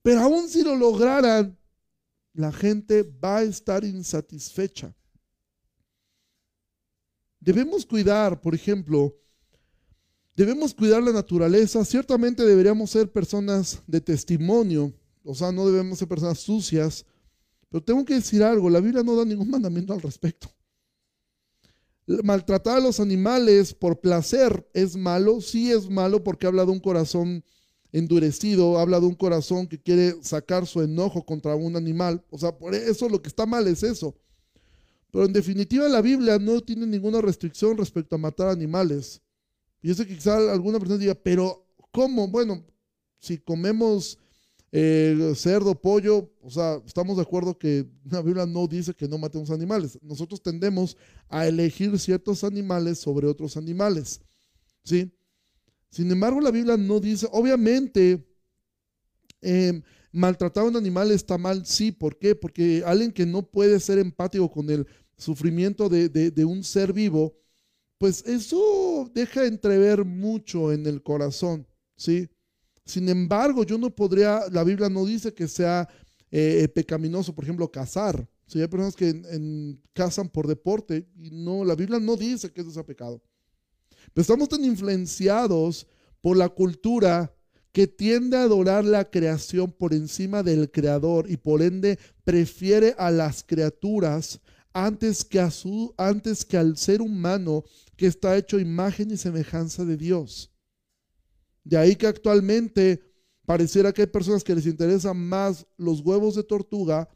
Pero 0.01 0.21
aún 0.21 0.47
si 0.47 0.63
lo 0.63 0.77
lograran, 0.77 1.57
la 2.31 2.53
gente 2.53 3.03
va 3.03 3.39
a 3.39 3.43
estar 3.43 3.83
insatisfecha. 3.83 4.95
Debemos 7.41 7.85
cuidar, 7.85 8.39
por 8.39 8.55
ejemplo, 8.55 9.13
debemos 10.37 10.73
cuidar 10.73 11.03
la 11.03 11.11
naturaleza. 11.11 11.83
Ciertamente 11.83 12.45
deberíamos 12.45 12.91
ser 12.91 13.11
personas 13.11 13.83
de 13.87 13.99
testimonio, 13.99 14.93
o 15.25 15.35
sea, 15.35 15.51
no 15.51 15.65
debemos 15.65 15.99
ser 15.99 16.07
personas 16.07 16.39
sucias, 16.39 17.05
pero 17.69 17.83
tengo 17.83 18.05
que 18.05 18.13
decir 18.13 18.43
algo, 18.43 18.69
la 18.69 18.79
Biblia 18.79 19.03
no 19.03 19.15
da 19.15 19.25
ningún 19.25 19.49
mandamiento 19.51 19.93
al 19.93 20.01
respecto. 20.01 20.49
Maltratar 22.23 22.77
a 22.77 22.81
los 22.81 22.99
animales 22.99 23.73
por 23.73 23.99
placer 23.99 24.69
es 24.73 24.95
malo, 24.95 25.41
sí 25.41 25.71
es 25.71 25.89
malo 25.89 26.23
porque 26.23 26.45
habla 26.45 26.63
de 26.63 26.71
un 26.71 26.79
corazón 26.79 27.43
endurecido, 27.91 28.77
habla 28.77 28.99
de 28.99 29.07
un 29.07 29.15
corazón 29.15 29.67
que 29.67 29.81
quiere 29.81 30.21
sacar 30.21 30.67
su 30.67 30.81
enojo 30.81 31.25
contra 31.25 31.55
un 31.55 31.75
animal. 31.75 32.23
O 32.29 32.37
sea, 32.37 32.55
por 32.55 32.75
eso 32.75 33.09
lo 33.09 33.21
que 33.21 33.29
está 33.29 33.47
mal 33.47 33.67
es 33.67 33.81
eso. 33.81 34.15
Pero 35.11 35.25
en 35.25 35.33
definitiva 35.33 35.87
la 35.89 36.01
Biblia 36.01 36.37
no 36.37 36.61
tiene 36.61 36.85
ninguna 36.85 37.21
restricción 37.21 37.77
respecto 37.77 38.15
a 38.15 38.19
matar 38.19 38.49
animales. 38.49 39.21
Y 39.81 39.93
sé 39.93 40.05
que 40.05 40.15
quizá 40.15 40.51
alguna 40.51 40.77
persona 40.77 40.99
diga, 40.99 41.15
pero 41.15 41.65
¿cómo? 41.91 42.27
Bueno, 42.27 42.65
si 43.17 43.37
comemos 43.37 44.19
eh, 44.77 45.33
cerdo, 45.35 45.73
pollo, 45.79 46.29
o 46.41 46.49
sea, 46.49 46.81
estamos 46.85 47.15
de 47.15 47.21
acuerdo 47.21 47.57
que 47.57 47.87
la 48.03 48.21
Biblia 48.21 48.45
no 48.45 48.67
dice 48.67 48.93
que 48.93 49.07
no 49.07 49.17
matemos 49.17 49.49
animales. 49.49 49.97
Nosotros 50.01 50.41
tendemos 50.41 50.97
a 51.29 51.47
elegir 51.47 51.97
ciertos 51.97 52.43
animales 52.43 52.99
sobre 52.99 53.25
otros 53.25 53.55
animales, 53.55 54.19
¿sí? 54.83 55.09
Sin 55.89 56.11
embargo, 56.11 56.41
la 56.41 56.51
Biblia 56.51 56.75
no 56.75 56.99
dice, 56.99 57.25
obviamente, 57.31 58.27
eh, 59.41 59.81
maltratar 60.11 60.65
a 60.65 60.67
un 60.67 60.75
animal 60.75 61.09
está 61.11 61.37
mal, 61.37 61.65
sí, 61.65 61.93
¿por 61.93 62.19
qué? 62.19 62.35
Porque 62.35 62.83
alguien 62.85 63.13
que 63.13 63.25
no 63.25 63.49
puede 63.49 63.79
ser 63.79 63.97
empático 63.97 64.51
con 64.51 64.69
el 64.69 64.85
sufrimiento 65.17 65.87
de, 65.87 66.09
de 66.09 66.43
un 66.43 66.65
ser 66.65 66.91
vivo, 66.91 67.33
pues 67.97 68.25
eso 68.25 69.09
deja 69.13 69.45
entrever 69.45 70.03
mucho 70.03 70.73
en 70.73 70.85
el 70.85 71.01
corazón, 71.01 71.65
¿sí? 71.95 72.27
Sin 72.85 73.09
embargo, 73.09 73.63
yo 73.63 73.77
no 73.77 73.89
podría, 73.89 74.41
la 74.51 74.63
Biblia 74.63 74.89
no 74.89 75.05
dice 75.05 75.33
que 75.33 75.47
sea 75.47 75.87
eh, 76.31 76.61
eh, 76.63 76.67
pecaminoso, 76.67 77.33
por 77.33 77.43
ejemplo, 77.43 77.71
cazar. 77.71 78.27
Si 78.45 78.61
hay 78.61 78.67
personas 78.67 78.95
que 78.95 79.77
cazan 79.93 80.29
por 80.29 80.47
deporte 80.47 81.07
y 81.17 81.31
no, 81.31 81.65
la 81.65 81.75
Biblia 81.75 81.99
no 81.99 82.15
dice 82.15 82.51
que 82.51 82.61
eso 82.61 82.71
sea 82.71 82.85
pecado. 82.85 83.21
Pero 84.13 84.21
estamos 84.21 84.49
tan 84.49 84.63
influenciados 84.63 85.87
por 86.21 86.37
la 86.37 86.49
cultura 86.49 87.35
que 87.71 87.87
tiende 87.87 88.37
a 88.37 88.43
adorar 88.43 88.85
la 88.85 89.09
creación 89.09 89.71
por 89.71 89.93
encima 89.93 90.43
del 90.43 90.71
creador 90.71 91.29
y 91.29 91.37
por 91.37 91.61
ende 91.61 91.99
prefiere 92.23 92.95
a 92.97 93.11
las 93.11 93.43
criaturas 93.43 94.39
antes 94.71 95.25
que, 95.25 95.39
a 95.39 95.49
su, 95.51 95.93
antes 95.97 96.45
que 96.45 96.57
al 96.57 96.77
ser 96.77 97.01
humano 97.01 97.63
que 97.97 98.07
está 98.07 98.37
hecho 98.37 98.59
imagen 98.59 99.11
y 99.11 99.17
semejanza 99.17 99.83
de 99.83 99.97
Dios. 99.97 100.54
De 101.65 101.77
ahí 101.77 101.95
que 101.95 102.07
actualmente 102.07 103.01
pareciera 103.45 103.91
que 103.91 104.03
hay 104.03 104.07
personas 104.07 104.43
que 104.43 104.55
les 104.55 104.67
interesan 104.67 105.17
más 105.17 105.65
los 105.77 105.99
huevos 105.99 106.35
de 106.35 106.43
tortuga 106.43 107.09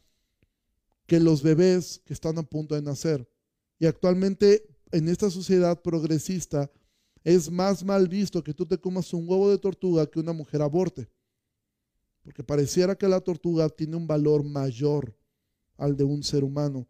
que 1.05 1.19
los 1.19 1.41
bebés 1.41 2.01
que 2.03 2.13
están 2.13 2.37
a 2.37 2.43
punto 2.43 2.75
de 2.75 2.81
nacer. 2.81 3.29
Y 3.79 3.85
actualmente 3.85 4.67
en 4.91 5.07
esta 5.07 5.29
sociedad 5.29 5.81
progresista 5.81 6.69
es 7.23 7.49
más 7.51 7.83
mal 7.83 8.07
visto 8.07 8.43
que 8.43 8.53
tú 8.53 8.65
te 8.65 8.77
comas 8.77 9.13
un 9.13 9.29
huevo 9.29 9.49
de 9.49 9.57
tortuga 9.59 10.05
que 10.07 10.19
una 10.19 10.33
mujer 10.33 10.61
aborte. 10.61 11.07
Porque 12.23 12.43
pareciera 12.43 12.95
que 12.95 13.07
la 13.07 13.21
tortuga 13.21 13.69
tiene 13.69 13.95
un 13.95 14.07
valor 14.07 14.43
mayor 14.43 15.15
al 15.77 15.95
de 15.95 16.03
un 16.03 16.23
ser 16.23 16.43
humano. 16.43 16.87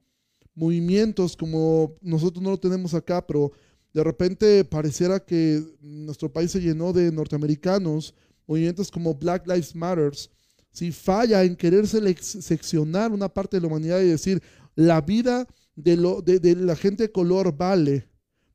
Movimientos 0.56 1.36
como 1.36 1.96
nosotros 2.02 2.42
no 2.42 2.52
lo 2.52 2.60
tenemos 2.60 2.94
acá, 2.94 3.26
pero 3.26 3.52
de 3.94 4.04
repente 4.04 4.64
pareciera 4.66 5.20
que 5.20 5.64
nuestro 5.82 6.32
país 6.32 6.52
se 6.52 6.62
llenó 6.62 6.94
de 6.94 7.12
norteamericanos, 7.12 8.14
movimientos 8.46 8.92
como 8.92 9.16
Black 9.16 9.48
Lives 9.48 9.76
Matters, 9.76 10.30
si 10.72 10.92
falla 10.92 11.44
en 11.44 11.56
querer 11.56 11.88
seccionar 11.88 13.12
una 13.12 13.28
parte 13.28 13.58
de 13.58 13.62
la 13.62 13.68
humanidad 13.68 14.02
y 14.02 14.10
decir 14.10 14.42
la 14.76 15.02
vida 15.02 15.48
de, 15.76 16.40
de, 16.40 16.56
la 16.56 16.76
gente 16.76 17.04
de 17.04 17.12
color 17.12 17.56
vale, 17.56 18.08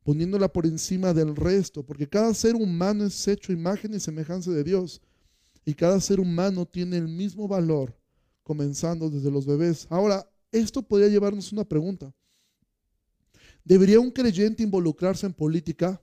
poniéndola 0.04 0.48
por 0.48 0.66
encima 0.66 1.12
del 1.12 1.34
resto, 1.34 1.84
porque 1.84 2.08
cada 2.08 2.32
ser 2.34 2.54
humano 2.54 3.04
es 3.04 3.26
hecho 3.26 3.52
imagen 3.52 3.94
y 3.94 4.00
semejanza 4.00 4.50
de 4.52 4.62
Dios, 4.62 5.00
y 5.64 5.74
cada 5.74 6.00
ser 6.00 6.20
humano 6.20 6.66
tiene 6.66 6.98
el 6.98 7.08
mismo 7.08 7.48
valor, 7.48 7.96
comenzando 8.42 9.10
desde 9.10 9.30
los 9.30 9.46
bebés. 9.46 9.86
Ahora, 9.90 10.28
esto 10.52 10.82
podría 10.82 11.08
llevarnos 11.08 11.50
a 11.50 11.56
una 11.56 11.64
pregunta. 11.64 12.14
¿Debería 13.64 13.98
un 13.98 14.10
creyente 14.10 14.62
involucrarse 14.62 15.26
en 15.26 15.32
política? 15.32 16.00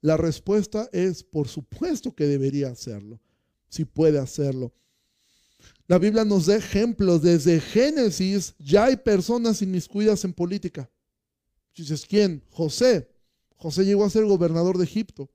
La 0.00 0.16
respuesta 0.16 0.88
es, 0.92 1.22
por 1.22 1.46
supuesto 1.46 2.14
que 2.14 2.26
debería 2.26 2.68
hacerlo, 2.68 3.20
si 3.68 3.84
puede 3.84 4.18
hacerlo. 4.18 4.72
La 5.86 5.98
Biblia 5.98 6.24
nos 6.24 6.46
da 6.46 6.56
ejemplos, 6.56 7.22
desde 7.22 7.60
Génesis 7.60 8.54
ya 8.58 8.86
hay 8.86 8.96
personas 8.96 9.62
inmiscuidas 9.62 10.24
en 10.24 10.32
política. 10.32 10.90
Dices, 11.76 12.06
¿quién? 12.06 12.44
José. 12.50 13.08
José 13.56 13.84
llegó 13.84 14.04
a 14.04 14.10
ser 14.10 14.24
gobernador 14.24 14.78
de 14.78 14.84
Egipto. 14.84 15.30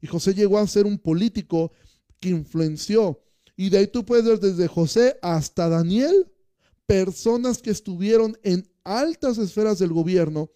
Y 0.00 0.06
José 0.06 0.34
llegó 0.34 0.58
a 0.58 0.66
ser 0.66 0.86
un 0.86 0.98
político 0.98 1.72
que 2.20 2.30
influenció. 2.30 3.22
Y 3.56 3.70
de 3.70 3.78
ahí 3.78 3.86
tú 3.86 4.04
puedes 4.04 4.24
ver 4.24 4.38
desde 4.38 4.68
José 4.68 5.16
hasta 5.22 5.68
Daniel, 5.68 6.30
personas 6.86 7.62
que 7.62 7.70
estuvieron 7.70 8.36
en 8.42 8.68
altas 8.82 9.38
esferas 9.38 9.78
del 9.78 9.92
gobierno 9.92 10.50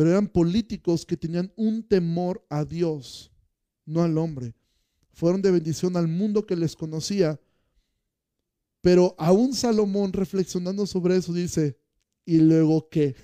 pero 0.00 0.12
eran 0.12 0.28
políticos 0.28 1.04
que 1.04 1.18
tenían 1.18 1.52
un 1.56 1.82
temor 1.82 2.42
a 2.48 2.64
Dios, 2.64 3.30
no 3.84 4.02
al 4.02 4.16
hombre. 4.16 4.54
Fueron 5.12 5.42
de 5.42 5.50
bendición 5.50 5.94
al 5.94 6.08
mundo 6.08 6.46
que 6.46 6.56
les 6.56 6.74
conocía. 6.74 7.38
Pero 8.80 9.14
aún 9.18 9.52
Salomón 9.52 10.14
reflexionando 10.14 10.86
sobre 10.86 11.16
eso 11.16 11.34
dice, 11.34 11.78
¿y 12.24 12.38
luego 12.38 12.88
qué? 12.88 13.14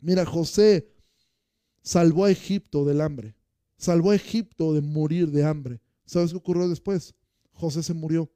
Mira, 0.00 0.24
José 0.24 0.94
salvó 1.82 2.26
a 2.26 2.30
Egipto 2.30 2.84
del 2.84 3.00
hambre, 3.00 3.34
salvó 3.76 4.12
a 4.12 4.14
Egipto 4.14 4.72
de 4.72 4.80
morir 4.80 5.32
de 5.32 5.44
hambre. 5.44 5.80
¿Sabes 6.04 6.30
qué 6.30 6.36
ocurrió 6.36 6.68
después? 6.68 7.16
José 7.50 7.82
se 7.82 7.94
murió, 7.94 8.30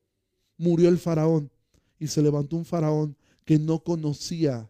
murió 0.57 0.88
el 0.88 0.99
faraón 0.99 1.53
y 2.01 2.09
se 2.09 2.21
levantó 2.21 2.57
un 2.57 2.64
faraón 2.64 3.16
que 3.45 3.61
no 3.61 3.85
conocía 3.85 4.69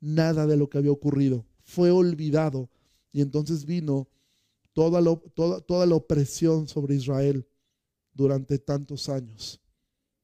nada 0.00 0.46
de 0.46 0.56
lo 0.56 0.70
que 0.70 0.78
había 0.78 0.90
ocurrido 0.90 1.44
fue 1.66 1.90
olvidado 1.90 2.70
y 3.12 3.20
entonces 3.20 3.66
vino 3.66 4.08
toda, 4.72 5.02
toda, 5.34 5.60
toda 5.60 5.84
la 5.84 5.96
opresión 5.96 6.68
sobre 6.68 6.94
Israel 6.94 7.46
durante 8.14 8.58
tantos 8.58 9.08
años. 9.08 9.60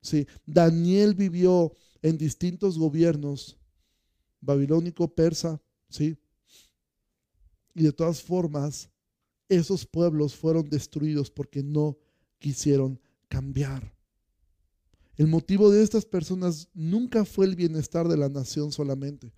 Sí, 0.00 0.26
Daniel 0.46 1.14
vivió 1.14 1.72
en 2.00 2.16
distintos 2.16 2.78
gobiernos, 2.78 3.58
babilónico, 4.40 5.14
persa, 5.14 5.60
sí. 5.88 6.16
Y 7.74 7.82
de 7.82 7.92
todas 7.92 8.22
formas, 8.22 8.88
esos 9.48 9.84
pueblos 9.84 10.34
fueron 10.34 10.68
destruidos 10.70 11.30
porque 11.30 11.62
no 11.62 11.98
quisieron 12.38 13.00
cambiar. 13.28 13.94
El 15.16 15.26
motivo 15.26 15.70
de 15.70 15.82
estas 15.82 16.04
personas 16.04 16.68
nunca 16.72 17.24
fue 17.24 17.46
el 17.46 17.56
bienestar 17.56 18.08
de 18.08 18.16
la 18.16 18.28
nación 18.28 18.72
solamente. 18.72 19.32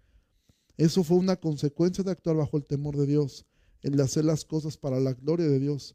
Eso 0.76 1.04
fue 1.04 1.18
una 1.18 1.36
consecuencia 1.36 2.02
de 2.02 2.10
actuar 2.10 2.36
bajo 2.36 2.56
el 2.56 2.66
temor 2.66 2.96
de 2.96 3.06
Dios, 3.06 3.46
el 3.82 3.96
de 3.96 4.02
hacer 4.02 4.24
las 4.24 4.44
cosas 4.44 4.76
para 4.76 4.98
la 5.00 5.12
gloria 5.12 5.46
de 5.46 5.58
Dios. 5.60 5.94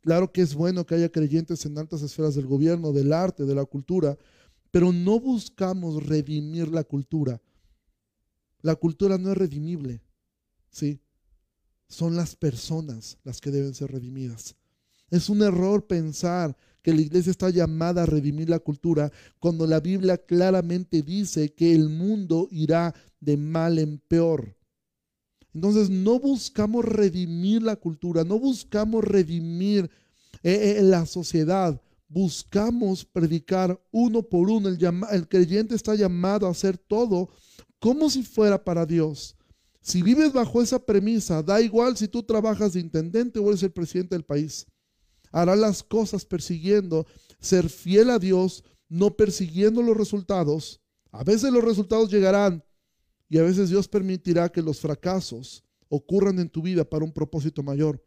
Claro 0.00 0.32
que 0.32 0.42
es 0.42 0.54
bueno 0.54 0.84
que 0.84 0.94
haya 0.94 1.10
creyentes 1.10 1.64
en 1.64 1.78
altas 1.78 2.02
esferas 2.02 2.34
del 2.34 2.46
gobierno, 2.46 2.92
del 2.92 3.12
arte, 3.12 3.44
de 3.44 3.54
la 3.54 3.64
cultura, 3.64 4.18
pero 4.70 4.92
no 4.92 5.18
buscamos 5.18 6.06
redimir 6.06 6.68
la 6.68 6.84
cultura. 6.84 7.40
La 8.60 8.76
cultura 8.76 9.18
no 9.18 9.30
es 9.32 9.38
redimible, 9.38 10.02
¿sí? 10.70 11.00
Son 11.88 12.16
las 12.16 12.36
personas 12.36 13.18
las 13.24 13.40
que 13.40 13.50
deben 13.50 13.74
ser 13.74 13.92
redimidas. 13.92 14.56
Es 15.14 15.28
un 15.28 15.42
error 15.42 15.86
pensar 15.86 16.56
que 16.82 16.92
la 16.92 17.00
iglesia 17.00 17.30
está 17.30 17.48
llamada 17.48 18.02
a 18.02 18.06
redimir 18.06 18.50
la 18.50 18.58
cultura 18.58 19.12
cuando 19.38 19.64
la 19.64 19.78
Biblia 19.78 20.18
claramente 20.18 21.02
dice 21.02 21.54
que 21.54 21.72
el 21.72 21.88
mundo 21.88 22.48
irá 22.50 22.92
de 23.20 23.36
mal 23.36 23.78
en 23.78 23.98
peor. 24.08 24.56
Entonces 25.52 25.88
no 25.88 26.18
buscamos 26.18 26.84
redimir 26.84 27.62
la 27.62 27.76
cultura, 27.76 28.24
no 28.24 28.40
buscamos 28.40 29.04
redimir 29.04 29.88
eh, 30.42 30.78
eh, 30.78 30.82
la 30.82 31.06
sociedad, 31.06 31.80
buscamos 32.08 33.04
predicar 33.04 33.80
uno 33.92 34.20
por 34.20 34.50
uno. 34.50 34.68
El, 34.68 34.78
el 35.12 35.28
creyente 35.28 35.76
está 35.76 35.94
llamado 35.94 36.48
a 36.48 36.50
hacer 36.50 36.76
todo 36.76 37.28
como 37.78 38.10
si 38.10 38.24
fuera 38.24 38.64
para 38.64 38.84
Dios. 38.84 39.36
Si 39.80 40.02
vives 40.02 40.32
bajo 40.32 40.60
esa 40.60 40.84
premisa, 40.84 41.40
da 41.40 41.60
igual 41.60 41.96
si 41.96 42.08
tú 42.08 42.24
trabajas 42.24 42.72
de 42.72 42.80
intendente 42.80 43.38
o 43.38 43.48
eres 43.48 43.62
el 43.62 43.70
presidente 43.70 44.16
del 44.16 44.24
país 44.24 44.66
hará 45.34 45.56
las 45.56 45.82
cosas 45.82 46.24
persiguiendo 46.24 47.06
ser 47.40 47.68
fiel 47.68 48.10
a 48.10 48.20
Dios, 48.20 48.62
no 48.88 49.16
persiguiendo 49.16 49.82
los 49.82 49.96
resultados. 49.96 50.80
A 51.10 51.24
veces 51.24 51.52
los 51.52 51.64
resultados 51.64 52.08
llegarán 52.08 52.64
y 53.28 53.38
a 53.38 53.42
veces 53.42 53.68
Dios 53.68 53.88
permitirá 53.88 54.48
que 54.48 54.62
los 54.62 54.78
fracasos 54.78 55.64
ocurran 55.88 56.38
en 56.38 56.48
tu 56.48 56.62
vida 56.62 56.88
para 56.88 57.04
un 57.04 57.12
propósito 57.12 57.64
mayor. 57.64 58.00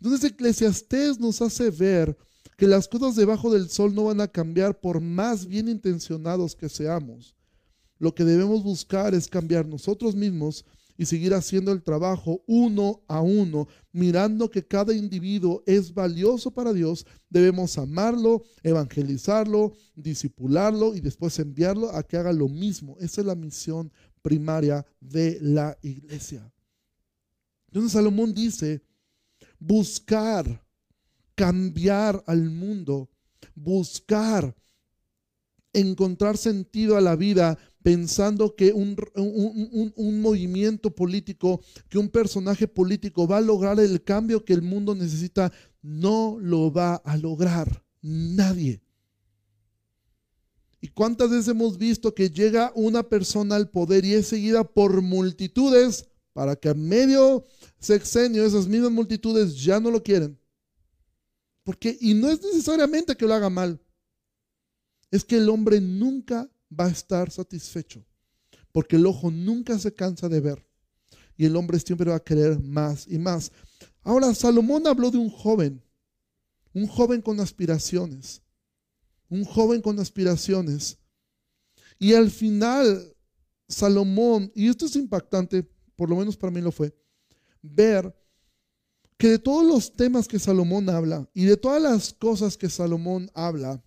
Entonces 0.00 0.32
Eclesiastés 0.32 1.20
nos 1.20 1.40
hace 1.40 1.70
ver 1.70 2.16
que 2.56 2.66
las 2.66 2.88
cosas 2.88 3.14
debajo 3.14 3.52
del 3.52 3.70
sol 3.70 3.94
no 3.94 4.04
van 4.04 4.20
a 4.20 4.26
cambiar 4.26 4.80
por 4.80 5.00
más 5.00 5.46
bien 5.46 5.68
intencionados 5.68 6.56
que 6.56 6.68
seamos. 6.68 7.36
Lo 7.98 8.16
que 8.16 8.24
debemos 8.24 8.64
buscar 8.64 9.14
es 9.14 9.28
cambiar 9.28 9.64
nosotros 9.64 10.16
mismos 10.16 10.64
y 10.96 11.06
seguir 11.06 11.34
haciendo 11.34 11.72
el 11.72 11.82
trabajo 11.82 12.42
uno 12.46 13.02
a 13.08 13.20
uno, 13.20 13.68
mirando 13.92 14.50
que 14.50 14.66
cada 14.66 14.94
individuo 14.94 15.62
es 15.66 15.92
valioso 15.92 16.50
para 16.50 16.72
Dios, 16.72 17.06
debemos 17.28 17.78
amarlo, 17.78 18.42
evangelizarlo, 18.62 19.72
disipularlo 19.94 20.94
y 20.94 21.00
después 21.00 21.38
enviarlo 21.38 21.90
a 21.90 22.02
que 22.02 22.16
haga 22.16 22.32
lo 22.32 22.48
mismo. 22.48 22.96
Esa 23.00 23.20
es 23.20 23.26
la 23.26 23.34
misión 23.34 23.92
primaria 24.22 24.86
de 25.00 25.38
la 25.40 25.76
iglesia. 25.82 26.52
Entonces 27.66 27.92
Salomón 27.92 28.34
dice, 28.34 28.82
buscar 29.58 30.64
cambiar 31.34 32.22
al 32.26 32.50
mundo, 32.50 33.08
buscar 33.54 34.54
encontrar 35.72 36.36
sentido 36.36 36.96
a 36.96 37.00
la 37.00 37.16
vida 37.16 37.58
pensando 37.82 38.54
que 38.54 38.72
un, 38.72 38.96
un, 39.14 40.20
movimiento 40.20 40.94
político, 40.94 41.60
que 41.88 41.98
un 41.98 42.08
personaje 42.08 42.68
político 42.68 43.26
va 43.26 43.38
a 43.38 43.42
lograr 43.42 43.80
el 43.80 44.02
cambio 44.02 44.44
que 44.44 44.52
el 44.52 44.62
mundo 44.62 44.94
necesita, 44.94 45.52
no 45.82 46.38
lo 46.40 46.72
va 46.72 46.96
a 46.96 47.16
lograr 47.16 47.84
nadie. 48.00 48.82
¿Y 50.80 50.88
cuántas 50.88 51.30
veces 51.30 51.48
hemos 51.48 51.78
visto 51.78 52.14
que 52.14 52.30
llega 52.30 52.72
una 52.74 53.02
persona 53.02 53.56
al 53.56 53.70
poder 53.70 54.04
y 54.04 54.14
es 54.14 54.26
seguida 54.26 54.64
por 54.64 55.00
multitudes 55.00 56.08
para 56.32 56.56
que 56.56 56.68
a 56.68 56.74
medio 56.74 57.44
sexenio 57.78 58.44
esas 58.44 58.66
mismas 58.66 58.90
multitudes 58.90 59.62
ya 59.62 59.78
no 59.78 59.90
lo 59.90 60.02
quieren? 60.02 60.38
Porque, 61.62 61.96
y 62.00 62.14
no 62.14 62.28
es 62.28 62.42
necesariamente 62.42 63.16
que 63.16 63.26
lo 63.26 63.34
haga 63.34 63.48
mal, 63.48 63.80
es 65.12 65.24
que 65.24 65.36
el 65.36 65.48
hombre 65.48 65.80
nunca 65.80 66.50
va 66.78 66.86
a 66.86 66.90
estar 66.90 67.30
satisfecho, 67.30 68.04
porque 68.72 68.96
el 68.96 69.06
ojo 69.06 69.30
nunca 69.30 69.78
se 69.78 69.92
cansa 69.92 70.28
de 70.28 70.40
ver 70.40 70.66
y 71.36 71.44
el 71.44 71.56
hombre 71.56 71.78
siempre 71.80 72.10
va 72.10 72.16
a 72.16 72.24
querer 72.24 72.60
más 72.60 73.06
y 73.08 73.18
más. 73.18 73.52
Ahora, 74.02 74.34
Salomón 74.34 74.86
habló 74.86 75.10
de 75.10 75.18
un 75.18 75.30
joven, 75.30 75.82
un 76.72 76.86
joven 76.86 77.20
con 77.20 77.40
aspiraciones 77.40 78.42
un 79.32 79.44
joven 79.46 79.80
con 79.80 79.98
aspiraciones. 79.98 80.98
Y 81.98 82.12
al 82.12 82.30
final, 82.30 83.16
Salomón, 83.66 84.52
y 84.54 84.68
esto 84.68 84.84
es 84.84 84.94
impactante, 84.94 85.66
por 85.96 86.10
lo 86.10 86.16
menos 86.16 86.36
para 86.36 86.50
mí 86.50 86.60
lo 86.60 86.70
fue, 86.70 86.94
ver 87.62 88.14
que 89.16 89.30
de 89.30 89.38
todos 89.38 89.64
los 89.64 89.90
temas 89.90 90.28
que 90.28 90.38
Salomón 90.38 90.90
habla 90.90 91.26
y 91.32 91.44
de 91.44 91.56
todas 91.56 91.80
las 91.80 92.12
cosas 92.12 92.58
que 92.58 92.68
Salomón 92.68 93.30
habla, 93.32 93.82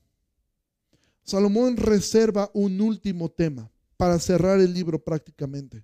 Salomón 1.26 1.76
reserva 1.76 2.52
un 2.54 2.80
último 2.80 3.30
tema 3.30 3.72
para 3.98 4.20
cerrar 4.20 4.60
el 4.60 4.74
libro 4.74 5.04
prácticamente. 5.04 5.84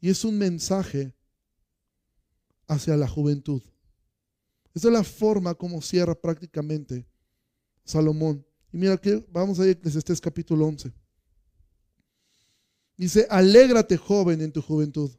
Y 0.00 0.10
es 0.10 0.24
un 0.24 0.36
mensaje 0.36 1.14
hacia 2.66 2.96
la 2.96 3.06
juventud. 3.06 3.62
Esa 4.74 4.88
es 4.88 4.94
la 4.94 5.04
forma 5.04 5.54
como 5.54 5.80
cierra 5.80 6.20
prácticamente 6.20 7.06
Salomón. 7.84 8.44
Y 8.72 8.78
mira 8.78 8.96
que 8.96 9.24
vamos 9.30 9.60
a 9.60 9.68
Eclesiastés 9.68 10.20
capítulo 10.20 10.66
11. 10.66 10.92
Dice, 12.96 13.26
alégrate 13.30 13.96
joven 13.96 14.40
en 14.40 14.52
tu 14.52 14.60
juventud 14.60 15.10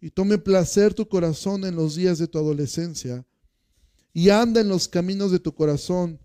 y 0.00 0.10
tome 0.10 0.38
placer 0.38 0.94
tu 0.94 1.08
corazón 1.08 1.64
en 1.64 1.74
los 1.74 1.96
días 1.96 2.18
de 2.18 2.28
tu 2.28 2.38
adolescencia 2.38 3.26
y 4.12 4.28
anda 4.28 4.60
en 4.60 4.68
los 4.68 4.86
caminos 4.86 5.32
de 5.32 5.40
tu 5.40 5.54
corazón 5.54 6.20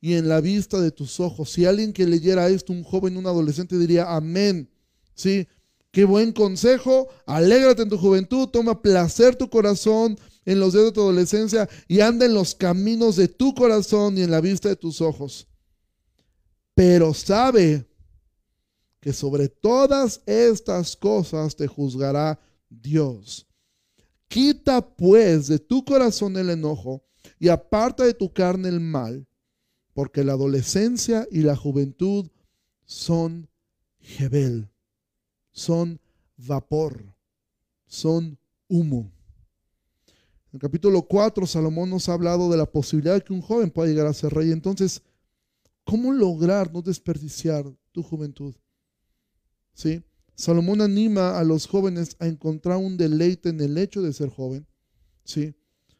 y 0.00 0.14
en 0.14 0.28
la 0.28 0.40
vista 0.40 0.80
de 0.80 0.90
tus 0.90 1.20
ojos. 1.20 1.50
Si 1.50 1.64
alguien 1.64 1.92
que 1.92 2.06
leyera 2.06 2.48
esto, 2.48 2.72
un 2.72 2.84
joven, 2.84 3.16
un 3.16 3.26
adolescente, 3.26 3.78
diría, 3.78 4.14
amén. 4.14 4.70
Sí, 5.14 5.48
qué 5.90 6.04
buen 6.04 6.32
consejo, 6.32 7.08
alégrate 7.26 7.82
en 7.82 7.88
tu 7.88 7.98
juventud, 7.98 8.48
toma 8.48 8.80
placer 8.80 9.36
tu 9.36 9.50
corazón 9.50 10.18
en 10.44 10.60
los 10.60 10.72
días 10.72 10.86
de 10.86 10.92
tu 10.92 11.00
adolescencia 11.00 11.68
y 11.88 12.00
anda 12.00 12.26
en 12.26 12.34
los 12.34 12.54
caminos 12.54 13.16
de 13.16 13.28
tu 13.28 13.54
corazón 13.54 14.16
y 14.16 14.22
en 14.22 14.30
la 14.30 14.40
vista 14.40 14.68
de 14.68 14.76
tus 14.76 15.00
ojos 15.00 15.48
pero 16.78 17.12
sabe 17.12 17.84
que 19.00 19.12
sobre 19.12 19.48
todas 19.48 20.22
estas 20.26 20.94
cosas 20.94 21.56
te 21.56 21.66
juzgará 21.66 22.38
Dios. 22.68 23.48
Quita 24.28 24.80
pues 24.80 25.48
de 25.48 25.58
tu 25.58 25.84
corazón 25.84 26.36
el 26.36 26.50
enojo 26.50 27.02
y 27.40 27.48
aparta 27.48 28.04
de 28.04 28.14
tu 28.14 28.32
carne 28.32 28.68
el 28.68 28.78
mal, 28.78 29.26
porque 29.98 30.22
la 30.22 30.34
adolescencia 30.34 31.26
y 31.28 31.40
la 31.40 31.56
juventud 31.56 32.30
son 32.84 33.48
Jebel, 33.98 34.70
son 35.50 35.98
vapor, 36.36 37.16
son 37.88 38.38
humo. 38.68 39.10
En 40.06 40.52
el 40.52 40.60
capítulo 40.60 41.02
4, 41.02 41.48
Salomón 41.48 41.90
nos 41.90 42.08
ha 42.08 42.12
hablado 42.12 42.48
de 42.48 42.56
la 42.56 42.70
posibilidad 42.70 43.14
de 43.14 43.22
que 43.22 43.32
un 43.32 43.42
joven 43.42 43.72
pueda 43.72 43.88
llegar 43.88 44.06
a 44.06 44.14
ser 44.14 44.32
rey. 44.32 44.52
Entonces, 44.52 45.02
¿Cómo 45.88 46.12
lograr 46.12 46.72
no 46.72 46.80
desperdiciar 46.82 47.64
tu 47.90 48.04
juventud? 48.04 48.54
¿Sí? 49.72 50.04
Salomón 50.36 50.80
anima 50.80 51.36
a 51.38 51.42
los 51.42 51.66
jóvenes 51.66 52.14
a 52.20 52.26
encontrar 52.26 52.76
un 52.76 52.96
deleite 52.98 53.48
en 53.48 53.60
el 53.62 53.76
hecho 53.76 54.00
de 54.02 54.12
ser 54.12 54.28
joven, 54.28 54.64
¿sí? 55.24 55.56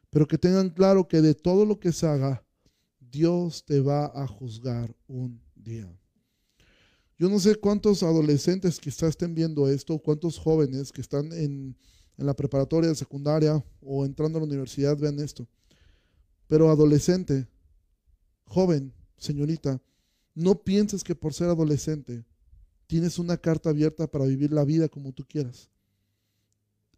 Pero 0.09 0.25
que 0.25 0.37
tengan 0.37 0.69
claro 0.69 1.07
que 1.07 1.21
de 1.21 1.33
todo 1.33 1.65
lo 1.65 1.79
que 1.79 1.91
se 1.91 2.05
haga, 2.05 2.45
Dios 3.11 3.63
te 3.65 3.79
va 3.79 4.05
a 4.05 4.27
juzgar 4.27 4.95
un 5.07 5.41
día. 5.55 5.91
Yo 7.17 7.29
no 7.29 7.39
sé 7.39 7.55
cuántos 7.55 8.03
adolescentes 8.03 8.79
quizás 8.79 9.09
estén 9.09 9.35
viendo 9.35 9.67
esto, 9.67 9.99
cuántos 9.99 10.37
jóvenes 10.37 10.91
que 10.91 11.01
están 11.01 11.33
en, 11.33 11.75
en 12.17 12.25
la 12.25 12.33
preparatoria, 12.33 12.93
secundaria 12.95 13.63
o 13.81 14.05
entrando 14.05 14.37
a 14.37 14.41
la 14.41 14.47
universidad 14.47 14.97
vean 14.97 15.19
esto. 15.19 15.47
Pero 16.47 16.69
adolescente, 16.69 17.47
joven, 18.45 18.93
señorita, 19.17 19.81
no 20.33 20.63
pienses 20.63 21.03
que 21.03 21.15
por 21.15 21.33
ser 21.33 21.47
adolescente 21.47 22.23
tienes 22.87 23.19
una 23.19 23.37
carta 23.37 23.69
abierta 23.69 24.07
para 24.07 24.25
vivir 24.25 24.51
la 24.51 24.63
vida 24.63 24.87
como 24.87 25.11
tú 25.11 25.25
quieras. 25.25 25.69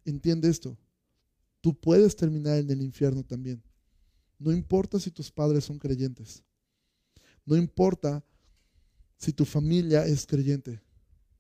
Entiende 0.06 0.50
esto. 0.50 0.78
Tú 1.60 1.74
puedes 1.74 2.16
terminar 2.16 2.58
en 2.58 2.70
el 2.70 2.82
infierno 2.82 3.24
también. 3.24 3.62
No 4.42 4.52
importa 4.52 5.00
si 5.00 5.12
tus 5.12 5.32
padres 5.32 5.66
son 5.66 5.78
creyentes. 5.78 6.44
No 7.46 7.56
importa 7.56 8.26
si 9.16 9.32
tu 9.32 9.46
familia 9.46 10.04
es 10.08 10.26
creyente. 10.26 10.82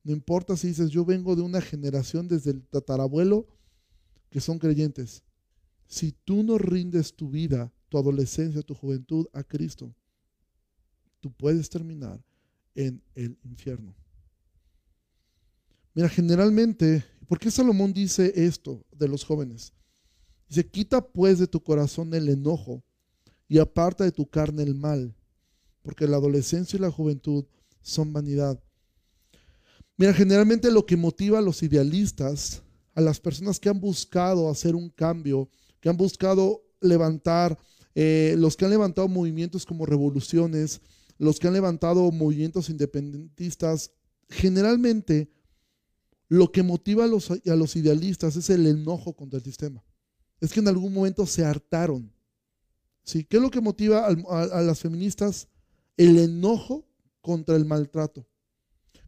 No 0.04 0.14
importa 0.14 0.56
si 0.56 0.68
dices, 0.68 0.92
yo 0.92 1.04
vengo 1.04 1.36
de 1.36 1.42
una 1.42 1.62
generación 1.62 2.28
desde 2.28 2.52
el 2.52 2.62
tatarabuelo 2.62 3.48
que 4.30 4.40
son 4.40 4.60
creyentes. 4.60 5.24
Si 5.88 6.12
tú 6.12 6.44
no 6.44 6.60
rindes 6.60 7.16
tu 7.16 7.32
vida, 7.32 7.74
tu 7.90 7.98
adolescencia, 7.98 8.62
tu 8.62 8.76
juventud 8.76 9.26
a 9.34 9.44
Cristo, 9.44 9.96
tú 11.20 11.32
puedes 11.32 11.72
terminar 11.72 12.24
en 12.76 13.02
el 13.16 13.36
infierno. 13.44 13.96
Mira, 15.96 16.08
generalmente, 16.08 17.04
¿por 17.28 17.40
qué 17.40 17.50
Salomón 17.50 17.94
dice 17.94 18.32
esto 18.36 18.86
de 18.92 19.08
los 19.08 19.24
jóvenes? 19.24 19.74
Dice, 20.48 20.70
quita 20.70 21.02
pues 21.02 21.40
de 21.40 21.48
tu 21.48 21.64
corazón 21.64 22.14
el 22.14 22.30
enojo 22.30 22.84
y 23.52 23.60
aparta 23.60 24.06
de 24.06 24.14
tu 24.14 24.30
carne 24.30 24.64
el 24.64 24.76
mal, 24.76 25.14
porque 25.82 26.08
la 26.08 26.16
adolescencia 26.16 26.78
y 26.78 26.80
la 26.80 26.90
juventud 26.90 27.44
son 27.82 28.14
vanidad. 28.14 28.58
Mira, 29.98 30.14
generalmente 30.14 30.72
lo 30.72 30.86
que 30.86 30.96
motiva 30.96 31.40
a 31.40 31.42
los 31.42 31.62
idealistas, 31.62 32.62
a 32.96 33.02
las 33.02 33.20
personas 33.20 33.60
que 33.60 33.68
han 33.68 33.82
buscado 33.82 34.50
hacer 34.50 34.74
un 34.74 34.90
cambio, 34.90 35.50
que 35.82 35.90
han 35.90 35.98
buscado 35.98 36.64
levantar, 36.80 37.58
eh, 37.94 38.36
los 38.38 38.56
que 38.56 38.64
han 38.64 38.72
levantado 38.72 39.10
movimientos 39.10 39.66
como 39.66 39.86
revoluciones, 39.86 40.80
los 41.18 41.38
que 41.38 41.48
han 41.48 41.54
levantado 41.54 42.10
movimientos 42.10 42.70
independentistas, 42.70 43.92
generalmente 44.30 45.30
lo 46.30 46.54
que 46.54 46.64
motiva 46.64 47.04
a 47.04 47.08
los, 47.08 47.30
a 47.30 47.56
los 47.58 47.76
idealistas 47.76 48.38
es 48.38 48.50
el 48.50 48.66
enojo 48.66 49.14
contra 49.14 49.40
el 49.40 49.44
sistema. 49.44 49.84
Es 50.40 50.54
que 50.54 50.62
en 50.62 50.70
algún 50.70 50.94
momento 50.94 51.26
se 51.26 51.44
hartaron. 51.44 52.14
¿Sí? 53.04 53.24
¿Qué 53.24 53.38
es 53.38 53.44
lo 53.44 53.50
que 53.50 53.62
motiva 53.62 54.08
a, 54.08 54.62
las 54.62 54.80
feministas? 54.80 55.48
El 55.98 56.18
enojo 56.20 56.88
contra 57.22 57.56
el 57.56 57.66
maltrato. 57.66 58.28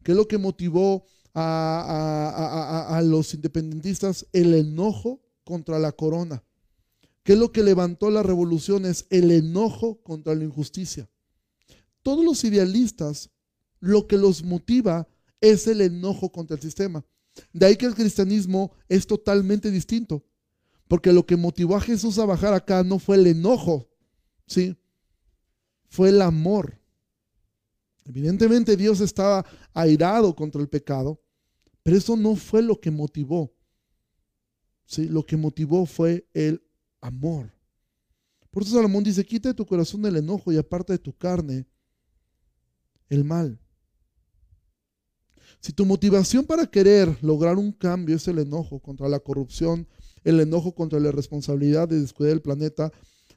¿Qué 0.03 0.11
es 0.11 0.17
lo 0.17 0.27
que 0.27 0.37
motivó 0.37 1.05
a, 1.33 2.87
a, 2.89 3.01
los 3.01 3.33
independentistas? 3.33 4.27
El 4.33 4.53
enojo 4.53 5.21
contra 5.43 5.79
la 5.79 5.91
corona. 5.91 6.43
¿Qué 7.23 7.33
es 7.33 7.39
lo 7.39 7.51
que 7.51 7.63
levantó 7.63 8.09
las 8.09 8.25
revoluciones? 8.25 9.05
El 9.09 9.31
enojo 9.31 10.01
contra 10.03 10.35
la 10.35 10.43
injusticia 10.43 11.09
todos 12.03 12.23
los 12.23 12.43
idealistas, 12.43 13.31
lo 13.79 14.05
que 14.07 14.17
los 14.17 14.43
motiva 14.43 15.07
es 15.41 15.65
el 15.67 15.81
enojo 15.81 16.31
contra 16.31 16.55
el 16.55 16.61
sistema. 16.61 17.03
De 17.51 17.65
ahí 17.65 17.75
que 17.77 17.87
el 17.87 17.95
cristianismo 17.95 18.73
es 18.87 19.07
totalmente 19.07 19.71
distinto, 19.71 20.23
porque 20.87 21.13
lo 21.13 21.25
que 21.25 21.35
motivó 21.35 21.75
a 21.75 21.81
Jesús 21.81 22.19
a 22.19 22.25
bajar 22.25 22.53
acá 22.53 22.83
no 22.83 22.99
fue 22.99 23.17
el 23.17 23.27
enojo, 23.27 23.89
¿sí? 24.47 24.77
Fue 25.89 26.09
el 26.09 26.21
amor. 26.21 26.79
Evidentemente 28.05 28.75
Dios 28.75 28.99
estaba 29.01 29.45
airado 29.73 30.35
contra 30.35 30.61
el 30.61 30.67
pecado, 30.67 31.21
pero 31.83 31.97
eso 31.97 32.15
no 32.15 32.35
fue 32.35 32.61
lo 32.61 32.79
que 32.79 32.91
motivó. 32.91 33.53
¿sí? 34.85 35.07
Lo 35.07 35.25
que 35.25 35.37
motivó 35.37 35.85
fue 35.85 36.27
el 36.33 36.61
amor. 37.01 37.53
Por 38.51 38.63
eso 38.63 38.75
Salomón 38.75 39.03
dice, 39.03 39.25
quita 39.25 39.49
de 39.49 39.55
tu 39.55 39.65
corazón 39.65 40.05
el 40.05 40.17
enojo 40.17 40.51
y 40.51 40.57
aparte 40.57 40.93
de 40.93 40.99
tu 40.99 41.13
carne 41.13 41.65
el 43.09 43.23
mal. 43.23 43.59
Si 45.59 45.71
tu 45.71 45.85
motivación 45.85 46.45
para 46.45 46.67
querer 46.67 47.17
lograr 47.23 47.57
un 47.57 47.71
cambio 47.71 48.15
es 48.15 48.27
el 48.27 48.39
enojo 48.39 48.79
contra 48.79 49.07
la 49.07 49.19
corrupción, 49.19 49.87
el 50.23 50.39
enojo 50.39 50.73
contra 50.73 50.99
la 50.99 51.11
responsabilidad 51.11 51.87
de 51.87 51.99
descuidar 51.99 52.33
el 52.33 52.41
planeta, 52.41 52.91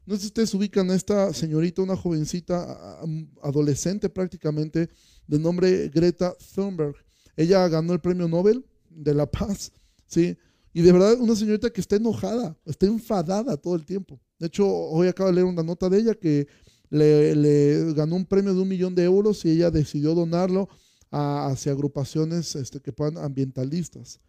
No 0.06 0.14
sé 0.14 0.20
si 0.20 0.26
ustedes 0.28 0.54
ubican 0.54 0.90
a 0.90 0.94
esta 0.94 1.32
señorita, 1.32 1.82
una 1.82 1.96
jovencita, 1.96 3.00
adolescente 3.42 4.08
prácticamente, 4.08 4.88
de 5.26 5.38
nombre 5.38 5.88
Greta 5.88 6.34
Thunberg. 6.54 6.94
Ella 7.36 7.66
ganó 7.68 7.92
el 7.92 8.00
premio 8.00 8.28
Nobel 8.28 8.64
de 8.88 9.14
la 9.14 9.26
Paz, 9.26 9.72
¿sí? 10.06 10.36
Y 10.72 10.82
de 10.82 10.92
verdad, 10.92 11.18
una 11.18 11.34
señorita 11.34 11.70
que 11.70 11.80
está 11.80 11.96
enojada, 11.96 12.56
está 12.66 12.86
enfadada 12.86 13.56
todo 13.56 13.74
el 13.74 13.84
tiempo. 13.84 14.20
De 14.38 14.46
hecho, 14.46 14.68
hoy 14.68 15.08
acabo 15.08 15.30
de 15.30 15.36
leer 15.36 15.46
una 15.46 15.62
nota 15.62 15.88
de 15.88 15.98
ella 15.98 16.14
que 16.14 16.46
le, 16.90 17.92
ganó 17.94 18.16
un 18.16 18.26
premio 18.26 18.54
de 18.54 18.60
un 18.60 18.68
millón 18.68 18.94
de 18.94 19.04
euros 19.04 19.44
y 19.44 19.50
ella 19.50 19.70
decidió 19.70 20.14
donarlo 20.14 20.68
hacia 21.10 21.72
agrupaciones 21.72 22.54
este, 22.56 22.80
que 22.80 22.92
puedan 22.92 23.16
ambientalistas. 23.18 24.20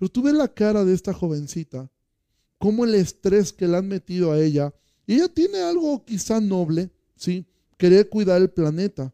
Pero 0.00 0.10
tú 0.10 0.22
ves 0.22 0.32
la 0.32 0.48
cara 0.48 0.82
de 0.82 0.94
esta 0.94 1.12
jovencita, 1.12 1.90
cómo 2.56 2.86
el 2.86 2.94
estrés 2.94 3.52
que 3.52 3.68
le 3.68 3.76
han 3.76 3.86
metido 3.86 4.32
a 4.32 4.40
ella, 4.40 4.72
y 5.06 5.16
ella 5.16 5.28
tiene 5.28 5.58
algo 5.58 6.02
quizá 6.06 6.40
noble, 6.40 6.90
¿sí? 7.16 7.44
Querer 7.76 8.08
cuidar 8.08 8.40
el 8.40 8.48
planeta. 8.48 9.12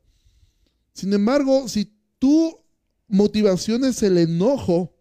Sin 0.93 1.13
embargo, 1.13 1.69
si 1.69 1.93
tu 2.21 2.57
motivación 3.09 3.85
es 3.85 4.01
el 4.05 4.17
enojo, 4.17 4.95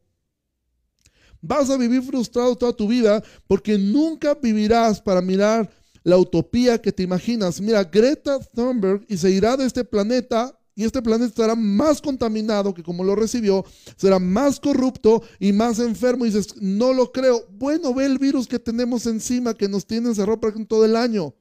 vas 1.40 1.70
a 1.70 1.78
vivir 1.78 2.02
frustrado 2.02 2.56
toda 2.56 2.74
tu 2.74 2.88
vida 2.88 3.24
porque 3.46 3.78
nunca 3.78 4.34
vivirás 4.34 5.00
para 5.00 5.22
mirar 5.22 5.72
la 6.02 6.18
utopía 6.18 6.82
que 6.82 6.92
te 6.92 7.04
imaginas. 7.04 7.62
Mira, 7.62 7.84
Greta 7.84 8.40
Thunberg 8.40 9.06
y 9.08 9.18
se 9.18 9.30
irá 9.30 9.56
de 9.56 9.66
este 9.66 9.84
planeta 9.84 10.58
y 10.76 10.84
este 10.84 11.02
planeta 11.02 11.30
estará 11.30 11.56
más 11.56 12.02
contaminado 12.02 12.74
que 12.74 12.84
como 12.84 13.06
lo 13.06 13.16
recibió, 13.16 13.66
será 13.96 14.20
más 14.20 14.60
corrupto 14.60 15.24
y 15.40 15.54
más 15.54 15.80
enfermo. 15.80 16.26
Y 16.26 16.30
dices, 16.30 16.56
no 16.60 16.92
lo 16.92 17.14
creo. 17.14 17.48
Bueno, 17.52 17.94
ve 17.94 18.06
el 18.06 18.20
virus 18.20 18.46
que 18.46 18.60
tenemos 18.60 19.06
encima 19.06 19.54
que 19.54 19.70
nos 19.70 19.88
tiene 19.88 20.10
encerrado 20.10 20.40
todo 20.68 20.84
el 20.84 20.98
año. 20.98 21.34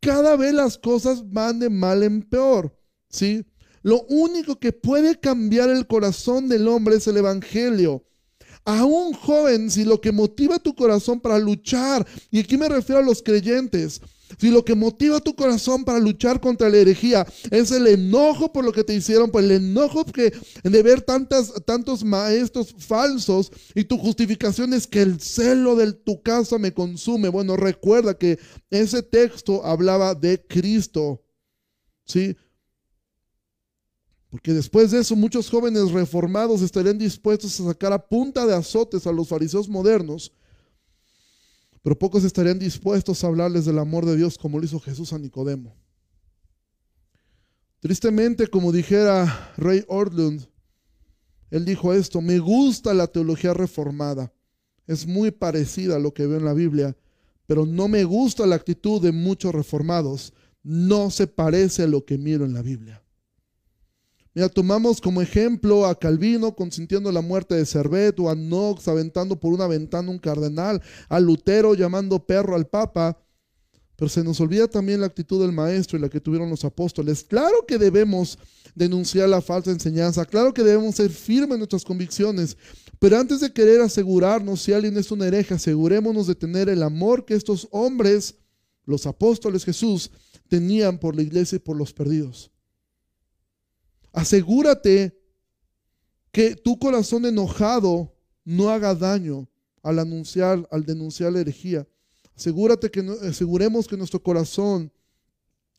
Cada 0.00 0.36
vez 0.36 0.54
las 0.54 0.78
cosas 0.78 1.30
van 1.30 1.58
de 1.58 1.68
mal 1.68 2.02
en 2.02 2.22
peor, 2.22 2.74
¿sí? 3.10 3.44
Lo 3.82 4.02
único 4.04 4.58
que 4.58 4.72
puede 4.72 5.20
cambiar 5.20 5.68
el 5.68 5.86
corazón 5.86 6.48
del 6.48 6.68
hombre 6.68 6.96
es 6.96 7.06
el 7.06 7.18
Evangelio. 7.18 8.02
A 8.64 8.86
un 8.86 9.12
joven, 9.12 9.70
si 9.70 9.84
lo 9.84 10.00
que 10.00 10.10
motiva 10.10 10.58
tu 10.58 10.74
corazón 10.74 11.20
para 11.20 11.38
luchar, 11.38 12.06
y 12.30 12.40
aquí 12.40 12.56
me 12.56 12.68
refiero 12.68 13.02
a 13.02 13.04
los 13.04 13.22
creyentes, 13.22 14.00
si 14.38 14.50
lo 14.50 14.64
que 14.64 14.74
motiva 14.74 15.20
tu 15.20 15.34
corazón 15.34 15.84
para 15.84 15.98
luchar 15.98 16.40
contra 16.40 16.68
la 16.68 16.78
herejía 16.78 17.26
es 17.50 17.70
el 17.70 17.86
enojo 17.86 18.52
por 18.52 18.64
lo 18.64 18.72
que 18.72 18.84
te 18.84 18.94
hicieron, 18.94 19.30
por 19.30 19.42
el 19.42 19.52
enojo 19.52 20.04
que, 20.04 20.32
de 20.62 20.82
ver 20.82 21.02
tantas, 21.02 21.52
tantos 21.64 22.04
maestros 22.04 22.74
falsos 22.78 23.52
y 23.74 23.84
tu 23.84 23.98
justificación 23.98 24.72
es 24.74 24.86
que 24.86 25.02
el 25.02 25.20
celo 25.20 25.76
de 25.76 25.92
tu 25.92 26.22
casa 26.22 26.58
me 26.58 26.72
consume. 26.72 27.28
Bueno, 27.28 27.56
recuerda 27.56 28.18
que 28.18 28.38
ese 28.70 29.02
texto 29.02 29.64
hablaba 29.64 30.14
de 30.14 30.44
Cristo. 30.46 31.22
¿Sí? 32.06 32.36
Porque 34.30 34.52
después 34.52 34.90
de 34.90 35.00
eso 35.00 35.14
muchos 35.14 35.48
jóvenes 35.48 35.92
reformados 35.92 36.60
estarían 36.60 36.98
dispuestos 36.98 37.60
a 37.60 37.64
sacar 37.64 37.92
a 37.92 38.04
punta 38.04 38.44
de 38.46 38.54
azotes 38.54 39.06
a 39.06 39.12
los 39.12 39.28
fariseos 39.28 39.68
modernos 39.68 40.32
pero 41.84 41.98
pocos 41.98 42.24
estarían 42.24 42.58
dispuestos 42.58 43.22
a 43.22 43.26
hablarles 43.26 43.66
del 43.66 43.78
amor 43.78 44.06
de 44.06 44.16
Dios 44.16 44.38
como 44.38 44.58
lo 44.58 44.64
hizo 44.64 44.80
Jesús 44.80 45.12
a 45.12 45.18
Nicodemo. 45.18 45.76
Tristemente, 47.78 48.46
como 48.46 48.72
dijera 48.72 49.52
Rey 49.58 49.84
Orlund, 49.88 50.46
él 51.50 51.66
dijo 51.66 51.92
esto, 51.92 52.22
me 52.22 52.38
gusta 52.38 52.94
la 52.94 53.06
teología 53.06 53.52
reformada, 53.52 54.32
es 54.86 55.06
muy 55.06 55.30
parecida 55.30 55.96
a 55.96 55.98
lo 55.98 56.14
que 56.14 56.26
veo 56.26 56.38
en 56.38 56.46
la 56.46 56.54
Biblia, 56.54 56.96
pero 57.46 57.66
no 57.66 57.86
me 57.86 58.04
gusta 58.04 58.46
la 58.46 58.56
actitud 58.56 59.02
de 59.02 59.12
muchos 59.12 59.54
reformados, 59.54 60.32
no 60.62 61.10
se 61.10 61.26
parece 61.26 61.82
a 61.82 61.86
lo 61.86 62.06
que 62.06 62.16
miro 62.16 62.46
en 62.46 62.54
la 62.54 62.62
Biblia. 62.62 63.03
Mira, 64.34 64.48
tomamos 64.48 65.00
como 65.00 65.22
ejemplo 65.22 65.86
a 65.86 65.96
Calvino 65.96 66.56
consintiendo 66.56 67.12
la 67.12 67.20
muerte 67.20 67.54
de 67.54 67.64
Servet 67.64 68.18
o 68.18 68.28
a 68.28 68.34
Knox 68.34 68.88
aventando 68.88 69.38
por 69.38 69.52
una 69.52 69.68
ventana 69.68 70.10
un 70.10 70.18
cardenal, 70.18 70.82
a 71.08 71.20
Lutero 71.20 71.74
llamando 71.74 72.26
perro 72.26 72.56
al 72.56 72.66
Papa. 72.66 73.16
Pero 73.94 74.08
se 74.08 74.24
nos 74.24 74.40
olvida 74.40 74.66
también 74.66 75.00
la 75.00 75.06
actitud 75.06 75.40
del 75.40 75.52
maestro 75.52 75.96
y 75.96 76.00
la 76.00 76.08
que 76.08 76.20
tuvieron 76.20 76.50
los 76.50 76.64
apóstoles. 76.64 77.22
Claro 77.22 77.64
que 77.64 77.78
debemos 77.78 78.36
denunciar 78.74 79.28
la 79.28 79.40
falsa 79.40 79.70
enseñanza, 79.70 80.24
claro 80.24 80.52
que 80.52 80.64
debemos 80.64 80.96
ser 80.96 81.10
firmes 81.10 81.52
en 81.52 81.58
nuestras 81.58 81.84
convicciones, 81.84 82.56
pero 82.98 83.16
antes 83.20 83.38
de 83.38 83.52
querer 83.52 83.82
asegurarnos 83.82 84.62
si 84.62 84.72
alguien 84.72 84.96
es 84.96 85.12
un 85.12 85.22
hereje, 85.22 85.54
asegurémonos 85.54 86.26
de 86.26 86.34
tener 86.34 86.68
el 86.68 86.82
amor 86.82 87.24
que 87.24 87.34
estos 87.34 87.68
hombres, 87.70 88.34
los 88.84 89.06
apóstoles 89.06 89.64
Jesús, 89.64 90.10
tenían 90.48 90.98
por 90.98 91.14
la 91.14 91.22
iglesia 91.22 91.54
y 91.56 91.60
por 91.60 91.76
los 91.76 91.92
perdidos. 91.92 92.50
Asegúrate 94.14 95.20
que 96.30 96.54
tu 96.54 96.78
corazón 96.78 97.26
enojado 97.26 98.14
no 98.44 98.70
haga 98.70 98.94
daño 98.94 99.48
al 99.82 99.98
anunciar, 99.98 100.66
al 100.70 100.84
denunciar 100.86 101.32
la 101.32 101.40
herejía. 101.40 101.86
Asegúrate 102.36 102.90
que 102.90 103.00
aseguremos 103.22 103.88
que 103.88 103.96
nuestro 103.96 104.22
corazón 104.22 104.92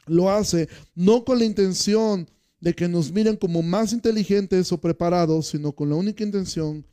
lo 0.05 0.29
hace 0.29 0.67
no 0.93 1.23
con 1.23 1.39
la 1.39 1.45
intención 1.45 2.29
de 2.59 2.75
que 2.75 2.89
nos 2.89 3.11
miren 3.11 3.37
como 3.37 3.61
más 3.61 3.93
inteligentes 3.93 4.71
o 4.71 4.79
preparados, 4.79 5.47
sino 5.47 5.71
con 5.71 5.89
la 5.89 5.95
única 5.95 6.23
intención 6.23 6.85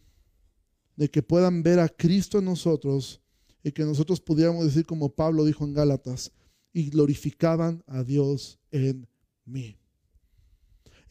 de 0.96 1.10
que 1.10 1.22
puedan 1.22 1.62
ver 1.64 1.80
a 1.80 1.88
Cristo 1.88 2.38
en 2.38 2.44
nosotros 2.44 3.20
y 3.64 3.72
que 3.72 3.82
nosotros 3.82 4.20
pudiéramos 4.20 4.64
decir 4.64 4.86
como 4.86 5.12
Pablo 5.12 5.44
dijo 5.44 5.64
en 5.64 5.74
Gálatas, 5.74 6.30
y 6.72 6.88
glorificaban 6.88 7.82
a 7.86 8.02
Dios 8.02 8.58
en 8.70 9.06
mí. 9.44 9.81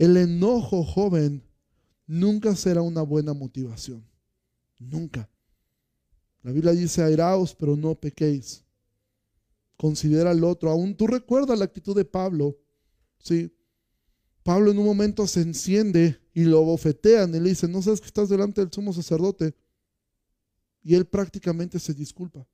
El 0.02 0.18
enojo 0.18 0.84
joven 0.84 1.44
nunca 2.08 2.56
será 2.56 2.82
una 2.82 3.04
buena 3.04 3.36
motivación. 3.36 4.04
Nunca. 4.80 5.30
La 6.42 6.52
Biblia 6.52 6.72
dice, 6.72 7.04
airaos, 7.04 7.54
pero 7.54 7.78
no 7.78 7.94
pequéis. 7.94 8.64
Considera 9.78 10.32
al 10.32 10.44
otro. 10.44 10.72
Aún 10.72 10.98
tú 10.98 11.06
recuerdas 11.06 11.60
la 11.60 11.66
actitud 11.66 11.96
de 11.96 12.04
Pablo. 12.04 12.58
¿sí? 13.20 13.56
Pablo 14.42 14.72
en 14.72 14.80
un 14.80 14.86
momento 14.86 15.28
se 15.28 15.42
enciende 15.42 16.20
y 16.34 16.46
lo 16.46 16.64
bofetean 16.64 17.36
y 17.36 17.40
le 17.40 17.50
dice, 17.50 17.68
no 17.68 17.84
sabes 17.84 18.02
que 18.02 18.08
estás 18.08 18.28
delante 18.28 18.60
del 18.60 18.74
sumo 18.74 18.94
sacerdote. 18.94 19.54
Y 20.82 20.96
él 20.96 21.06
prácticamente 21.06 21.78
se 21.78 21.94
disculpa. 21.94 22.48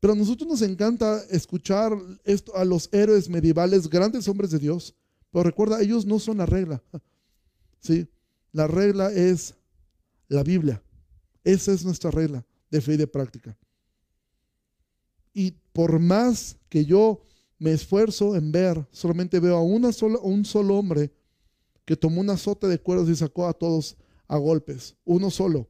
Pero 0.00 0.14
a 0.14 0.16
nosotros 0.16 0.48
nos 0.48 0.62
encanta 0.62 1.22
escuchar 1.30 1.96
esto 2.24 2.56
a 2.56 2.64
los 2.64 2.88
héroes 2.90 3.28
medievales, 3.28 3.88
grandes 3.88 4.26
hombres 4.26 4.50
de 4.50 4.58
Dios, 4.58 4.96
pero 5.30 5.44
recuerda, 5.44 5.80
ellos 5.80 6.06
no 6.06 6.18
son 6.18 6.38
la 6.38 6.46
regla. 6.46 6.82
¿sí? 7.80 8.08
La 8.52 8.66
regla 8.66 9.10
es 9.12 9.54
la 10.28 10.42
Biblia. 10.42 10.82
Esa 11.44 11.72
es 11.72 11.84
nuestra 11.84 12.10
regla 12.10 12.44
de 12.70 12.80
fe 12.80 12.94
y 12.94 12.96
de 12.96 13.06
práctica. 13.06 13.56
Y 15.32 15.52
por 15.72 15.98
más 15.98 16.56
que 16.68 16.84
yo 16.84 17.22
me 17.58 17.72
esfuerzo 17.72 18.36
en 18.36 18.52
ver, 18.52 18.86
solamente 18.90 19.38
veo 19.38 19.56
a 19.56 19.62
una 19.62 19.92
sola, 19.92 20.18
un 20.22 20.44
solo 20.44 20.76
hombre 20.76 21.12
que 21.84 21.96
tomó 21.96 22.20
un 22.20 22.30
azote 22.30 22.66
de 22.66 22.78
cueros 22.78 23.08
y 23.08 23.16
sacó 23.16 23.46
a 23.46 23.52
todos 23.52 23.96
a 24.28 24.36
golpes. 24.36 24.96
Uno 25.04 25.30
solo. 25.30 25.68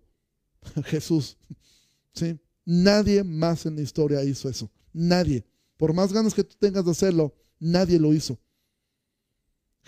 Jesús. 0.84 1.36
¿Sí? 2.14 2.38
Nadie 2.64 3.24
más 3.24 3.66
en 3.66 3.76
la 3.76 3.82
historia 3.82 4.22
hizo 4.24 4.48
eso. 4.48 4.70
Nadie. 4.92 5.44
Por 5.76 5.92
más 5.94 6.12
ganas 6.12 6.34
que 6.34 6.44
tú 6.44 6.56
tengas 6.58 6.84
de 6.84 6.90
hacerlo, 6.90 7.34
nadie 7.58 7.98
lo 7.98 8.12
hizo. 8.12 8.38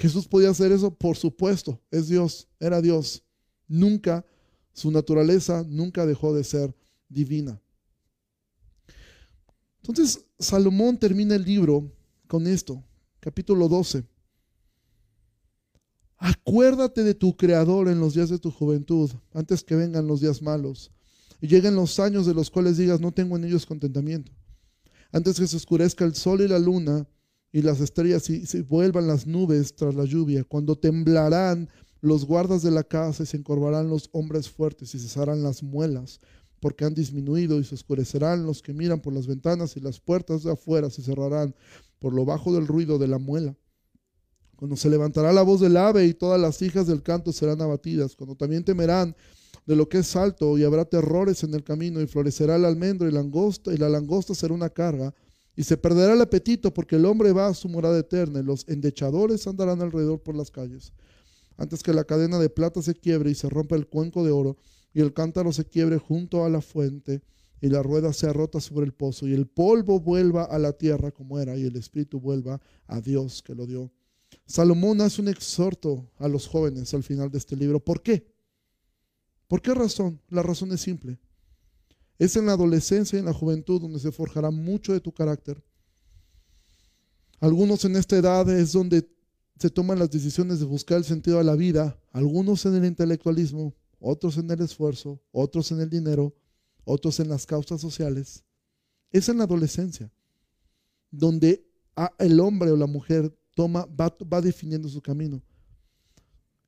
Jesús 0.02 0.26
podía 0.26 0.50
hacer 0.50 0.72
eso, 0.72 0.92
por 0.92 1.16
supuesto, 1.16 1.80
es 1.92 2.08
Dios, 2.08 2.48
era 2.58 2.82
Dios. 2.82 3.22
Nunca, 3.68 4.26
su 4.72 4.90
naturaleza 4.90 5.64
nunca 5.68 6.04
dejó 6.04 6.34
de 6.34 6.42
ser 6.42 6.74
divina. 7.08 7.62
Entonces, 9.80 10.24
Salomón 10.40 10.98
termina 10.98 11.36
el 11.36 11.44
libro 11.44 11.88
con 12.26 12.48
esto, 12.48 12.82
capítulo 13.20 13.68
12. 13.68 14.04
Acuérdate 16.16 17.04
de 17.04 17.14
tu 17.14 17.36
Creador 17.36 17.86
en 17.86 18.00
los 18.00 18.14
días 18.14 18.28
de 18.28 18.40
tu 18.40 18.50
juventud, 18.50 19.08
antes 19.32 19.62
que 19.62 19.76
vengan 19.76 20.08
los 20.08 20.20
días 20.20 20.42
malos, 20.42 20.90
y 21.40 21.46
lleguen 21.46 21.76
los 21.76 22.00
años 22.00 22.26
de 22.26 22.34
los 22.34 22.50
cuales 22.50 22.76
digas, 22.76 23.00
no 23.00 23.12
tengo 23.12 23.36
en 23.36 23.44
ellos 23.44 23.66
contentamiento. 23.66 24.32
Antes 25.12 25.38
que 25.38 25.46
se 25.46 25.58
oscurezca 25.58 26.04
el 26.04 26.16
sol 26.16 26.40
y 26.40 26.48
la 26.48 26.58
luna, 26.58 27.06
y 27.52 27.62
las 27.62 27.80
estrellas 27.80 28.28
y 28.30 28.46
se 28.46 28.62
vuelvan 28.62 29.06
las 29.06 29.26
nubes 29.26 29.76
tras 29.76 29.94
la 29.94 30.04
lluvia, 30.04 30.42
cuando 30.44 30.76
temblarán 30.76 31.68
los 32.00 32.24
guardas 32.24 32.62
de 32.62 32.70
la 32.70 32.82
casa 32.82 33.22
y 33.22 33.26
se 33.26 33.36
encorvarán 33.36 33.88
los 33.88 34.08
hombres 34.12 34.48
fuertes 34.48 34.94
y 34.94 34.98
cesarán 34.98 35.42
las 35.42 35.62
muelas, 35.62 36.18
porque 36.60 36.84
han 36.84 36.94
disminuido 36.94 37.60
y 37.60 37.64
se 37.64 37.74
oscurecerán 37.74 38.46
los 38.46 38.62
que 38.62 38.72
miran 38.72 39.00
por 39.00 39.12
las 39.12 39.26
ventanas 39.26 39.76
y 39.76 39.80
las 39.80 40.00
puertas 40.00 40.42
de 40.42 40.52
afuera 40.52 40.90
se 40.90 41.02
cerrarán 41.02 41.54
por 41.98 42.14
lo 42.14 42.24
bajo 42.24 42.52
del 42.54 42.66
ruido 42.66 42.98
de 42.98 43.08
la 43.08 43.18
muela. 43.18 43.54
Cuando 44.56 44.76
se 44.76 44.88
levantará 44.88 45.32
la 45.32 45.42
voz 45.42 45.60
del 45.60 45.76
ave 45.76 46.06
y 46.06 46.14
todas 46.14 46.40
las 46.40 46.62
hijas 46.62 46.86
del 46.86 47.02
canto 47.02 47.32
serán 47.32 47.60
abatidas, 47.60 48.16
cuando 48.16 48.36
también 48.36 48.64
temerán 48.64 49.14
de 49.66 49.76
lo 49.76 49.88
que 49.88 49.98
es 49.98 50.16
alto, 50.16 50.56
y 50.56 50.64
habrá 50.64 50.84
terrores 50.84 51.42
en 51.44 51.54
el 51.54 51.62
camino, 51.62 52.00
y 52.00 52.06
florecerá 52.06 52.56
el 52.56 52.64
almendro 52.64 53.08
y, 53.08 53.12
langosta, 53.12 53.72
y 53.72 53.76
la 53.76 53.88
langosta 53.88 54.34
será 54.34 54.54
una 54.54 54.70
carga, 54.70 55.14
y 55.56 55.64
se 55.64 55.76
perderá 55.76 56.14
el 56.14 56.20
apetito, 56.20 56.72
porque 56.72 56.96
el 56.96 57.04
hombre 57.04 57.32
va 57.32 57.48
a 57.48 57.54
su 57.54 57.68
morada 57.68 57.98
eterna, 57.98 58.40
y 58.40 58.42
los 58.42 58.66
endechadores 58.68 59.46
andarán 59.46 59.80
alrededor 59.80 60.22
por 60.22 60.34
las 60.34 60.50
calles. 60.50 60.92
Antes 61.56 61.82
que 61.82 61.92
la 61.92 62.04
cadena 62.04 62.38
de 62.38 62.48
plata 62.48 62.80
se 62.82 62.94
quiebre 62.94 63.30
y 63.30 63.34
se 63.34 63.48
rompa 63.48 63.76
el 63.76 63.86
cuenco 63.86 64.24
de 64.24 64.30
oro, 64.30 64.56
y 64.94 65.00
el 65.00 65.12
cántaro 65.12 65.52
se 65.52 65.64
quiebre 65.64 65.98
junto 65.98 66.44
a 66.44 66.50
la 66.50 66.60
fuente, 66.60 67.22
y 67.60 67.68
la 67.68 67.82
rueda 67.82 68.12
sea 68.12 68.32
rota 68.32 68.60
sobre 68.60 68.86
el 68.86 68.92
pozo, 68.92 69.28
y 69.28 69.34
el 69.34 69.46
polvo 69.46 70.00
vuelva 70.00 70.44
a 70.44 70.58
la 70.58 70.72
tierra 70.72 71.12
como 71.12 71.38
era, 71.38 71.56
y 71.56 71.64
el 71.64 71.76
espíritu 71.76 72.18
vuelva 72.18 72.60
a 72.86 73.00
Dios 73.00 73.42
que 73.42 73.54
lo 73.54 73.66
dio. 73.66 73.92
Salomón 74.46 75.00
hace 75.00 75.20
un 75.20 75.28
exhorto 75.28 76.10
a 76.18 76.28
los 76.28 76.46
jóvenes 76.48 76.92
al 76.94 77.02
final 77.02 77.30
de 77.30 77.38
este 77.38 77.56
libro. 77.56 77.78
¿Por 77.78 78.02
qué? 78.02 78.26
¿Por 79.46 79.60
qué 79.60 79.74
razón? 79.74 80.20
La 80.30 80.42
razón 80.42 80.72
es 80.72 80.80
simple. 80.80 81.18
Es 82.22 82.36
en 82.36 82.46
la 82.46 82.52
adolescencia 82.52 83.16
y 83.16 83.18
en 83.18 83.24
la 83.24 83.32
juventud 83.32 83.80
donde 83.80 83.98
se 83.98 84.12
forjará 84.12 84.52
mucho 84.52 84.92
de 84.92 85.00
tu 85.00 85.10
carácter. 85.10 85.60
Algunos 87.40 87.84
en 87.84 87.96
esta 87.96 88.16
edad 88.16 88.48
es 88.48 88.70
donde 88.70 89.10
se 89.58 89.68
toman 89.70 89.98
las 89.98 90.08
decisiones 90.08 90.60
de 90.60 90.64
buscar 90.64 90.98
el 90.98 91.04
sentido 91.04 91.38
de 91.38 91.44
la 91.44 91.56
vida, 91.56 91.98
algunos 92.12 92.64
en 92.64 92.76
el 92.76 92.84
intelectualismo, 92.84 93.74
otros 93.98 94.38
en 94.38 94.48
el 94.52 94.60
esfuerzo, 94.60 95.20
otros 95.32 95.72
en 95.72 95.80
el 95.80 95.90
dinero, 95.90 96.32
otros 96.84 97.18
en 97.18 97.28
las 97.28 97.44
causas 97.44 97.80
sociales. 97.80 98.44
Es 99.10 99.28
en 99.28 99.38
la 99.38 99.44
adolescencia 99.44 100.08
donde 101.10 101.66
el 102.20 102.38
hombre 102.38 102.70
o 102.70 102.76
la 102.76 102.86
mujer 102.86 103.36
toma, 103.56 103.84
va, 103.86 104.16
va 104.32 104.40
definiendo 104.40 104.88
su 104.88 105.02
camino. 105.02 105.42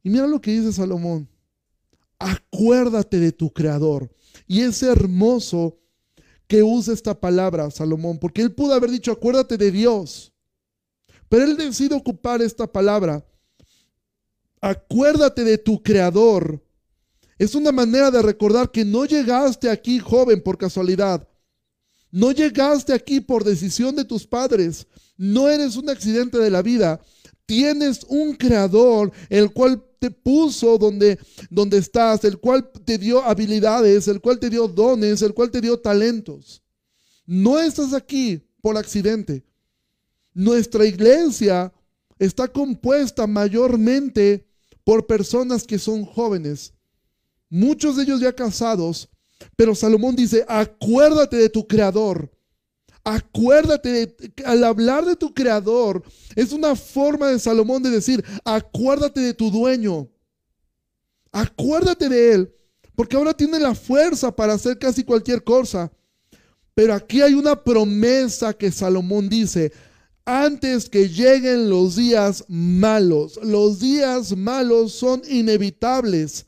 Y 0.03 0.11
mira 0.11 0.27
lo 0.27 0.41
que 0.41 0.51
dice 0.51 0.73
Salomón. 0.73 1.29
Acuérdate 2.19 3.21
de 3.21 3.31
tu 3.31 3.53
creador. 3.53 4.11
Y 4.47 4.63
es 4.63 4.83
hermoso 4.83 5.79
que 6.47 6.63
use 6.63 6.93
esta 6.93 7.19
palabra, 7.19 7.71
Salomón, 7.71 8.19
porque 8.19 8.43
él 8.43 8.55
pudo 8.55 8.75
haber 8.75 8.91
dicho, 8.91 9.13
acuérdate 9.13 9.57
de 9.57 9.71
Dios. 9.71 10.33
Pero 11.29 11.45
él 11.45 11.57
decide 11.57 11.95
ocupar 11.95 12.43
esta 12.43 12.71
palabra. 12.71 13.27
Acuérdate 14.61 15.45
de 15.45 15.59
tu 15.59 15.83
creador. 15.83 16.63
Es 17.39 17.55
una 17.55 17.73
manera 17.73 18.11
de 18.11 18.23
recordar 18.23 18.71
que 18.71 18.85
no 18.85 19.05
llegaste 19.05 19.69
aquí 19.69 19.99
joven 19.99 20.43
por 20.43 20.57
casualidad. 20.57 21.27
No 22.11 22.31
llegaste 22.31 22.93
aquí 22.93 23.21
por 23.21 23.43
decisión 23.43 23.97
de 23.97 24.05
tus 24.05 24.27
padres. 24.27 24.87
No 25.17 25.49
eres 25.49 25.77
un 25.77 25.91
accidente 25.91 26.39
de 26.39 26.51
la 26.51 26.63
vida. 26.63 27.01
Tienes 27.47 28.05
un 28.09 28.35
creador, 28.35 29.13
el 29.29 29.53
cual 29.53 29.83
te 29.99 30.11
puso 30.11 30.79
donde, 30.79 31.19
donde 31.51 31.79
estás, 31.79 32.25
el 32.25 32.39
cual 32.39 32.71
te 32.85 32.99
dio 32.99 33.23
habilidades, 33.23 34.09
el 34.09 34.21
cual 34.21 34.39
te 34.39 34.51
dio 34.51 34.69
dones, 34.69 35.23
el 35.23 35.35
cual 35.35 35.51
te 35.51 35.61
dio 35.61 35.79
talentos. 35.79 36.63
No 37.27 37.59
estás 37.59 37.93
aquí 37.93 38.41
por 38.61 38.77
accidente. 38.77 39.45
Nuestra 40.33 40.85
iglesia 40.85 41.73
está 42.19 42.49
compuesta 42.49 43.27
mayormente 43.27 44.47
por 44.85 45.07
personas 45.07 45.65
que 45.65 45.79
son 45.79 46.05
jóvenes, 46.05 46.75
muchos 47.49 47.97
de 47.97 48.03
ellos 48.03 48.21
ya 48.21 48.35
casados, 48.35 49.09
pero 49.57 49.75
Salomón 49.75 50.15
dice, 50.15 50.45
acuérdate 50.47 51.37
de 51.37 51.49
tu 51.49 51.67
creador. 51.67 52.31
Acuérdate, 53.05 54.17
al 54.47 54.65
hablar 54.65 55.05
de 55.05 55.15
tu 55.15 55.35
creador, 55.35 56.03
es 56.35 56.53
una 56.53 56.75
forma 56.75 57.29
de 57.29 57.39
Salomón 57.39 57.83
de 57.83 57.91
decir, 57.91 58.25
acuérdate 58.45 59.21
de 59.21 59.35
tu 59.35 59.51
dueño. 59.51 60.09
Acuérdate 61.31 62.09
de 62.09 62.33
él, 62.33 62.55
porque 62.95 63.17
ahora 63.17 63.35
tiene 63.35 63.59
la 63.59 63.75
fuerza 63.75 64.35
para 64.35 64.55
hacer 64.55 64.79
casi 64.79 65.05
cualquier 65.05 65.45
cosa. 65.45 65.93
Pero 66.75 66.95
aquí 66.95 67.21
hay 67.21 67.35
una 67.35 67.63
promesa 67.63 68.55
que 68.55 68.73
Salomón 68.73 69.29
dice, 69.29 69.71
antes 70.25 70.89
que 70.89 71.09
lleguen 71.09 71.69
los 71.69 71.97
días 71.97 72.45
malos. 72.49 73.39
Los 73.43 73.81
días 73.81 74.37
malos 74.37 74.93
son 74.93 75.23
inevitables. 75.29 76.47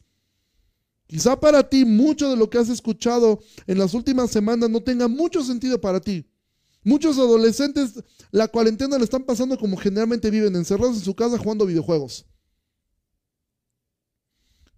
Quizá 1.06 1.38
para 1.38 1.68
ti 1.68 1.84
mucho 1.84 2.30
de 2.30 2.36
lo 2.36 2.48
que 2.48 2.58
has 2.58 2.68
escuchado 2.68 3.40
en 3.66 3.78
las 3.78 3.94
últimas 3.94 4.30
semanas 4.30 4.70
no 4.70 4.82
tenga 4.82 5.06
mucho 5.06 5.44
sentido 5.44 5.80
para 5.80 6.00
ti. 6.00 6.26
Muchos 6.86 7.18
adolescentes 7.18 8.00
la 8.30 8.46
cuarentena 8.46 8.96
le 8.96 9.02
están 9.02 9.24
pasando 9.24 9.58
como 9.58 9.76
generalmente 9.76 10.30
viven, 10.30 10.54
encerrados 10.54 10.98
en 10.98 11.02
su 11.02 11.16
casa 11.16 11.36
jugando 11.36 11.66
videojuegos. 11.66 12.24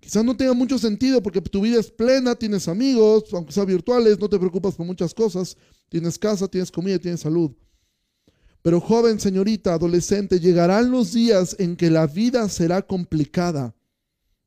Quizá 0.00 0.22
no 0.22 0.34
tenga 0.34 0.54
mucho 0.54 0.78
sentido 0.78 1.22
porque 1.22 1.42
tu 1.42 1.60
vida 1.60 1.78
es 1.78 1.90
plena, 1.90 2.34
tienes 2.34 2.66
amigos, 2.66 3.24
aunque 3.34 3.52
sea 3.52 3.66
virtuales, 3.66 4.18
no 4.18 4.26
te 4.26 4.38
preocupas 4.38 4.74
por 4.74 4.86
muchas 4.86 5.12
cosas, 5.12 5.54
tienes 5.90 6.18
casa, 6.18 6.48
tienes 6.48 6.72
comida, 6.72 6.98
tienes 6.98 7.20
salud. 7.20 7.50
Pero 8.62 8.80
joven, 8.80 9.20
señorita, 9.20 9.74
adolescente, 9.74 10.40
llegarán 10.40 10.90
los 10.90 11.12
días 11.12 11.56
en 11.58 11.76
que 11.76 11.90
la 11.90 12.06
vida 12.06 12.48
será 12.48 12.80
complicada. 12.80 13.76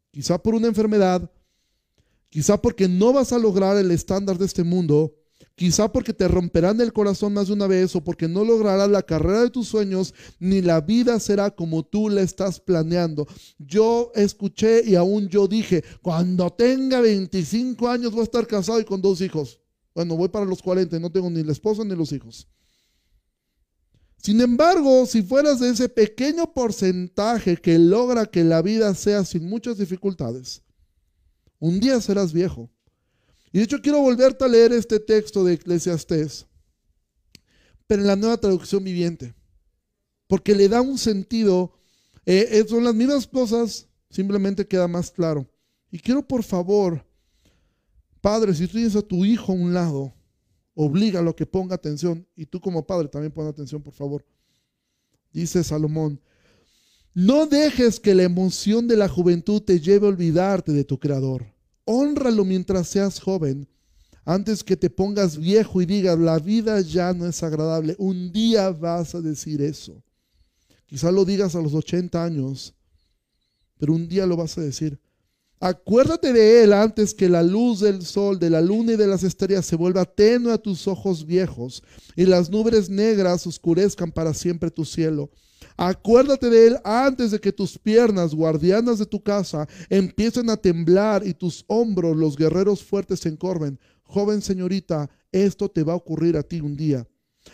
Quizá 0.10 0.42
por 0.42 0.56
una 0.56 0.66
enfermedad, 0.66 1.30
Quizá 2.32 2.62
porque 2.62 2.88
no 2.88 3.12
vas 3.12 3.34
a 3.34 3.38
lograr 3.38 3.76
el 3.76 3.92
estándar 3.92 4.38
de 4.38 4.46
este 4.46 4.64
mundo. 4.64 5.14
Quizá 5.56 5.92
porque 5.92 6.14
te 6.14 6.28
romperán 6.28 6.82
el 6.82 6.94
corazón 6.94 7.34
más 7.34 7.48
de 7.48 7.54
una 7.54 7.68
vez 7.68 7.96
o 7.96 8.04
porque 8.04 8.28
no 8.28 8.44
lograrás 8.44 8.90
la 8.90 9.04
carrera 9.04 9.44
de 9.44 9.50
tus 9.50 9.68
sueños 9.68 10.14
ni 10.40 10.62
la 10.62 10.82
vida 10.82 11.20
será 11.20 11.52
como 11.52 11.84
tú 11.84 12.10
la 12.10 12.22
estás 12.22 12.60
planeando. 12.60 13.28
Yo 13.58 14.12
escuché 14.16 14.84
y 14.86 14.96
aún 14.96 15.28
yo 15.30 15.48
dije, 15.48 15.84
cuando 16.02 16.50
tenga 16.50 17.02
25 17.02 17.88
años 17.90 18.12
voy 18.12 18.22
a 18.22 18.24
estar 18.24 18.48
casado 18.48 18.80
y 18.80 18.86
con 18.86 19.02
dos 19.02 19.22
hijos. 19.22 19.60
Bueno, 19.94 20.16
voy 20.16 20.30
para 20.30 20.46
los 20.46 20.62
40 20.62 21.00
no 21.00 21.12
tengo 21.12 21.30
ni 21.30 21.44
la 21.44 21.52
esposa 21.52 21.84
ni 21.84 21.96
los 21.96 22.12
hijos. 22.12 22.48
Sin 24.18 24.40
embargo, 24.40 25.06
si 25.08 25.24
fueras 25.24 25.60
de 25.60 25.70
ese 25.70 25.90
pequeño 25.90 26.54
porcentaje 26.54 27.58
que 27.58 27.80
logra 27.80 28.28
que 28.28 28.44
la 28.44 28.62
vida 28.62 28.94
sea 28.94 29.26
sin 29.26 29.50
muchas 29.50 29.80
dificultades, 29.80 30.62
un 31.58 31.80
día 31.80 32.00
serás 32.00 32.32
viejo. 32.32 32.70
Y 33.52 33.58
de 33.58 33.66
hecho 33.66 33.82
quiero 33.82 34.00
volverte 34.00 34.46
a 34.46 34.48
leer 34.48 34.72
este 34.72 35.00
texto 35.00 35.44
de 35.44 35.54
Eclesiastés, 35.54 36.46
pero 37.86 38.02
en 38.02 38.08
la 38.08 38.16
nueva 38.16 38.38
traducción 38.38 38.84
viviente, 38.84 39.36
porque 40.28 40.56
le 40.56 40.70
da 40.70 40.82
un 40.82 40.98
sentido, 40.98 41.74
eh, 42.26 42.48
eh, 42.52 42.66
son 42.68 42.84
las 42.84 42.96
mismas 42.96 43.28
cosas, 43.28 43.88
simplemente 44.10 44.68
queda 44.68 44.88
más 44.88 45.12
claro. 45.12 45.50
Y 45.92 46.00
quiero 46.00 46.26
por 46.26 46.44
favor, 46.44 47.06
padre, 48.22 48.54
si 48.54 48.68
tú 48.68 48.74
tienes 48.74 48.96
a 48.96 49.02
tu 49.02 49.26
hijo 49.26 49.52
a 49.52 49.56
un 49.56 49.74
lado, 49.74 50.14
oblígalo 50.74 51.32
a 51.32 51.36
que 51.36 51.46
ponga 51.46 51.76
atención, 51.76 52.26
y 52.36 52.46
tú 52.46 52.62
como 52.62 52.86
padre 52.86 53.10
también 53.10 53.34
pon 53.34 53.48
atención, 53.48 53.82
por 53.82 53.94
favor. 53.94 54.26
Dice 55.34 55.64
Salomón, 55.64 56.22
no 57.14 57.46
dejes 57.46 58.00
que 58.00 58.16
la 58.16 58.24
emoción 58.24 58.88
de 58.88 58.96
la 58.96 59.10
juventud 59.10 59.62
te 59.62 59.82
lleve 59.82 60.06
a 60.06 60.10
olvidarte 60.10 60.72
de 60.72 60.86
tu 60.86 60.98
Creador. 60.98 61.46
Honralo 61.94 62.46
mientras 62.46 62.88
seas 62.88 63.20
joven, 63.20 63.68
antes 64.24 64.64
que 64.64 64.78
te 64.78 64.90
pongas 64.90 65.38
viejo 65.38 65.82
y 65.82 65.86
digas, 65.86 66.18
la 66.18 66.40
vida 66.40 66.80
ya 66.80 67.14
no 67.14 67.28
es 67.28 67.44
agradable. 67.44 67.96
Un 67.98 68.32
día 68.32 68.70
vas 68.70 69.14
a 69.14 69.20
decir 69.20 69.62
eso. 69.62 70.02
Quizá 70.86 71.12
lo 71.12 71.26
digas 71.26 71.54
a 71.56 71.62
los 71.62 71.74
80 71.74 72.24
años, 72.24 72.74
pero 73.78 73.94
un 73.94 74.08
día 74.08 74.26
lo 74.26 74.38
vas 74.38 74.58
a 74.58 74.62
decir. 74.62 75.00
Acuérdate 75.60 76.32
de 76.32 76.64
él 76.64 76.72
antes 76.72 77.14
que 77.14 77.28
la 77.28 77.44
luz 77.44 77.82
del 77.82 78.06
sol, 78.06 78.40
de 78.40 78.50
la 78.50 78.62
luna 78.62 78.94
y 78.94 78.96
de 78.96 79.08
las 79.08 79.24
estrellas 79.24 79.66
se 79.66 79.76
vuelva 79.76 80.06
tenue 80.06 80.54
a 80.54 80.58
tus 80.58 80.88
ojos 80.88 81.26
viejos 81.26 81.84
y 82.16 82.26
las 82.26 82.50
nubes 82.50 82.90
negras 82.90 83.46
oscurezcan 83.46 84.12
para 84.12 84.34
siempre 84.34 84.72
tu 84.72 84.86
cielo. 84.86 85.30
Acuérdate 85.84 86.48
de 86.52 86.68
él 86.68 86.78
antes 86.84 87.32
de 87.32 87.40
que 87.40 87.52
tus 87.52 87.76
piernas, 87.76 88.36
guardianas 88.36 89.00
de 89.00 89.06
tu 89.08 89.20
casa, 89.24 89.68
empiecen 89.90 90.48
a 90.52 90.56
temblar 90.56 91.26
y 91.26 91.34
tus 91.34 91.66
hombros, 91.66 92.16
los 92.16 92.36
guerreros 92.36 92.84
fuertes, 92.84 93.22
se 93.22 93.30
encorven. 93.30 93.80
Joven 94.04 94.44
señorita, 94.44 95.10
esto 95.32 95.70
te 95.70 95.82
va 95.82 95.94
a 95.94 95.96
ocurrir 95.96 96.38
a 96.38 96.44
ti 96.44 96.62
un 96.62 96.76
día. 96.76 97.08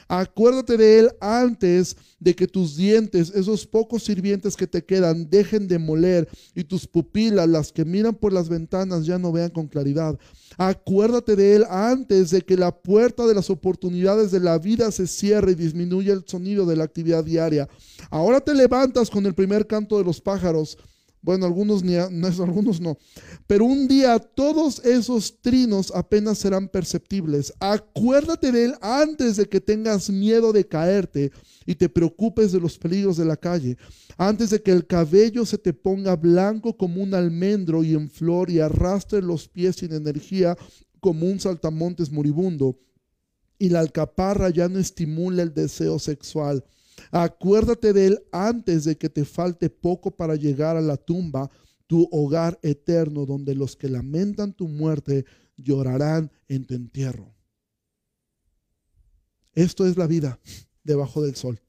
Acuérdate 0.07 0.77
de 0.77 0.99
él 0.99 1.09
antes 1.19 1.97
de 2.19 2.35
que 2.35 2.47
tus 2.47 2.75
dientes, 2.75 3.31
esos 3.35 3.67
pocos 3.67 4.03
sirvientes 4.03 4.55
que 4.55 4.67
te 4.67 4.83
quedan, 4.83 5.29
dejen 5.29 5.67
de 5.67 5.79
moler 5.79 6.27
y 6.55 6.63
tus 6.63 6.87
pupilas, 6.87 7.47
las 7.47 7.71
que 7.71 7.85
miran 7.85 8.15
por 8.15 8.33
las 8.33 8.49
ventanas, 8.49 9.05
ya 9.05 9.17
no 9.17 9.31
vean 9.31 9.49
con 9.49 9.67
claridad. 9.67 10.17
Acuérdate 10.57 11.35
de 11.35 11.55
Él 11.57 11.65
antes 11.69 12.31
de 12.31 12.41
que 12.41 12.57
la 12.57 12.71
puerta 12.71 13.25
de 13.27 13.35
las 13.35 13.49
oportunidades 13.49 14.31
de 14.31 14.39
la 14.39 14.57
vida 14.57 14.91
se 14.91 15.07
cierre 15.07 15.51
y 15.51 15.55
disminuya 15.55 16.13
el 16.13 16.23
sonido 16.25 16.65
de 16.65 16.75
la 16.75 16.85
actividad 16.85 17.23
diaria. 17.23 17.69
Ahora 18.09 18.39
te 18.39 18.55
levantas 18.55 19.09
con 19.09 19.25
el 19.25 19.35
primer 19.35 19.67
canto 19.67 19.97
de 19.97 20.03
los 20.03 20.21
pájaros. 20.21 20.77
Bueno, 21.27 21.45
algunos, 21.45 21.83
ni, 21.83 21.91
no, 22.11 22.27
algunos 22.27 22.79
no. 22.79 22.97
Pero 23.47 23.65
un 23.65 23.85
día 23.89 24.17
todos 24.17 24.79
esos 24.85 25.41
trinos 25.41 25.91
apenas 25.93 26.37
serán 26.37 26.69
perceptibles. 26.69 27.53
Acuérdate 27.59 28.49
de 28.49 28.63
él 28.63 28.75
antes 28.79 29.35
de 29.35 29.45
que 29.45 29.59
tengas 29.59 30.09
miedo 30.09 30.53
de 30.53 30.65
caerte 30.65 31.33
y 31.65 31.75
te 31.75 31.89
preocupes 31.89 32.53
de 32.53 32.61
los 32.61 32.77
peligros 32.77 33.17
de 33.17 33.25
la 33.25 33.35
calle. 33.35 33.75
Antes 34.17 34.51
de 34.51 34.61
que 34.61 34.71
el 34.71 34.87
cabello 34.87 35.45
se 35.45 35.57
te 35.57 35.73
ponga 35.73 36.15
blanco 36.15 36.77
como 36.77 37.03
un 37.03 37.13
almendro 37.13 37.83
y 37.83 37.93
en 37.93 38.09
flor 38.09 38.49
y 38.49 38.61
arrastre 38.61 39.21
los 39.21 39.49
pies 39.49 39.75
sin 39.75 39.91
energía 39.91 40.55
como 41.01 41.27
un 41.27 41.41
saltamontes 41.41 42.09
moribundo. 42.09 42.79
Y 43.59 43.67
la 43.67 43.81
alcaparra 43.81 44.49
ya 44.49 44.69
no 44.69 44.79
estimula 44.79 45.43
el 45.43 45.53
deseo 45.53 45.99
sexual 45.99 46.63
Acuérdate 47.11 47.93
de 47.93 48.07
Él 48.07 48.23
antes 48.31 48.83
de 48.83 48.97
que 48.97 49.09
te 49.09 49.25
falte 49.25 49.69
poco 49.69 50.11
para 50.11 50.35
llegar 50.35 50.77
a 50.77 50.81
la 50.81 50.97
tumba, 50.97 51.49
tu 51.87 52.07
hogar 52.11 52.59
eterno, 52.61 53.25
donde 53.25 53.55
los 53.55 53.75
que 53.75 53.89
lamentan 53.89 54.53
tu 54.53 54.67
muerte 54.67 55.25
llorarán 55.55 56.31
en 56.47 56.65
tu 56.65 56.73
entierro. 56.73 57.33
Esto 59.53 59.87
es 59.87 59.97
la 59.97 60.05
vida 60.05 60.39
debajo 60.83 61.21
del 61.21 61.35
sol. 61.35 61.61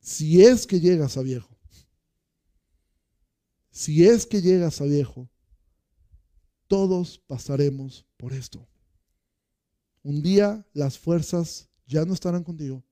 Si 0.00 0.42
es 0.42 0.66
que 0.66 0.80
llegas 0.80 1.16
a 1.16 1.22
viejo, 1.22 1.58
si 3.70 4.06
es 4.06 4.26
que 4.26 4.40
llegas 4.40 4.80
a 4.80 4.84
viejo, 4.84 5.28
todos 6.66 7.18
pasaremos 7.26 8.06
por 8.16 8.32
esto. 8.32 8.66
Un 10.02 10.22
día 10.22 10.66
las 10.72 10.98
fuerzas 10.98 11.68
ya 11.86 12.04
no 12.04 12.14
estarán 12.14 12.44
contigo. 12.44 12.84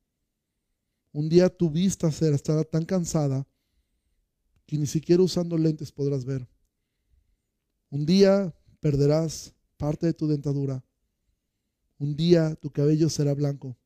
Un 1.17 1.31
día 1.31 1.49
tu 1.49 1.71
vista 1.71 2.13
será, 2.13 2.37
estará 2.37 2.63
tan 2.63 2.85
cansada 2.85 3.49
que 4.67 4.77
ni 4.77 4.85
siquiera 4.85 5.23
usando 5.23 5.57
lentes 5.57 5.91
podrás 5.91 6.27
ver. 6.27 6.47
Un 7.89 8.05
día 8.05 8.55
perderás 8.81 9.55
parte 9.79 10.05
de 10.05 10.13
tu 10.13 10.29
dentadura. 10.29 10.85
Un 11.97 12.15
día 12.15 12.55
tu 12.57 12.71
cabello 12.71 13.09
será 13.09 13.33
blanco. 13.33 13.79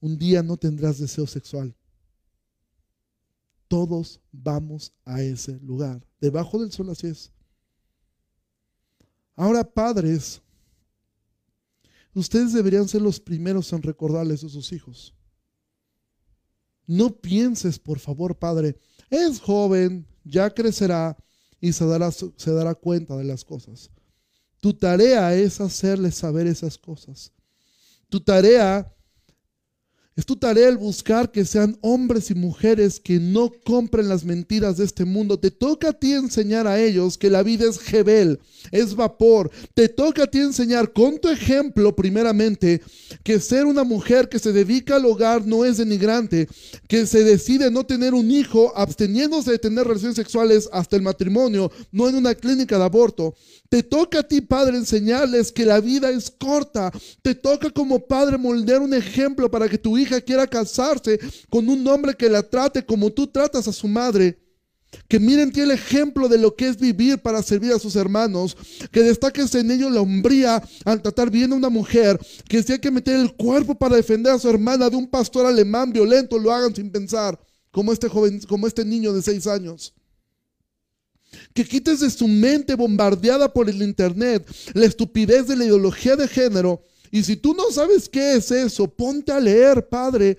Un 0.00 0.16
día 0.16 0.42
no 0.42 0.56
tendrás 0.56 0.96
deseo 0.96 1.26
sexual. 1.26 1.76
Todos 3.68 4.18
vamos 4.32 4.94
a 5.04 5.20
ese 5.20 5.60
lugar. 5.60 6.02
Debajo 6.18 6.58
del 6.58 6.72
sol 6.72 6.88
así 6.88 7.08
es. 7.08 7.30
Ahora, 9.34 9.62
padres, 9.62 10.40
ustedes 12.14 12.54
deberían 12.54 12.88
ser 12.88 13.02
los 13.02 13.20
primeros 13.20 13.70
en 13.74 13.82
recordarles 13.82 14.42
a 14.44 14.48
sus 14.48 14.72
hijos. 14.72 15.12
No 16.86 17.14
pienses, 17.16 17.78
por 17.78 17.98
favor, 17.98 18.38
Padre, 18.38 18.78
es 19.10 19.40
joven, 19.40 20.06
ya 20.24 20.50
crecerá 20.50 21.16
y 21.60 21.72
se 21.72 21.86
dará, 21.86 22.10
se 22.10 22.50
dará 22.52 22.74
cuenta 22.74 23.16
de 23.16 23.24
las 23.24 23.44
cosas. 23.44 23.90
Tu 24.60 24.72
tarea 24.74 25.34
es 25.34 25.60
hacerle 25.60 26.10
saber 26.10 26.46
esas 26.46 26.78
cosas. 26.78 27.32
Tu 28.08 28.20
tarea 28.20 28.95
es 30.16 30.24
tu 30.24 30.34
tarea 30.34 30.70
el 30.70 30.78
buscar 30.78 31.30
que 31.30 31.44
sean 31.44 31.76
hombres 31.82 32.30
y 32.30 32.34
mujeres 32.34 32.98
que 32.98 33.20
no 33.20 33.52
compren 33.64 34.08
las 34.08 34.24
mentiras 34.24 34.78
de 34.78 34.86
este 34.86 35.04
mundo. 35.04 35.38
Te 35.38 35.50
toca 35.50 35.90
a 35.90 35.92
ti 35.92 36.14
enseñar 36.14 36.66
a 36.66 36.80
ellos 36.80 37.18
que 37.18 37.28
la 37.28 37.42
vida 37.42 37.68
es 37.68 37.78
jebel, 37.78 38.40
es 38.72 38.96
vapor. 38.96 39.50
Te 39.74 39.90
toca 39.90 40.22
a 40.22 40.26
ti 40.26 40.38
enseñar 40.38 40.94
con 40.94 41.18
tu 41.18 41.28
ejemplo, 41.28 41.94
primeramente, 41.94 42.80
que 43.22 43.38
ser 43.40 43.66
una 43.66 43.84
mujer 43.84 44.30
que 44.30 44.38
se 44.38 44.52
dedica 44.52 44.96
al 44.96 45.04
hogar 45.04 45.46
no 45.46 45.66
es 45.66 45.76
denigrante, 45.76 46.48
que 46.88 47.04
se 47.04 47.22
decide 47.22 47.70
no 47.70 47.84
tener 47.84 48.14
un 48.14 48.30
hijo 48.30 48.72
absteniéndose 48.74 49.50
de 49.50 49.58
tener 49.58 49.86
relaciones 49.86 50.16
sexuales 50.16 50.66
hasta 50.72 50.96
el 50.96 51.02
matrimonio, 51.02 51.70
no 51.92 52.08
en 52.08 52.14
una 52.14 52.34
clínica 52.34 52.78
de 52.78 52.84
aborto. 52.84 53.34
Te 53.68 53.82
toca 53.82 54.20
a 54.20 54.22
ti, 54.22 54.40
padre, 54.40 54.76
enseñarles 54.76 55.50
que 55.50 55.64
la 55.64 55.80
vida 55.80 56.10
es 56.10 56.30
corta. 56.30 56.92
Te 57.22 57.34
toca 57.34 57.70
como 57.70 58.06
padre 58.06 58.38
moldear 58.38 58.80
un 58.80 58.94
ejemplo 58.94 59.50
para 59.50 59.68
que 59.68 59.78
tu 59.78 59.98
hija 59.98 60.20
quiera 60.20 60.46
casarse 60.46 61.18
con 61.50 61.68
un 61.68 61.86
hombre 61.88 62.14
que 62.14 62.28
la 62.28 62.42
trate 62.42 62.84
como 62.84 63.10
tú 63.10 63.26
tratas 63.26 63.66
a 63.68 63.72
su 63.72 63.88
madre. 63.88 64.38
Que 65.08 65.18
miren 65.18 65.52
ti 65.52 65.60
el 65.60 65.72
ejemplo 65.72 66.28
de 66.28 66.38
lo 66.38 66.54
que 66.54 66.68
es 66.68 66.78
vivir 66.78 67.18
para 67.18 67.42
servir 67.42 67.72
a 67.72 67.78
sus 67.78 67.96
hermanos. 67.96 68.56
Que 68.92 69.02
destaques 69.02 69.54
en 69.54 69.70
ello 69.70 69.90
la 69.90 70.00
hombría 70.00 70.62
al 70.84 71.02
tratar 71.02 71.30
bien 71.30 71.52
a 71.52 71.56
una 71.56 71.68
mujer. 71.68 72.18
Que 72.48 72.62
si 72.62 72.72
hay 72.72 72.78
que 72.78 72.90
meter 72.90 73.16
el 73.16 73.34
cuerpo 73.34 73.74
para 73.74 73.96
defender 73.96 74.32
a 74.32 74.38
su 74.38 74.48
hermana 74.48 74.88
de 74.88 74.96
un 74.96 75.08
pastor 75.08 75.44
alemán 75.44 75.92
violento, 75.92 76.38
lo 76.38 76.52
hagan 76.52 76.74
sin 76.74 76.90
pensar. 76.90 77.38
Como 77.72 77.92
este 77.92 78.08
joven, 78.08 78.40
como 78.48 78.66
este 78.66 78.84
niño 78.84 79.12
de 79.12 79.22
seis 79.22 79.46
años 79.46 79.92
que 81.56 81.64
quites 81.64 82.00
de 82.00 82.10
su 82.10 82.28
mente 82.28 82.74
bombardeada 82.74 83.50
por 83.50 83.70
el 83.70 83.80
Internet 83.80 84.46
la 84.74 84.84
estupidez 84.84 85.46
de 85.46 85.56
la 85.56 85.64
ideología 85.64 86.14
de 86.14 86.28
género. 86.28 86.82
Y 87.10 87.22
si 87.22 87.34
tú 87.34 87.54
no 87.54 87.70
sabes 87.70 88.10
qué 88.10 88.34
es 88.34 88.50
eso, 88.50 88.86
ponte 88.86 89.32
a 89.32 89.40
leer, 89.40 89.88
Padre. 89.88 90.36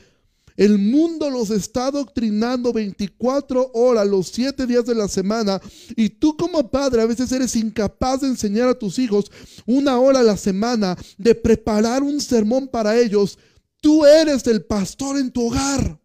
El 0.56 0.78
mundo 0.78 1.30
los 1.30 1.50
está 1.50 1.88
adoctrinando 1.88 2.72
24 2.72 3.72
horas, 3.74 4.08
los 4.08 4.28
7 4.28 4.68
días 4.68 4.86
de 4.86 4.94
la 4.94 5.08
semana. 5.08 5.60
Y 5.96 6.10
tú 6.10 6.38
como 6.38 6.70
padre 6.70 7.02
a 7.02 7.06
veces 7.06 7.32
eres 7.32 7.56
incapaz 7.56 8.22
de 8.22 8.28
enseñar 8.28 8.70
a 8.70 8.78
tus 8.78 8.98
hijos 8.98 9.32
una 9.68 10.00
hora 10.00 10.20
a 10.20 10.24
la 10.24 10.38
semana, 10.38 10.98
de 11.18 11.36
preparar 11.36 12.02
un 12.02 12.20
sermón 12.20 12.68
para 12.68 12.98
ellos. 12.98 13.38
Tú 13.82 14.06
eres 14.06 14.46
el 14.48 14.64
pastor 14.66 15.18
en 15.18 15.32
tu 15.32 15.48
hogar. 15.48 16.00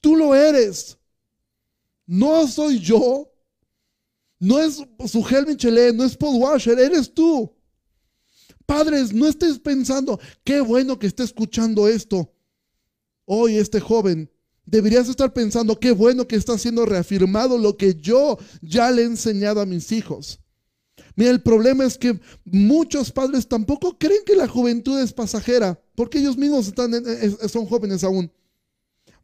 Tú 0.00 0.16
lo 0.16 0.34
eres. 0.34 0.96
No 2.06 2.48
soy 2.48 2.80
yo, 2.80 3.33
no 4.38 4.58
es 4.58 4.82
Sugel 5.06 5.46
Michelet, 5.46 5.94
no 5.94 6.04
es 6.04 6.16
Paul 6.16 6.40
Washer, 6.40 6.78
eres 6.78 7.12
tú. 7.12 7.52
Padres, 8.66 9.12
no 9.12 9.26
estés 9.26 9.58
pensando, 9.58 10.18
qué 10.42 10.60
bueno 10.60 10.98
que 10.98 11.06
esté 11.06 11.22
escuchando 11.22 11.86
esto. 11.88 12.32
Hoy 13.26 13.56
este 13.56 13.80
joven, 13.80 14.30
deberías 14.66 15.08
estar 15.08 15.32
pensando, 15.32 15.78
qué 15.78 15.92
bueno 15.92 16.26
que 16.26 16.36
está 16.36 16.56
siendo 16.58 16.86
reafirmado 16.86 17.58
lo 17.58 17.76
que 17.76 17.94
yo 17.94 18.38
ya 18.62 18.90
le 18.90 19.02
he 19.02 19.06
enseñado 19.06 19.60
a 19.60 19.66
mis 19.66 19.92
hijos. 19.92 20.40
Mira, 21.16 21.30
el 21.30 21.42
problema 21.42 21.84
es 21.84 21.96
que 21.96 22.18
muchos 22.44 23.12
padres 23.12 23.46
tampoco 23.46 23.96
creen 23.98 24.24
que 24.26 24.34
la 24.34 24.48
juventud 24.48 24.98
es 24.98 25.12
pasajera, 25.12 25.80
porque 25.94 26.18
ellos 26.18 26.36
mismos 26.36 26.66
están 26.66 26.92
son 27.48 27.66
jóvenes 27.66 28.02
aún. 28.02 28.32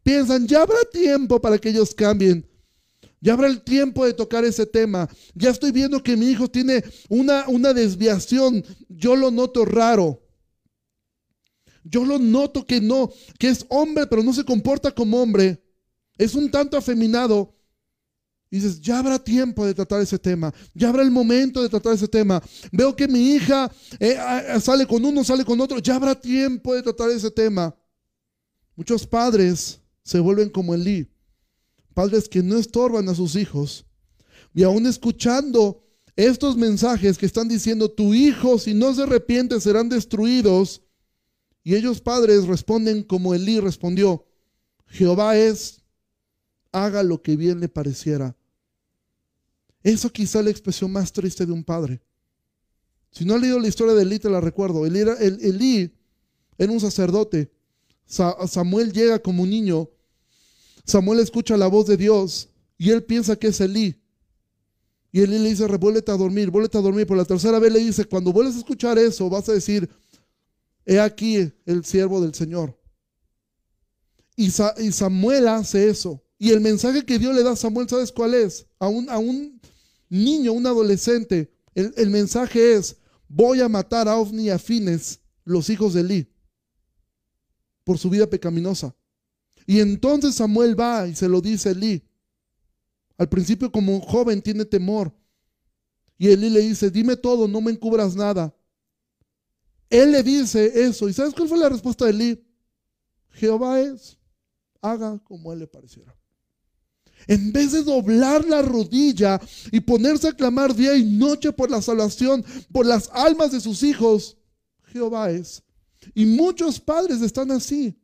Piensan, 0.03 0.47
ya 0.47 0.61
habrá 0.61 0.79
tiempo 0.91 1.39
para 1.41 1.57
que 1.57 1.69
ellos 1.69 1.93
cambien. 1.93 2.47
Ya 3.21 3.33
habrá 3.33 3.47
el 3.47 3.61
tiempo 3.61 4.03
de 4.03 4.13
tocar 4.13 4.43
ese 4.43 4.65
tema. 4.65 5.07
Ya 5.35 5.51
estoy 5.51 5.71
viendo 5.71 6.01
que 6.01 6.17
mi 6.17 6.31
hijo 6.31 6.49
tiene 6.49 6.83
una, 7.07 7.47
una 7.47 7.71
desviación. 7.71 8.65
Yo 8.89 9.15
lo 9.15 9.29
noto 9.29 9.63
raro. 9.63 10.27
Yo 11.83 12.03
lo 12.03 12.17
noto 12.17 12.65
que 12.65 12.81
no, 12.81 13.11
que 13.37 13.49
es 13.49 13.65
hombre, 13.69 14.07
pero 14.07 14.23
no 14.23 14.33
se 14.33 14.43
comporta 14.43 14.91
como 14.91 15.21
hombre. 15.21 15.63
Es 16.17 16.33
un 16.33 16.49
tanto 16.49 16.75
afeminado. 16.75 17.55
Y 18.49 18.57
dices, 18.57 18.81
ya 18.81 18.97
habrá 18.97 19.23
tiempo 19.23 19.67
de 19.67 19.75
tratar 19.75 20.01
ese 20.01 20.17
tema. 20.17 20.51
Ya 20.73 20.89
habrá 20.89 21.03
el 21.03 21.11
momento 21.11 21.61
de 21.61 21.69
tratar 21.69 21.93
ese 21.93 22.07
tema. 22.07 22.41
Veo 22.71 22.95
que 22.95 23.07
mi 23.07 23.33
hija 23.33 23.71
eh, 23.99 24.17
sale 24.59 24.87
con 24.87 25.05
uno, 25.05 25.23
sale 25.23 25.45
con 25.45 25.61
otro. 25.61 25.77
Ya 25.77 25.95
habrá 25.95 26.19
tiempo 26.19 26.73
de 26.73 26.81
tratar 26.81 27.11
ese 27.11 27.29
tema. 27.29 27.73
Muchos 28.75 29.05
padres 29.05 29.79
se 30.03 30.19
vuelven 30.19 30.49
como 30.49 30.73
Elí 30.73 31.10
que 32.29 32.41
no 32.41 32.57
estorban 32.57 33.09
a 33.09 33.15
sus 33.15 33.35
hijos. 33.35 33.85
Y 34.53 34.63
aún 34.63 34.85
escuchando 34.85 35.83
estos 36.15 36.57
mensajes 36.57 37.17
que 37.17 37.25
están 37.25 37.47
diciendo, 37.47 37.89
tu 37.89 38.13
hijo 38.13 38.59
si 38.59 38.73
no 38.73 38.93
se 38.93 39.03
arrepiente 39.03 39.59
serán 39.61 39.89
destruidos. 39.89 40.81
Y 41.63 41.75
ellos 41.75 42.01
padres 42.01 42.47
responden 42.47 43.03
como 43.03 43.33
Elí 43.33 43.59
respondió, 43.59 44.25
Jehová 44.87 45.37
es, 45.37 45.81
haga 46.71 47.03
lo 47.03 47.21
que 47.21 47.35
bien 47.35 47.59
le 47.59 47.69
pareciera. 47.69 48.35
Eso 49.83 50.11
quizá 50.11 50.39
es 50.39 50.45
la 50.45 50.51
expresión 50.51 50.91
más 50.91 51.11
triste 51.11 51.45
de 51.45 51.51
un 51.51 51.63
padre. 51.63 52.01
Si 53.11 53.25
no 53.25 53.35
ha 53.35 53.37
leído 53.37 53.59
la 53.59 53.67
historia 53.67 53.93
de 53.93 54.03
Elí, 54.03 54.19
te 54.19 54.29
la 54.29 54.41
recuerdo. 54.41 54.85
Elí 54.85 54.99
era, 54.99 55.15
Elí 55.19 55.93
era 56.57 56.71
un 56.71 56.79
sacerdote. 56.79 57.51
Samuel 58.05 58.91
llega 58.91 59.19
como 59.19 59.43
un 59.43 59.49
niño 59.49 59.89
Samuel 60.85 61.19
escucha 61.19 61.57
la 61.57 61.67
voz 61.67 61.87
de 61.87 61.97
Dios 61.97 62.49
y 62.77 62.89
él 62.89 63.03
piensa 63.03 63.35
que 63.35 63.47
es 63.47 63.61
Elí. 63.61 64.01
Y 65.11 65.21
Elí 65.21 65.39
le 65.39 65.49
dice, 65.49 65.67
revuélvete 65.67 66.11
a 66.11 66.17
dormir, 66.17 66.49
vuélvete 66.49 66.77
a 66.77 66.81
dormir. 66.81 67.05
Por 67.05 67.17
la 67.17 67.25
tercera 67.25 67.59
vez 67.59 67.71
le 67.71 67.79
dice, 67.79 68.05
cuando 68.05 68.31
vuelves 68.31 68.55
a 68.55 68.59
escuchar 68.59 68.97
eso, 68.97 69.29
vas 69.29 69.49
a 69.49 69.53
decir, 69.53 69.89
he 70.85 70.99
aquí 70.99 71.51
el 71.65 71.83
siervo 71.83 72.21
del 72.21 72.33
Señor. 72.33 72.77
Y, 74.35 74.49
Samuel 74.49 75.47
hace 75.47 75.89
eso. 75.89 76.23
Y 76.39 76.49
el 76.51 76.61
mensaje 76.61 77.05
que 77.05 77.19
Dios 77.19 77.35
le 77.35 77.43
da 77.43 77.51
a 77.51 77.55
Samuel, 77.55 77.87
¿sabes 77.87 78.11
cuál 78.11 78.33
es? 78.33 78.65
A 78.79 78.87
un, 78.87 79.09
a 79.09 79.19
un 79.19 79.61
niño, 80.09 80.53
un 80.53 80.65
adolescente. 80.65 81.53
El, 81.75 81.93
el, 81.97 82.09
mensaje 82.09 82.73
es, 82.73 82.95
voy 83.27 83.61
a 83.61 83.69
matar 83.69 84.07
a 84.07 84.17
Ofni 84.17 84.45
y 84.45 84.49
a 84.49 84.57
Fines, 84.57 85.19
los 85.43 85.69
hijos 85.69 85.93
de 85.93 86.01
Elí, 86.01 86.33
por 87.83 87.99
su 87.99 88.09
vida 88.09 88.27
pecaminosa. 88.27 88.95
Y 89.65 89.79
entonces 89.79 90.35
Samuel 90.35 90.79
va 90.79 91.07
y 91.07 91.15
se 91.15 91.29
lo 91.29 91.41
dice 91.41 91.69
a 91.69 91.71
Elí. 91.73 92.03
Al 93.17 93.29
principio 93.29 93.71
como 93.71 93.99
joven 94.01 94.41
tiene 94.41 94.65
temor. 94.65 95.13
Y 96.17 96.27
Elí 96.29 96.49
le 96.49 96.61
dice, 96.61 96.89
dime 96.89 97.15
todo, 97.15 97.47
no 97.47 97.61
me 97.61 97.71
encubras 97.71 98.15
nada. 98.15 98.55
Él 99.89 100.11
le 100.11 100.23
dice 100.23 100.83
eso. 100.83 101.09
¿Y 101.09 101.13
sabes 101.13 101.33
cuál 101.33 101.49
fue 101.49 101.57
la 101.57 101.69
respuesta 101.69 102.05
de 102.05 102.11
Elí? 102.11 102.43
Jehová 103.29 103.79
es, 103.79 104.17
haga 104.81 105.19
como 105.19 105.53
él 105.53 105.59
le 105.59 105.67
pareciera. 105.67 106.15
En 107.27 107.51
vez 107.51 107.71
de 107.71 107.83
doblar 107.83 108.45
la 108.45 108.61
rodilla 108.61 109.39
y 109.71 109.79
ponerse 109.79 110.27
a 110.27 110.33
clamar 110.33 110.75
día 110.75 110.95
y 110.95 111.03
noche 111.03 111.51
por 111.51 111.69
la 111.69 111.81
salvación, 111.81 112.43
por 112.71 112.85
las 112.85 113.09
almas 113.13 113.51
de 113.51 113.59
sus 113.61 113.83
hijos, 113.83 114.37
Jehová 114.85 115.31
es. 115.31 115.63
Y 116.15 116.25
muchos 116.25 116.79
padres 116.79 117.21
están 117.21 117.51
así. 117.51 117.95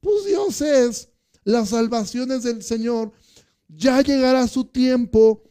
Pues 0.00 0.26
Dios 0.26 0.60
es. 0.60 1.08
Las 1.44 1.70
salvaciones 1.70 2.42
del 2.42 2.62
Señor. 2.62 3.12
Ya 3.68 4.00
llegará 4.02 4.46
su 4.48 4.64
tiempo. 4.64 5.42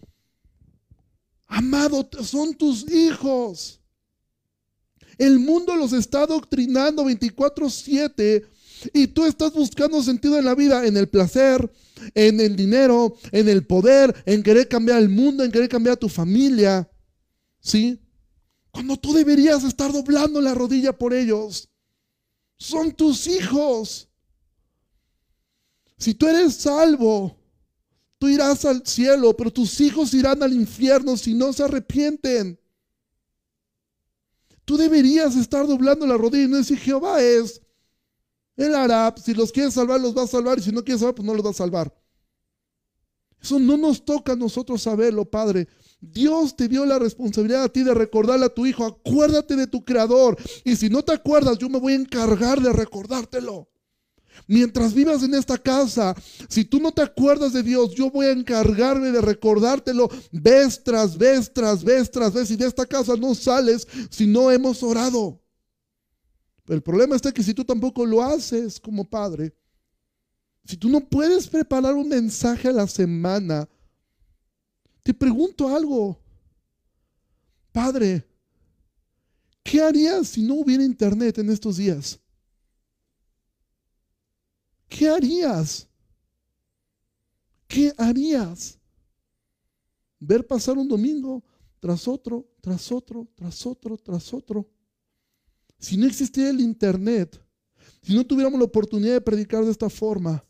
Amado, 1.48 2.10
son 2.24 2.54
tus 2.56 2.89
hijos. 2.91 3.80
El 5.18 5.39
mundo 5.39 5.76
los 5.76 5.93
está 5.93 6.24
adoctrinando 6.24 7.04
24/7 7.04 8.45
y 8.93 9.08
tú 9.08 9.26
estás 9.26 9.54
buscando 9.54 10.04
sentido 10.04 10.38
en 10.38 10.45
la 10.45 10.54
vida, 10.54 10.86
en 10.86 10.98
el 10.98 11.08
placer, 11.08 11.72
en 12.14 12.39
el 12.39 12.56
dinero, 12.56 13.18
en 13.32 13.50
el 13.50 13.66
poder, 13.66 14.16
en 14.26 14.43
querer 14.43 14.68
cambiar 14.68 15.02
el 15.02 15.10
mundo, 15.10 15.43
en 15.43 15.52
querer 15.52 15.70
cambiar 15.70 15.98
tu 15.98 16.10
familia. 16.10 16.88
¿Sí? 17.60 18.00
Cuando 18.72 18.98
tú 18.98 19.14
deberías 19.14 19.64
estar 19.64 19.91
doblando 19.91 20.39
la 20.39 20.54
rodilla 20.54 20.95
por 20.95 21.14
ellos. 21.14 21.70
Son 22.60 22.91
tus 22.91 23.26
hijos. 23.28 24.08
Si 25.98 26.14
tú 26.14 26.28
eres 26.28 26.56
salvo, 26.56 27.36
tú 28.18 28.28
irás 28.28 28.66
al 28.66 28.86
cielo, 28.86 29.36
pero 29.36 29.52
tus 29.52 29.80
hijos 29.82 30.14
irán 30.14 30.43
al 30.43 30.54
infierno 30.54 31.18
si 31.18 31.34
no 31.34 31.52
se 31.54 31.64
arrepienten. 31.64 32.60
Tú 34.66 34.78
deberías 34.78 35.36
estar 35.36 35.66
doblando 35.66 36.06
la 36.06 36.18
rodilla 36.18 36.43
y 36.45 36.48
no 36.50 36.58
decir, 36.58 36.78
Jehová 36.78 37.22
es, 37.22 37.62
él 38.58 38.76
hará, 38.76 39.14
si 39.24 39.34
los 39.34 39.52
quiere 39.52 39.72
salvar, 39.72 40.02
los 40.02 40.16
va 40.16 40.24
a 40.24 40.28
salvar, 40.28 40.60
y 40.60 40.62
si 40.62 40.72
no 40.72 40.84
quiere 40.84 41.00
salvar, 41.00 41.16
pues 41.16 41.26
no 41.26 41.34
los 41.34 41.45
va 41.45 41.52
a 41.52 41.54
salvar. 41.54 41.93
Eso 43.41 43.60
no 43.60 43.78
nos 43.78 44.04
toca 44.04 44.34
a 44.34 44.36
nosotros 44.36 44.82
saberlo, 44.82 45.24
Padre. 45.26 45.68
Dios 46.02 46.56
te 46.56 46.68
dio 46.68 46.86
la 46.86 47.00
responsabilidad 47.00 47.64
a 47.64 47.70
ti 47.70 47.84
de 47.84 47.93
recordarle 47.93 48.45
a 48.45 48.54
tu 48.54 48.66
hijo, 48.66 48.84
acuérdate 48.86 49.56
de 49.56 49.68
tu 49.68 49.86
creador. 49.86 50.38
Y 50.64 50.76
si 50.76 50.89
no 50.89 51.04
te 51.04 51.14
acuerdas, 51.14 51.58
yo 51.58 51.70
me 51.70 51.80
voy 51.80 51.93
a 51.93 51.98
encargar 51.98 52.62
de 52.62 52.74
recordártelo. 52.74 53.70
Mientras 54.46 54.94
vivas 54.94 55.24
en 55.24 55.34
esta 55.34 55.58
casa, 55.58 56.16
si 56.48 56.64
tú 56.64 56.80
no 56.80 56.92
te 56.92 57.02
acuerdas 57.02 57.54
de 57.54 57.64
Dios, 57.64 57.96
yo 57.96 58.12
voy 58.12 58.28
a 58.28 58.32
encargarme 58.32 59.12
de 59.12 59.22
recordártelo 59.22 60.10
vez 60.32 60.84
tras 60.84 61.18
vez, 61.18 61.52
tras 61.52 61.84
vez, 61.84 62.12
tras 62.12 62.34
vez. 62.34 62.52
Y 62.52 62.56
de 62.56 62.68
esta 62.68 62.86
casa 62.86 63.16
no 63.16 63.34
sales 63.34 63.88
si 64.10 64.28
no 64.28 64.52
hemos 64.52 64.84
orado. 64.84 65.42
el 66.68 66.82
problema 66.84 67.16
está 67.16 67.32
que 67.32 67.44
si 67.44 67.54
tú 67.54 67.64
tampoco 67.64 68.06
lo 68.06 68.22
haces 68.22 68.80
como 68.80 69.10
padre, 69.10 69.54
si 70.66 70.76
tú 70.76 70.90
no 70.90 71.00
puedes 71.00 71.48
preparar 71.48 71.94
un 71.94 72.10
mensaje 72.10 72.68
a 72.68 72.74
la 72.74 72.88
semana, 72.88 73.68
te 75.02 75.14
pregunto 75.14 75.74
algo. 75.74 76.20
Padre, 77.72 78.28
¿qué 79.64 79.82
harías 79.82 80.28
si 80.28 80.42
no 80.42 80.56
hubiera 80.56 80.84
internet 80.84 81.38
en 81.38 81.50
estos 81.50 81.78
días? 81.78 82.20
¿Qué 84.88 85.10
harías? 85.10 85.88
¿Qué 87.68 87.94
harías? 87.98 88.80
Ver 90.20 90.46
pasar 90.46 90.78
un 90.78 90.88
domingo 90.88 91.44
tras 91.80 92.08
otro, 92.08 92.48
tras 92.62 92.92
otro, 92.92 93.28
tras 93.36 93.66
otro, 93.66 93.98
tras 93.98 94.34
otro. 94.34 94.68
Si 95.78 95.98
no 95.98 96.08
existiera 96.08 96.50
el 96.50 96.60
internet, 96.60 97.40
si 98.02 98.16
no 98.16 98.26
tuviéramos 98.26 98.60
la 98.60 98.66
oportunidad 98.66 99.14
de 99.14 99.22
predicar 99.22 99.64
de 99.64 99.72
esta 99.72 99.90
forma, 99.90 100.44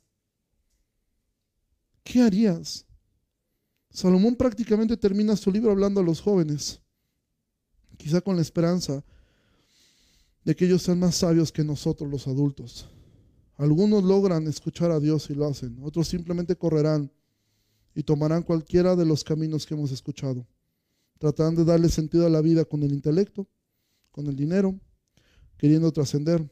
¿qué 2.03 2.21
harías? 2.21 2.85
Salomón 3.89 4.35
prácticamente 4.35 4.95
termina 4.95 5.35
su 5.35 5.51
libro 5.51 5.71
hablando 5.71 5.99
a 5.99 6.03
los 6.03 6.21
jóvenes, 6.21 6.79
quizá 7.97 8.21
con 8.21 8.35
la 8.35 8.41
esperanza 8.43 9.03
de 10.45 10.55
que 10.55 10.65
ellos 10.65 10.83
sean 10.83 10.99
más 10.99 11.15
sabios 11.15 11.51
que 11.51 11.63
nosotros 11.63 12.09
los 12.09 12.27
adultos. 12.27 12.87
Algunos 13.57 14.03
logran 14.03 14.47
escuchar 14.47 14.91
a 14.91 14.99
Dios 14.99 15.29
y 15.29 15.35
lo 15.35 15.45
hacen, 15.45 15.77
otros 15.81 16.07
simplemente 16.07 16.55
correrán 16.55 17.11
y 17.93 18.03
tomarán 18.03 18.43
cualquiera 18.43 18.95
de 18.95 19.05
los 19.05 19.23
caminos 19.23 19.65
que 19.65 19.73
hemos 19.73 19.91
escuchado. 19.91 20.47
Tratarán 21.17 21.55
de 21.55 21.65
darle 21.65 21.89
sentido 21.89 22.25
a 22.27 22.29
la 22.29 22.41
vida 22.41 22.63
con 22.65 22.83
el 22.83 22.91
intelecto, 22.91 23.47
con 24.11 24.27
el 24.27 24.35
dinero, 24.35 24.79
queriendo 25.57 25.91
trascender, 25.91 26.47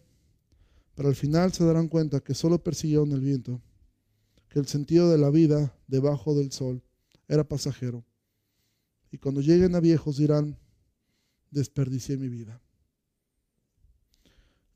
pero 0.95 1.09
al 1.09 1.15
final 1.15 1.53
se 1.53 1.63
darán 1.63 1.87
cuenta 1.87 2.19
que 2.19 2.33
solo 2.33 2.63
persiguieron 2.63 3.11
el 3.11 3.21
viento 3.21 3.61
el 4.59 4.67
sentido 4.67 5.11
de 5.11 5.17
la 5.17 5.29
vida 5.29 5.77
debajo 5.87 6.33
del 6.33 6.51
sol 6.51 6.81
era 7.27 7.47
pasajero. 7.47 8.05
Y 9.11 9.17
cuando 9.17 9.41
lleguen 9.41 9.75
a 9.75 9.79
viejos 9.79 10.17
dirán, 10.17 10.57
desperdicié 11.51 12.17
mi 12.17 12.29
vida. 12.29 12.61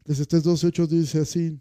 Eclesiastés 0.01 0.43
12.8 0.45 0.88
dice 0.88 1.19
así, 1.19 1.59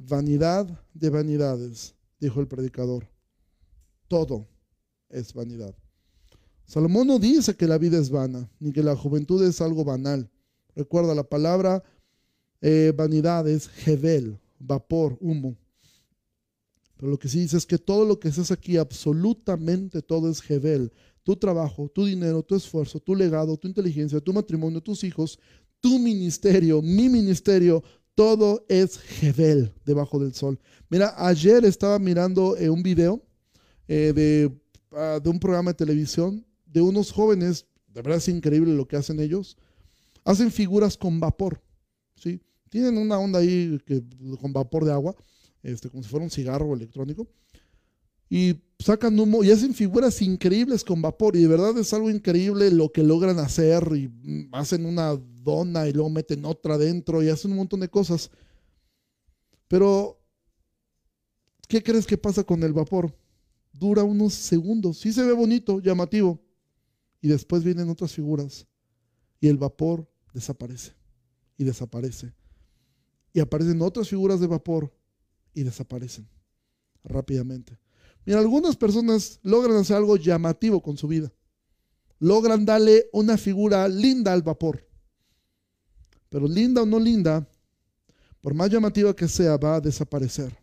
vanidad 0.00 0.66
de 0.94 1.10
vanidades, 1.10 1.94
dijo 2.18 2.40
el 2.40 2.48
predicador. 2.48 3.08
Todo 4.08 4.48
es 5.08 5.32
vanidad. 5.34 5.74
Salomón 6.64 7.06
no 7.06 7.18
dice 7.18 7.54
que 7.54 7.66
la 7.66 7.78
vida 7.78 7.98
es 7.98 8.10
vana, 8.10 8.48
ni 8.58 8.72
que 8.72 8.82
la 8.82 8.96
juventud 8.96 9.44
es 9.44 9.60
algo 9.60 9.84
banal. 9.84 10.30
Recuerda, 10.74 11.14
la 11.14 11.24
palabra 11.24 11.82
eh, 12.60 12.92
vanidad 12.96 13.48
es 13.48 13.68
jebel, 13.68 14.38
vapor, 14.58 15.16
humo. 15.20 15.56
Pero 17.00 17.12
lo 17.12 17.18
que 17.18 17.28
sí 17.28 17.40
dice 17.40 17.56
es 17.56 17.64
que 17.64 17.78
todo 17.78 18.04
lo 18.04 18.20
que 18.20 18.28
haces 18.28 18.50
aquí, 18.50 18.76
absolutamente 18.76 20.02
todo 20.02 20.30
es 20.30 20.42
Jebel. 20.42 20.92
Tu 21.22 21.34
trabajo, 21.34 21.88
tu 21.88 22.04
dinero, 22.04 22.42
tu 22.42 22.54
esfuerzo, 22.54 23.00
tu 23.00 23.14
legado, 23.14 23.56
tu 23.56 23.66
inteligencia, 23.66 24.20
tu 24.20 24.34
matrimonio, 24.34 24.82
tus 24.82 25.02
hijos, 25.02 25.38
tu 25.80 25.98
ministerio, 25.98 26.82
mi 26.82 27.08
ministerio, 27.08 27.82
todo 28.14 28.64
es 28.68 28.98
Jebel 28.98 29.72
debajo 29.84 30.18
del 30.18 30.34
sol. 30.34 30.58
Mira, 30.88 31.14
ayer 31.16 31.64
estaba 31.64 31.98
mirando 31.98 32.56
eh, 32.56 32.68
un 32.68 32.82
video 32.82 33.22
eh, 33.88 34.12
de, 34.14 35.20
de 35.20 35.30
un 35.30 35.38
programa 35.40 35.70
de 35.70 35.76
televisión 35.76 36.44
de 36.66 36.80
unos 36.80 37.12
jóvenes, 37.12 37.66
de 37.88 38.02
verdad 38.02 38.18
es 38.18 38.28
increíble 38.28 38.74
lo 38.74 38.86
que 38.86 38.96
hacen 38.96 39.20
ellos, 39.20 39.56
hacen 40.24 40.50
figuras 40.50 40.96
con 40.96 41.18
vapor, 41.18 41.60
¿sí? 42.14 42.40
Tienen 42.68 42.96
una 42.98 43.18
onda 43.18 43.40
ahí 43.40 43.80
con 44.40 44.52
vapor 44.52 44.84
de 44.84 44.92
agua 44.92 45.16
este, 45.62 45.90
como 45.90 46.02
si 46.02 46.08
fuera 46.08 46.24
un 46.24 46.30
cigarro 46.30 46.72
electrónico. 46.74 47.28
Y 48.30 48.62
sacan 48.78 49.18
humo 49.18 49.42
y 49.42 49.50
hacen 49.50 49.74
figuras 49.74 50.22
increíbles 50.22 50.84
con 50.84 51.02
vapor. 51.02 51.36
Y 51.36 51.42
de 51.42 51.48
verdad 51.48 51.76
es 51.76 51.92
algo 51.92 52.08
increíble 52.08 52.70
lo 52.70 52.92
que 52.92 53.02
logran 53.02 53.40
hacer. 53.40 53.84
Y 53.94 54.48
hacen 54.52 54.86
una 54.86 55.16
dona 55.16 55.88
y 55.88 55.92
luego 55.92 56.08
meten 56.08 56.44
otra 56.44 56.78
dentro 56.78 57.22
y 57.22 57.28
hacen 57.28 57.50
un 57.50 57.58
montón 57.58 57.80
de 57.80 57.88
cosas. 57.88 58.30
Pero, 59.66 60.20
¿qué 61.68 61.82
crees 61.82 62.06
que 62.06 62.16
pasa 62.16 62.44
con 62.44 62.62
el 62.62 62.72
vapor? 62.72 63.14
Dura 63.72 64.04
unos 64.04 64.32
segundos. 64.34 64.98
Sí 64.98 65.12
se 65.12 65.24
ve 65.24 65.32
bonito, 65.32 65.80
llamativo. 65.80 66.40
Y 67.20 67.28
después 67.28 67.64
vienen 67.64 67.90
otras 67.90 68.12
figuras. 68.12 68.66
Y 69.40 69.48
el 69.48 69.56
vapor 69.56 70.08
desaparece. 70.32 70.92
Y 71.56 71.64
desaparece. 71.64 72.32
Y 73.32 73.40
aparecen 73.40 73.82
otras 73.82 74.08
figuras 74.08 74.40
de 74.40 74.46
vapor 74.46 74.92
y 75.52 75.62
desaparecen 75.62 76.28
rápidamente. 77.04 77.78
Algunas 78.38 78.76
personas 78.76 79.40
logran 79.42 79.76
hacer 79.76 79.96
algo 79.96 80.16
llamativo 80.16 80.80
con 80.80 80.96
su 80.96 81.08
vida. 81.08 81.32
Logran 82.18 82.64
darle 82.64 83.06
una 83.12 83.36
figura 83.36 83.88
linda 83.88 84.32
al 84.32 84.42
vapor. 84.42 84.86
Pero 86.28 86.46
linda 86.46 86.82
o 86.82 86.86
no 86.86 87.00
linda, 87.00 87.48
por 88.40 88.54
más 88.54 88.70
llamativa 88.70 89.14
que 89.14 89.26
sea, 89.26 89.56
va 89.56 89.76
a 89.76 89.80
desaparecer. 89.80 90.56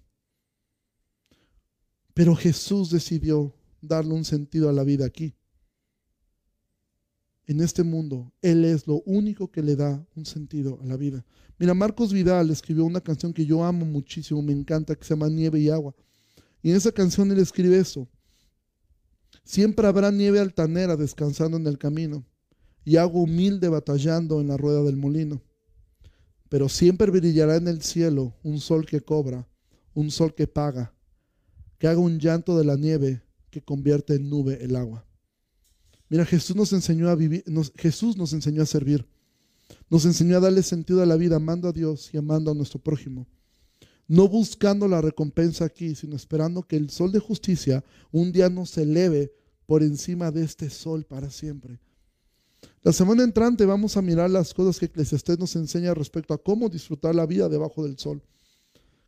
Pero 2.13 2.35
Jesús 2.35 2.89
decidió 2.89 3.53
darle 3.81 4.13
un 4.13 4.23
sentido 4.23 4.69
a 4.69 4.73
la 4.73 4.83
vida 4.83 5.05
aquí. 5.05 5.35
En 7.45 7.61
este 7.61 7.83
mundo, 7.83 8.33
Él 8.41 8.65
es 8.65 8.87
lo 8.87 9.01
único 9.05 9.51
que 9.51 9.61
le 9.61 9.75
da 9.75 10.05
un 10.15 10.25
sentido 10.25 10.79
a 10.81 10.85
la 10.85 10.97
vida. 10.97 11.25
Mira, 11.57 11.73
Marcos 11.73 12.11
Vidal 12.11 12.49
escribió 12.49 12.85
una 12.85 13.01
canción 13.01 13.33
que 13.33 13.45
yo 13.45 13.63
amo 13.63 13.85
muchísimo, 13.85 14.41
me 14.41 14.53
encanta, 14.53 14.95
que 14.95 15.03
se 15.03 15.13
llama 15.13 15.29
Nieve 15.29 15.59
y 15.59 15.69
Agua. 15.69 15.95
Y 16.61 16.71
en 16.71 16.77
esa 16.77 16.91
canción 16.91 17.31
él 17.31 17.39
escribe 17.39 17.77
eso. 17.77 18.07
Siempre 19.43 19.87
habrá 19.87 20.11
nieve 20.11 20.39
altanera 20.39 20.97
descansando 20.97 21.57
en 21.57 21.67
el 21.67 21.77
camino 21.77 22.25
y 22.83 22.97
agua 22.97 23.21
humilde 23.21 23.69
batallando 23.69 24.41
en 24.41 24.47
la 24.47 24.57
rueda 24.57 24.83
del 24.83 24.97
molino. 24.97 25.41
Pero 26.49 26.69
siempre 26.69 27.11
brillará 27.11 27.57
en 27.57 27.67
el 27.67 27.81
cielo 27.81 28.35
un 28.43 28.59
sol 28.59 28.85
que 28.85 29.01
cobra, 29.01 29.47
un 29.93 30.11
sol 30.11 30.33
que 30.33 30.47
paga, 30.47 30.93
que 31.77 31.87
haga 31.87 31.99
un 31.99 32.19
llanto 32.19 32.57
de 32.57 32.65
la 32.65 32.75
nieve 32.75 33.21
que 33.49 33.61
convierte 33.61 34.15
en 34.15 34.29
nube 34.29 34.63
el 34.63 34.75
agua. 34.75 35.05
Mira, 36.09 36.25
Jesús 36.25 36.55
nos 36.55 36.71
enseñó 36.73 37.09
a 37.09 37.15
vivir, 37.15 37.43
Jesús 37.75 38.15
nos 38.17 38.33
enseñó 38.33 38.61
a 38.61 38.65
servir. 38.65 39.05
Nos 39.89 40.05
enseñó 40.05 40.37
a 40.37 40.41
darle 40.41 40.63
sentido 40.63 41.01
a 41.01 41.05
la 41.05 41.17
vida 41.17 41.37
amando 41.37 41.67
a 41.67 41.73
Dios 41.73 42.09
y 42.13 42.17
amando 42.17 42.51
a 42.51 42.53
nuestro 42.53 42.79
prójimo. 42.79 43.27
No 44.07 44.27
buscando 44.27 44.87
la 44.87 45.01
recompensa 45.01 45.65
aquí, 45.65 45.95
sino 45.95 46.15
esperando 46.15 46.63
que 46.63 46.77
el 46.77 46.89
sol 46.89 47.11
de 47.11 47.19
justicia 47.19 47.83
un 48.11 48.31
día 48.31 48.49
nos 48.49 48.77
eleve 48.77 49.33
por 49.65 49.83
encima 49.83 50.31
de 50.31 50.43
este 50.43 50.69
sol 50.69 51.03
para 51.03 51.29
siempre. 51.29 51.79
La 52.83 52.93
semana 52.93 53.23
entrante 53.23 53.65
vamos 53.65 53.97
a 53.97 54.01
mirar 54.01 54.29
las 54.29 54.53
cosas 54.53 54.79
que 54.79 54.85
Eclesiastés 54.85 55.37
nos 55.37 55.55
enseña 55.57 55.93
respecto 55.93 56.33
a 56.33 56.41
cómo 56.41 56.69
disfrutar 56.69 57.13
la 57.13 57.25
vida 57.25 57.49
debajo 57.49 57.83
del 57.83 57.97
sol. 57.99 58.23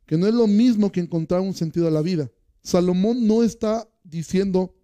Que 0.06 0.18
no 0.18 0.28
es 0.28 0.34
lo 0.34 0.48
mismo 0.48 0.92
que 0.92 1.00
encontrar 1.00 1.40
un 1.40 1.54
sentido 1.54 1.88
a 1.88 1.92
la 1.92 2.02
vida. 2.02 2.30
Salomón 2.62 3.26
no 3.26 3.42
está 3.42 3.88
diciendo 4.04 4.76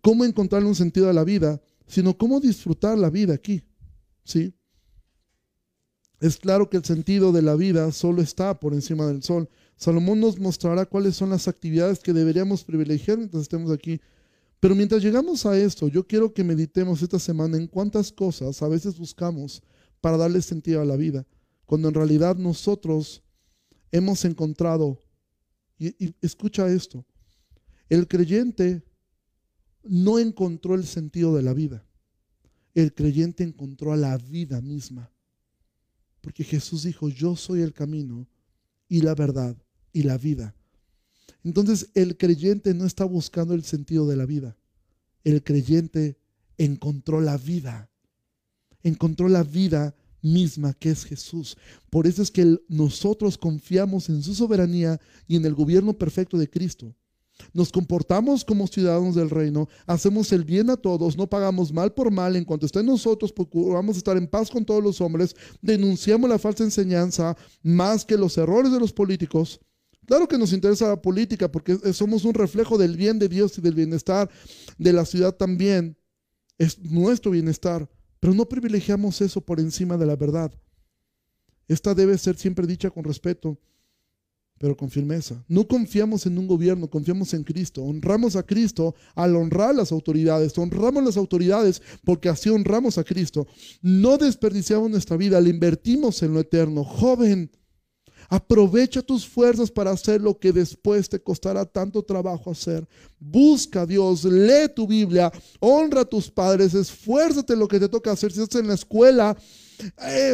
cómo 0.00 0.24
encontrar 0.24 0.62
un 0.64 0.76
sentido 0.76 1.10
a 1.10 1.12
la 1.12 1.24
vida, 1.24 1.60
sino 1.88 2.16
cómo 2.16 2.38
disfrutar 2.38 2.96
la 2.96 3.10
vida 3.10 3.34
aquí. 3.34 3.64
¿Sí? 4.22 4.54
Es 6.20 6.36
claro 6.36 6.70
que 6.70 6.76
el 6.76 6.84
sentido 6.84 7.32
de 7.32 7.42
la 7.42 7.54
vida 7.54 7.90
solo 7.92 8.22
está 8.22 8.58
por 8.58 8.72
encima 8.72 9.06
del 9.06 9.22
sol. 9.22 9.48
Salomón 9.76 10.20
nos 10.20 10.38
mostrará 10.38 10.86
cuáles 10.86 11.16
son 11.16 11.30
las 11.30 11.48
actividades 11.48 11.98
que 11.98 12.12
deberíamos 12.12 12.64
privilegiar 12.64 13.18
mientras 13.18 13.42
estemos 13.42 13.70
aquí. 13.70 14.00
Pero 14.60 14.74
mientras 14.74 15.02
llegamos 15.02 15.44
a 15.44 15.58
esto, 15.58 15.88
yo 15.88 16.06
quiero 16.06 16.32
que 16.32 16.42
meditemos 16.42 17.02
esta 17.02 17.18
semana 17.18 17.58
en 17.58 17.66
cuántas 17.66 18.10
cosas 18.10 18.62
a 18.62 18.68
veces 18.68 18.96
buscamos 18.96 19.62
para 20.00 20.16
darle 20.16 20.40
sentido 20.42 20.80
a 20.80 20.84
la 20.84 20.96
vida, 20.96 21.26
cuando 21.64 21.88
en 21.88 21.94
realidad 21.94 22.36
nosotros 22.36 23.22
hemos 23.90 24.24
encontrado, 24.24 24.98
y, 25.78 26.14
escucha 26.20 26.68
esto, 26.68 27.06
el 27.88 28.08
creyente 28.08 28.82
no 29.82 30.18
encontró 30.18 30.74
el 30.74 30.84
sentido 30.84 31.34
de 31.34 31.42
la 31.42 31.54
vida, 31.54 31.86
el 32.74 32.94
creyente 32.94 33.44
encontró 33.44 33.92
a 33.92 33.96
la 33.96 34.18
vida 34.18 34.60
misma, 34.60 35.10
porque 36.24 36.42
Jesús 36.42 36.84
dijo, 36.84 37.10
yo 37.10 37.36
soy 37.36 37.60
el 37.60 37.74
camino 37.74 38.26
y 38.88 39.02
la 39.02 39.14
verdad 39.14 39.54
y 39.92 40.04
la 40.04 40.16
vida. 40.16 40.54
Entonces 41.44 41.90
el 41.94 42.16
creyente 42.16 42.72
no 42.72 42.86
está 42.86 43.04
buscando 43.04 43.52
el 43.52 43.62
sentido 43.62 44.06
de 44.06 44.16
la 44.16 44.24
vida. 44.24 44.56
El 45.22 45.44
creyente 45.44 46.16
encontró 46.56 47.20
la 47.20 47.36
vida. 47.36 47.90
Encontró 48.82 49.28
la 49.28 49.42
vida 49.42 49.94
misma 50.22 50.72
que 50.72 50.90
es 50.90 51.04
Jesús. 51.04 51.58
Por 51.90 52.06
eso 52.06 52.22
es 52.22 52.30
que 52.30 52.58
nosotros 52.68 53.36
confiamos 53.36 54.08
en 54.08 54.22
su 54.22 54.34
soberanía 54.34 54.98
y 55.28 55.36
en 55.36 55.44
el 55.44 55.52
gobierno 55.54 55.92
perfecto 55.92 56.38
de 56.38 56.48
Cristo. 56.48 56.96
Nos 57.52 57.72
comportamos 57.72 58.44
como 58.44 58.66
ciudadanos 58.66 59.14
del 59.14 59.30
reino, 59.30 59.68
hacemos 59.86 60.32
el 60.32 60.44
bien 60.44 60.70
a 60.70 60.76
todos, 60.76 61.16
no 61.16 61.28
pagamos 61.28 61.72
mal 61.72 61.92
por 61.92 62.10
mal, 62.10 62.36
en 62.36 62.44
cuanto 62.44 62.66
esté 62.66 62.80
en 62.80 62.86
nosotros, 62.86 63.32
procuramos 63.32 63.96
estar 63.96 64.16
en 64.16 64.26
paz 64.26 64.50
con 64.50 64.64
todos 64.64 64.82
los 64.82 65.00
hombres, 65.00 65.34
denunciamos 65.60 66.30
la 66.30 66.38
falsa 66.38 66.64
enseñanza 66.64 67.36
más 67.62 68.04
que 68.04 68.16
los 68.16 68.38
errores 68.38 68.72
de 68.72 68.80
los 68.80 68.92
políticos 68.92 69.60
Claro 70.06 70.28
que 70.28 70.38
nos 70.38 70.52
interesa 70.52 70.88
la 70.88 71.00
política 71.00 71.50
porque 71.50 71.76
somos 71.92 72.24
un 72.24 72.34
reflejo 72.34 72.76
del 72.76 72.96
bien 72.96 73.18
de 73.18 73.28
Dios 73.28 73.56
y 73.58 73.62
del 73.62 73.74
bienestar 73.74 74.30
de 74.78 74.92
la 74.92 75.04
ciudad 75.04 75.34
también. 75.34 75.96
Es 76.58 76.78
nuestro 76.78 77.30
bienestar, 77.30 77.88
pero 78.20 78.34
no 78.34 78.48
privilegiamos 78.48 79.20
eso 79.20 79.40
por 79.40 79.60
encima 79.60 79.96
de 79.96 80.06
la 80.06 80.16
verdad. 80.16 80.52
Esta 81.68 81.94
debe 81.94 82.18
ser 82.18 82.36
siempre 82.36 82.66
dicha 82.66 82.90
con 82.90 83.04
respeto, 83.04 83.58
pero 84.64 84.78
con 84.78 84.88
firmeza. 84.88 85.44
No 85.46 85.68
confiamos 85.68 86.24
en 86.24 86.38
un 86.38 86.48
gobierno, 86.48 86.88
confiamos 86.88 87.34
en 87.34 87.44
Cristo. 87.44 87.82
Honramos 87.82 88.34
a 88.34 88.42
Cristo 88.42 88.94
al 89.14 89.36
honrar 89.36 89.74
las 89.74 89.92
autoridades. 89.92 90.56
Honramos 90.56 91.04
las 91.04 91.18
autoridades 91.18 91.82
porque 92.02 92.30
así 92.30 92.48
honramos 92.48 92.96
a 92.96 93.04
Cristo. 93.04 93.46
No 93.82 94.16
desperdiciamos 94.16 94.90
nuestra 94.90 95.18
vida, 95.18 95.38
la 95.38 95.50
invertimos 95.50 96.22
en 96.22 96.32
lo 96.32 96.40
eterno. 96.40 96.82
Joven, 96.82 97.50
Aprovecha 98.30 99.02
tus 99.02 99.28
fuerzas 99.28 99.70
para 99.70 99.90
hacer 99.90 100.18
lo 100.22 100.38
que 100.38 100.50
después 100.50 101.10
te 101.10 101.20
costará 101.20 101.66
tanto 101.66 102.02
trabajo 102.02 102.50
hacer. 102.50 102.88
Busca 103.20 103.82
a 103.82 103.86
Dios, 103.86 104.24
lee 104.24 104.70
tu 104.74 104.86
Biblia, 104.86 105.30
honra 105.60 106.00
a 106.00 106.04
tus 106.06 106.30
padres, 106.30 106.72
esfuérzate 106.72 107.52
en 107.52 107.58
lo 107.58 107.68
que 107.68 107.78
te 107.78 107.88
toca 107.88 108.12
hacer. 108.12 108.32
Si 108.32 108.40
estás 108.40 108.62
en 108.62 108.68
la 108.68 108.74
escuela, 108.74 109.36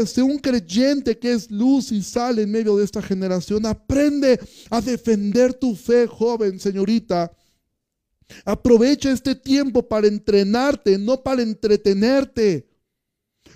sé 0.06 0.22
un 0.22 0.38
creyente 0.38 1.18
que 1.18 1.32
es 1.32 1.50
luz 1.50 1.92
y 1.92 2.02
sal 2.02 2.38
en 2.38 2.50
medio 2.50 2.76
de 2.76 2.84
esta 2.84 3.02
generación. 3.02 3.66
Aprende 3.66 4.38
a 4.70 4.80
defender 4.80 5.54
tu 5.54 5.74
fe, 5.74 6.06
joven, 6.06 6.58
señorita. 6.58 7.32
Aprovecha 8.44 9.10
este 9.10 9.34
tiempo 9.34 9.86
para 9.86 10.06
entrenarte, 10.06 10.98
no 10.98 11.22
para 11.22 11.42
entretenerte. 11.42 12.68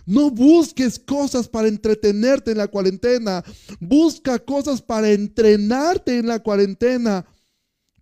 No 0.06 0.30
busques 0.30 0.98
cosas 0.98 1.48
para 1.48 1.68
entretenerte 1.68 2.50
en 2.50 2.58
la 2.58 2.68
cuarentena. 2.68 3.42
Busca 3.80 4.38
cosas 4.38 4.82
para 4.82 5.10
entrenarte 5.10 6.18
en 6.18 6.26
la 6.26 6.40
cuarentena. 6.40 7.24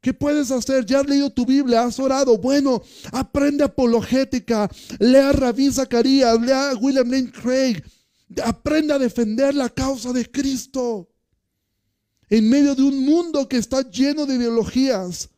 ¿Qué 0.02 0.12
puedes 0.12 0.50
hacer? 0.50 0.84
Ya 0.84 0.98
has 0.98 1.06
leído 1.06 1.30
tu 1.30 1.46
Biblia, 1.46 1.84
has 1.84 2.00
orado. 2.00 2.36
Bueno, 2.36 2.82
aprende 3.12 3.62
apologética. 3.62 4.68
Lea 4.98 5.28
a 5.28 5.32
Rabí 5.32 5.70
Zacarías, 5.70 6.40
lea 6.40 6.70
a 6.70 6.74
William 6.74 7.08
Lane 7.08 7.30
Craig. 7.30 7.80
Aprende 8.44 8.92
a 8.92 8.98
defender 8.98 9.54
la 9.54 9.68
causa 9.68 10.12
de 10.12 10.28
Cristo. 10.28 11.08
En 12.28 12.50
medio 12.50 12.74
de 12.74 12.82
un 12.82 13.04
mundo 13.04 13.48
que 13.48 13.58
está 13.58 13.88
lleno 13.88 14.26
de 14.26 14.34
ideologías. 14.34 15.30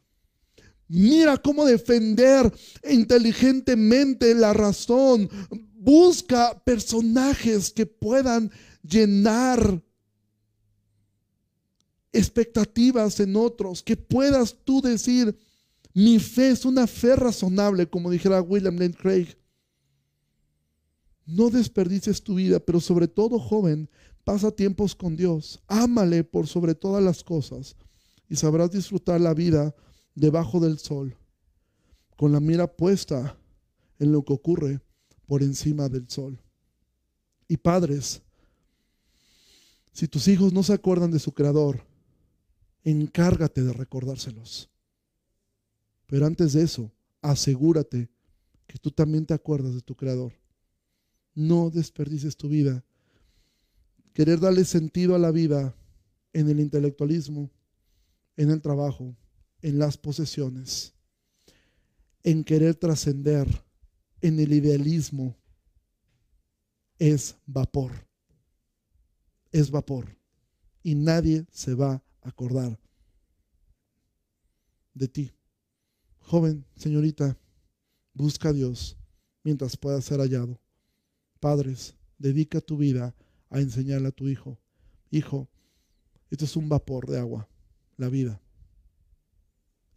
Mira 0.88 1.36
cómo 1.36 1.66
defender 1.66 2.50
inteligentemente 2.88 4.34
la 4.34 4.54
razón. 4.54 5.28
Busca 5.74 6.58
personajes 6.64 7.70
que 7.70 7.84
puedan 7.84 8.50
llenar 8.82 9.82
expectativas 12.14 13.18
en 13.20 13.36
otros, 13.36 13.82
que 13.82 13.96
puedas 13.96 14.56
tú 14.64 14.80
decir, 14.80 15.36
mi 15.92 16.18
fe 16.18 16.48
es 16.48 16.64
una 16.64 16.86
fe 16.86 17.16
razonable, 17.16 17.88
como 17.88 18.10
dijera 18.10 18.40
William 18.40 18.76
Lane 18.76 18.94
Craig. 18.94 19.36
No 21.26 21.50
desperdices 21.50 22.22
tu 22.22 22.36
vida, 22.36 22.60
pero 22.60 22.80
sobre 22.80 23.08
todo, 23.08 23.38
joven, 23.38 23.90
pasa 24.24 24.50
tiempos 24.50 24.94
con 24.94 25.16
Dios. 25.16 25.60
Ámale 25.66 26.24
por 26.24 26.46
sobre 26.46 26.74
todas 26.74 27.02
las 27.02 27.22
cosas 27.22 27.76
y 28.28 28.36
sabrás 28.36 28.70
disfrutar 28.70 29.20
la 29.20 29.34
vida 29.34 29.74
debajo 30.14 30.60
del 30.60 30.78
sol, 30.78 31.16
con 32.16 32.32
la 32.32 32.40
mira 32.40 32.66
puesta 32.66 33.36
en 33.98 34.12
lo 34.12 34.24
que 34.24 34.32
ocurre 34.32 34.80
por 35.26 35.42
encima 35.42 35.88
del 35.88 36.08
sol. 36.08 36.40
Y 37.48 37.56
padres, 37.56 38.22
si 39.92 40.08
tus 40.08 40.28
hijos 40.28 40.52
no 40.52 40.62
se 40.62 40.72
acuerdan 40.72 41.10
de 41.10 41.18
su 41.18 41.32
creador, 41.32 41.84
encárgate 42.84 43.62
de 43.62 43.72
recordárselos. 43.72 44.70
Pero 46.06 46.26
antes 46.26 46.52
de 46.52 46.62
eso, 46.62 46.92
asegúrate 47.22 48.10
que 48.66 48.78
tú 48.78 48.90
también 48.90 49.26
te 49.26 49.34
acuerdas 49.34 49.74
de 49.74 49.80
tu 49.80 49.96
creador. 49.96 50.32
No 51.34 51.70
desperdices 51.70 52.36
tu 52.36 52.48
vida. 52.48 52.84
Querer 54.12 54.38
darle 54.38 54.64
sentido 54.64 55.14
a 55.14 55.18
la 55.18 55.32
vida 55.32 55.74
en 56.32 56.48
el 56.48 56.60
intelectualismo, 56.60 57.50
en 58.36 58.50
el 58.50 58.60
trabajo, 58.60 59.16
en 59.62 59.78
las 59.78 59.96
posesiones, 59.96 60.94
en 62.22 62.44
querer 62.44 62.74
trascender 62.74 63.64
en 64.20 64.38
el 64.40 64.52
idealismo 64.52 65.36
es 66.98 67.36
vapor. 67.46 67.92
Es 69.52 69.70
vapor. 69.70 70.16
Y 70.82 70.94
nadie 70.94 71.46
se 71.50 71.74
va 71.74 72.02
acordar 72.24 72.80
de 74.94 75.08
ti. 75.08 75.32
Joven, 76.18 76.64
señorita, 76.74 77.38
busca 78.12 78.48
a 78.48 78.52
Dios 78.52 78.96
mientras 79.42 79.76
pueda 79.76 80.00
ser 80.00 80.20
hallado. 80.20 80.60
Padres, 81.38 81.94
dedica 82.18 82.60
tu 82.60 82.76
vida 82.76 83.14
a 83.50 83.60
enseñarle 83.60 84.08
a 84.08 84.12
tu 84.12 84.28
hijo. 84.28 84.58
Hijo, 85.10 85.48
esto 86.30 86.46
es 86.46 86.56
un 86.56 86.68
vapor 86.68 87.06
de 87.06 87.18
agua, 87.18 87.48
la 87.96 88.08
vida. 88.08 88.40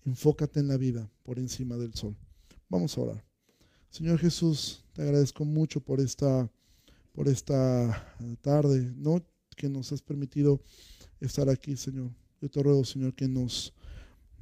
Enfócate 0.06 0.60
en 0.60 0.68
la 0.68 0.78
vida 0.78 1.10
por 1.24 1.40
encima 1.40 1.78
del 1.78 1.94
sol. 1.94 2.16
Vamos 2.70 2.98
a 2.98 3.02
orar. 3.02 3.26
Señor 3.90 4.20
Jesús, 4.20 4.84
te 4.94 5.02
agradezco 5.02 5.46
mucho 5.46 5.80
por 5.80 6.02
esta, 6.02 6.52
por 7.14 7.28
esta 7.28 8.16
tarde, 8.42 8.94
¿no? 8.98 9.26
Que 9.58 9.68
nos 9.68 9.92
has 9.92 10.02
permitido 10.02 10.62
estar 11.20 11.50
aquí, 11.50 11.76
Señor. 11.76 12.12
Yo 12.40 12.50
te 12.50 12.64
ruego, 12.64 12.86
Señor, 12.86 13.14
que 13.16 13.28
nos, 13.28 13.74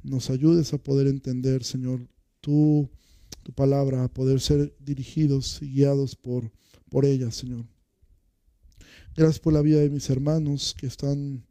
nos 0.02 0.30
ayudes 0.30 0.72
a 0.74 0.78
poder 0.78 1.08
entender, 1.08 1.64
Señor, 1.64 2.06
tu, 2.40 2.88
tu 3.42 3.52
palabra, 3.52 4.04
a 4.04 4.08
poder 4.08 4.40
ser 4.40 4.76
dirigidos 4.78 5.60
y 5.62 5.72
guiados 5.72 6.14
por, 6.14 6.52
por 6.90 7.04
ella, 7.04 7.30
Señor. 7.30 7.64
Gracias 9.16 9.40
por 9.40 9.54
la 9.54 9.62
vida 9.62 9.80
de 9.80 9.88
mis 9.88 10.08
hermanos 10.10 10.74
que 10.78 10.86
están 10.86 11.42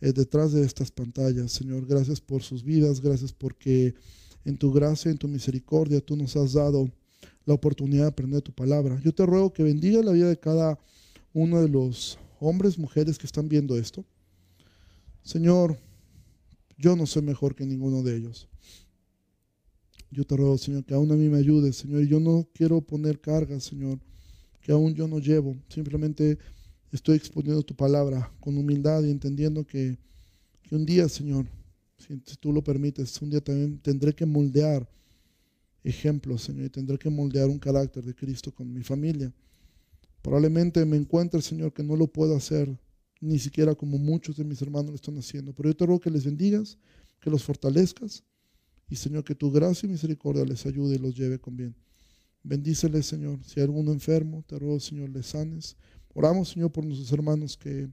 eh, 0.00 0.12
detrás 0.12 0.52
de 0.52 0.62
estas 0.62 0.92
pantallas, 0.92 1.50
Señor. 1.50 1.84
Gracias 1.84 2.20
por 2.20 2.42
sus 2.42 2.62
vidas, 2.62 3.00
gracias 3.00 3.32
porque 3.32 3.94
en 4.44 4.56
tu 4.56 4.72
gracia, 4.72 5.10
en 5.10 5.18
tu 5.18 5.26
misericordia, 5.26 6.00
tú 6.00 6.16
nos 6.16 6.36
has 6.36 6.52
dado 6.52 6.88
la 7.44 7.54
oportunidad 7.54 8.04
de 8.04 8.08
aprender 8.10 8.42
tu 8.42 8.52
palabra. 8.52 9.00
Yo 9.02 9.12
te 9.12 9.26
ruego 9.26 9.52
que 9.52 9.64
bendiga 9.64 10.02
la 10.02 10.12
vida 10.12 10.28
de 10.28 10.38
cada 10.38 10.78
uno 11.32 11.60
de 11.60 11.68
los 11.68 12.18
hombres, 12.40 12.78
mujeres 12.78 13.18
que 13.18 13.26
están 13.26 13.48
viendo 13.48 13.76
esto. 13.76 14.04
Señor, 15.22 15.78
yo 16.76 16.96
no 16.96 17.06
soy 17.06 17.22
mejor 17.22 17.54
que 17.54 17.66
ninguno 17.66 18.02
de 18.02 18.16
ellos. 18.16 18.48
Yo 20.10 20.24
te 20.24 20.36
ruego, 20.36 20.56
Señor, 20.56 20.84
que 20.84 20.94
aún 20.94 21.10
a 21.12 21.16
mí 21.16 21.28
me 21.28 21.38
ayudes, 21.38 21.76
Señor. 21.76 22.06
Yo 22.06 22.18
no 22.18 22.48
quiero 22.54 22.80
poner 22.80 23.20
cargas, 23.20 23.64
Señor, 23.64 23.98
que 24.60 24.72
aún 24.72 24.94
yo 24.94 25.06
no 25.06 25.18
llevo. 25.18 25.56
Simplemente 25.68 26.38
estoy 26.92 27.16
exponiendo 27.16 27.62
tu 27.62 27.74
palabra 27.74 28.32
con 28.40 28.56
humildad 28.56 29.02
y 29.02 29.10
entendiendo 29.10 29.66
que, 29.66 29.98
un 30.70 30.86
día, 30.86 31.08
Señor, 31.08 31.46
si, 31.98 32.16
tú 32.36 32.52
lo 32.52 32.62
permites, 32.62 33.20
un 33.20 33.30
día 33.30 33.40
también 33.40 33.78
tendré 33.78 34.14
que 34.14 34.24
moldear 34.24 34.88
ejemplos, 35.82 36.42
Señor, 36.42 36.66
y 36.66 36.70
tendré 36.70 36.98
que 36.98 37.10
moldear 37.10 37.48
un 37.48 37.58
carácter 37.58 38.04
de 38.04 38.14
Cristo 38.14 38.52
con 38.52 38.72
mi 38.72 38.82
familia. 38.82 39.32
Probablemente 40.22 40.84
me 40.84 40.96
encuentre, 40.96 41.40
Señor, 41.42 41.72
que 41.72 41.82
no 41.82 41.96
lo 41.96 42.06
puedo 42.08 42.36
hacer, 42.36 42.78
ni 43.20 43.38
siquiera 43.38 43.74
como 43.74 43.98
muchos 43.98 44.36
de 44.36 44.44
mis 44.44 44.60
hermanos 44.62 44.90
lo 44.90 44.96
están 44.96 45.18
haciendo. 45.18 45.52
Pero 45.54 45.70
yo 45.70 45.76
te 45.76 45.86
ruego 45.86 46.00
que 46.00 46.10
les 46.10 46.24
bendigas, 46.24 46.78
que 47.20 47.30
los 47.30 47.42
fortalezcas, 47.42 48.24
y 48.88 48.96
Señor, 48.96 49.24
que 49.24 49.34
tu 49.34 49.50
gracia 49.50 49.86
y 49.86 49.90
misericordia 49.90 50.44
les 50.44 50.64
ayude 50.66 50.96
y 50.96 50.98
los 50.98 51.14
lleve 51.14 51.38
con 51.38 51.56
bien. 51.56 51.74
Bendíceles, 52.42 53.06
Señor. 53.06 53.40
Si 53.44 53.60
hay 53.60 53.64
alguno 53.64 53.92
enfermo, 53.92 54.42
te 54.46 54.58
ruego, 54.58 54.80
Señor, 54.80 55.10
les 55.10 55.26
sanes. 55.26 55.76
Oramos, 56.14 56.50
Señor, 56.50 56.72
por 56.72 56.84
nuestros 56.84 57.12
hermanos 57.12 57.56
que, 57.56 57.88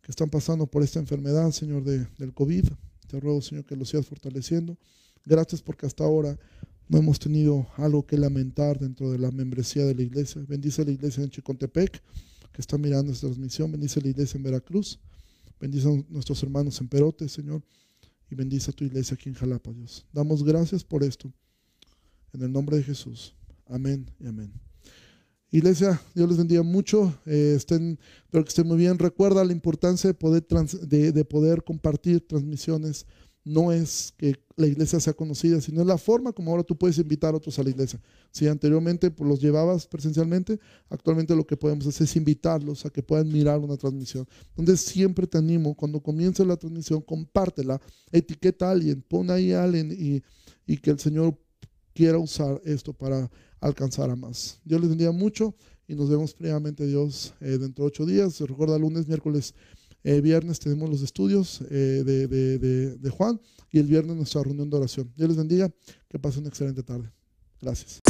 que 0.00 0.10
están 0.10 0.30
pasando 0.30 0.66
por 0.66 0.82
esta 0.82 0.98
enfermedad, 0.98 1.50
Señor, 1.50 1.84
de, 1.84 2.06
del 2.18 2.32
COVID. 2.32 2.64
Te 3.08 3.20
ruego, 3.20 3.42
Señor, 3.42 3.66
que 3.66 3.76
los 3.76 3.90
sigas 3.90 4.06
fortaleciendo. 4.06 4.78
Gracias 5.24 5.60
porque 5.60 5.84
hasta 5.84 6.04
ahora 6.04 6.38
no 6.88 6.98
hemos 6.98 7.18
tenido 7.18 7.66
algo 7.76 8.06
que 8.06 8.16
lamentar 8.16 8.78
dentro 8.78 9.10
de 9.10 9.18
la 9.18 9.30
membresía 9.30 9.84
de 9.84 9.94
la 9.94 10.02
iglesia. 10.02 10.44
Bendice 10.46 10.84
la 10.84 10.92
iglesia 10.92 11.24
en 11.24 11.30
Chicontepec, 11.30 12.02
que 12.52 12.60
está 12.60 12.78
mirando 12.78 13.12
esta 13.12 13.26
transmisión. 13.26 13.72
Bendice 13.72 14.00
la 14.00 14.08
iglesia 14.08 14.38
en 14.38 14.44
Veracruz. 14.44 15.00
Bendice 15.60 15.88
a 15.88 16.04
nuestros 16.08 16.42
hermanos 16.42 16.80
en 16.80 16.88
Perote, 16.88 17.28
Señor. 17.28 17.62
Y 18.30 18.34
bendice 18.34 18.70
a 18.70 18.74
tu 18.74 18.84
iglesia 18.84 19.14
aquí 19.14 19.28
en 19.28 19.34
Jalapa, 19.34 19.72
Dios. 19.72 20.04
Damos 20.12 20.44
gracias 20.44 20.84
por 20.84 21.02
esto. 21.02 21.32
En 22.32 22.42
el 22.42 22.52
nombre 22.52 22.76
de 22.76 22.82
Jesús. 22.82 23.34
Amén 23.66 24.10
y 24.20 24.26
amén. 24.26 24.52
Iglesia, 25.50 26.00
Dios 26.14 26.28
les 26.28 26.38
bendiga 26.38 26.62
mucho. 26.62 27.18
Eh, 27.24 27.54
estén, 27.56 27.98
espero 28.24 28.44
que 28.44 28.48
estén 28.48 28.66
muy 28.66 28.76
bien. 28.76 28.98
Recuerda 28.98 29.44
la 29.44 29.52
importancia 29.52 30.08
de 30.08 30.14
poder, 30.14 30.44
de, 30.44 31.24
poder 31.24 31.62
compartir 31.62 32.26
transmisiones. 32.26 33.06
No 33.46 33.70
es 33.70 34.12
que 34.16 34.34
la 34.56 34.66
iglesia 34.66 34.98
sea 34.98 35.12
conocida, 35.12 35.60
sino 35.60 35.80
es 35.80 35.86
la 35.86 35.98
forma 35.98 36.32
como 36.32 36.50
ahora 36.50 36.64
tú 36.64 36.76
puedes 36.76 36.98
invitar 36.98 37.32
a 37.32 37.36
otros 37.36 37.56
a 37.60 37.62
la 37.62 37.70
iglesia. 37.70 38.02
Si 38.32 38.48
anteriormente 38.48 39.08
pues, 39.12 39.30
los 39.30 39.40
llevabas 39.40 39.86
presencialmente, 39.86 40.58
actualmente 40.90 41.36
lo 41.36 41.46
que 41.46 41.56
podemos 41.56 41.86
hacer 41.86 42.06
es 42.06 42.16
invitarlos 42.16 42.84
a 42.84 42.90
que 42.90 43.04
puedan 43.04 43.28
mirar 43.28 43.60
una 43.60 43.76
transmisión. 43.76 44.26
Donde 44.56 44.76
siempre 44.76 45.28
te 45.28 45.38
animo, 45.38 45.76
cuando 45.76 46.02
comience 46.02 46.44
la 46.44 46.56
transmisión, 46.56 47.00
compártela, 47.02 47.80
etiqueta 48.10 48.66
a 48.66 48.72
alguien, 48.72 49.00
pon 49.00 49.30
ahí 49.30 49.52
a 49.52 49.62
alguien 49.62 49.92
y, 49.96 50.24
y 50.66 50.78
que 50.78 50.90
el 50.90 50.98
Señor 50.98 51.38
quiera 51.94 52.18
usar 52.18 52.60
esto 52.64 52.92
para 52.92 53.30
alcanzar 53.60 54.10
a 54.10 54.16
más. 54.16 54.58
Dios 54.64 54.80
les 54.80 54.90
bendiga 54.90 55.12
mucho 55.12 55.54
y 55.86 55.94
nos 55.94 56.10
vemos 56.10 56.34
previamente 56.34 56.84
Dios 56.84 57.32
eh, 57.40 57.58
dentro 57.58 57.84
de 57.84 57.88
ocho 57.88 58.04
días. 58.04 58.40
Recuerda, 58.40 58.76
lunes, 58.76 59.06
miércoles, 59.06 59.54
eh, 60.06 60.20
viernes 60.20 60.60
tenemos 60.60 60.88
los 60.88 61.02
estudios 61.02 61.62
eh, 61.68 62.02
de, 62.04 62.96
de 62.96 63.10
Juan 63.10 63.40
y 63.72 63.80
el 63.80 63.88
viernes 63.88 64.16
nuestra 64.16 64.42
reunión 64.44 64.70
de 64.70 64.76
oración. 64.76 65.12
Dios 65.16 65.28
les 65.30 65.36
bendiga, 65.36 65.68
que 66.08 66.18
pasen 66.20 66.42
una 66.42 66.48
excelente 66.48 66.84
tarde. 66.84 67.10
Gracias. 67.60 68.00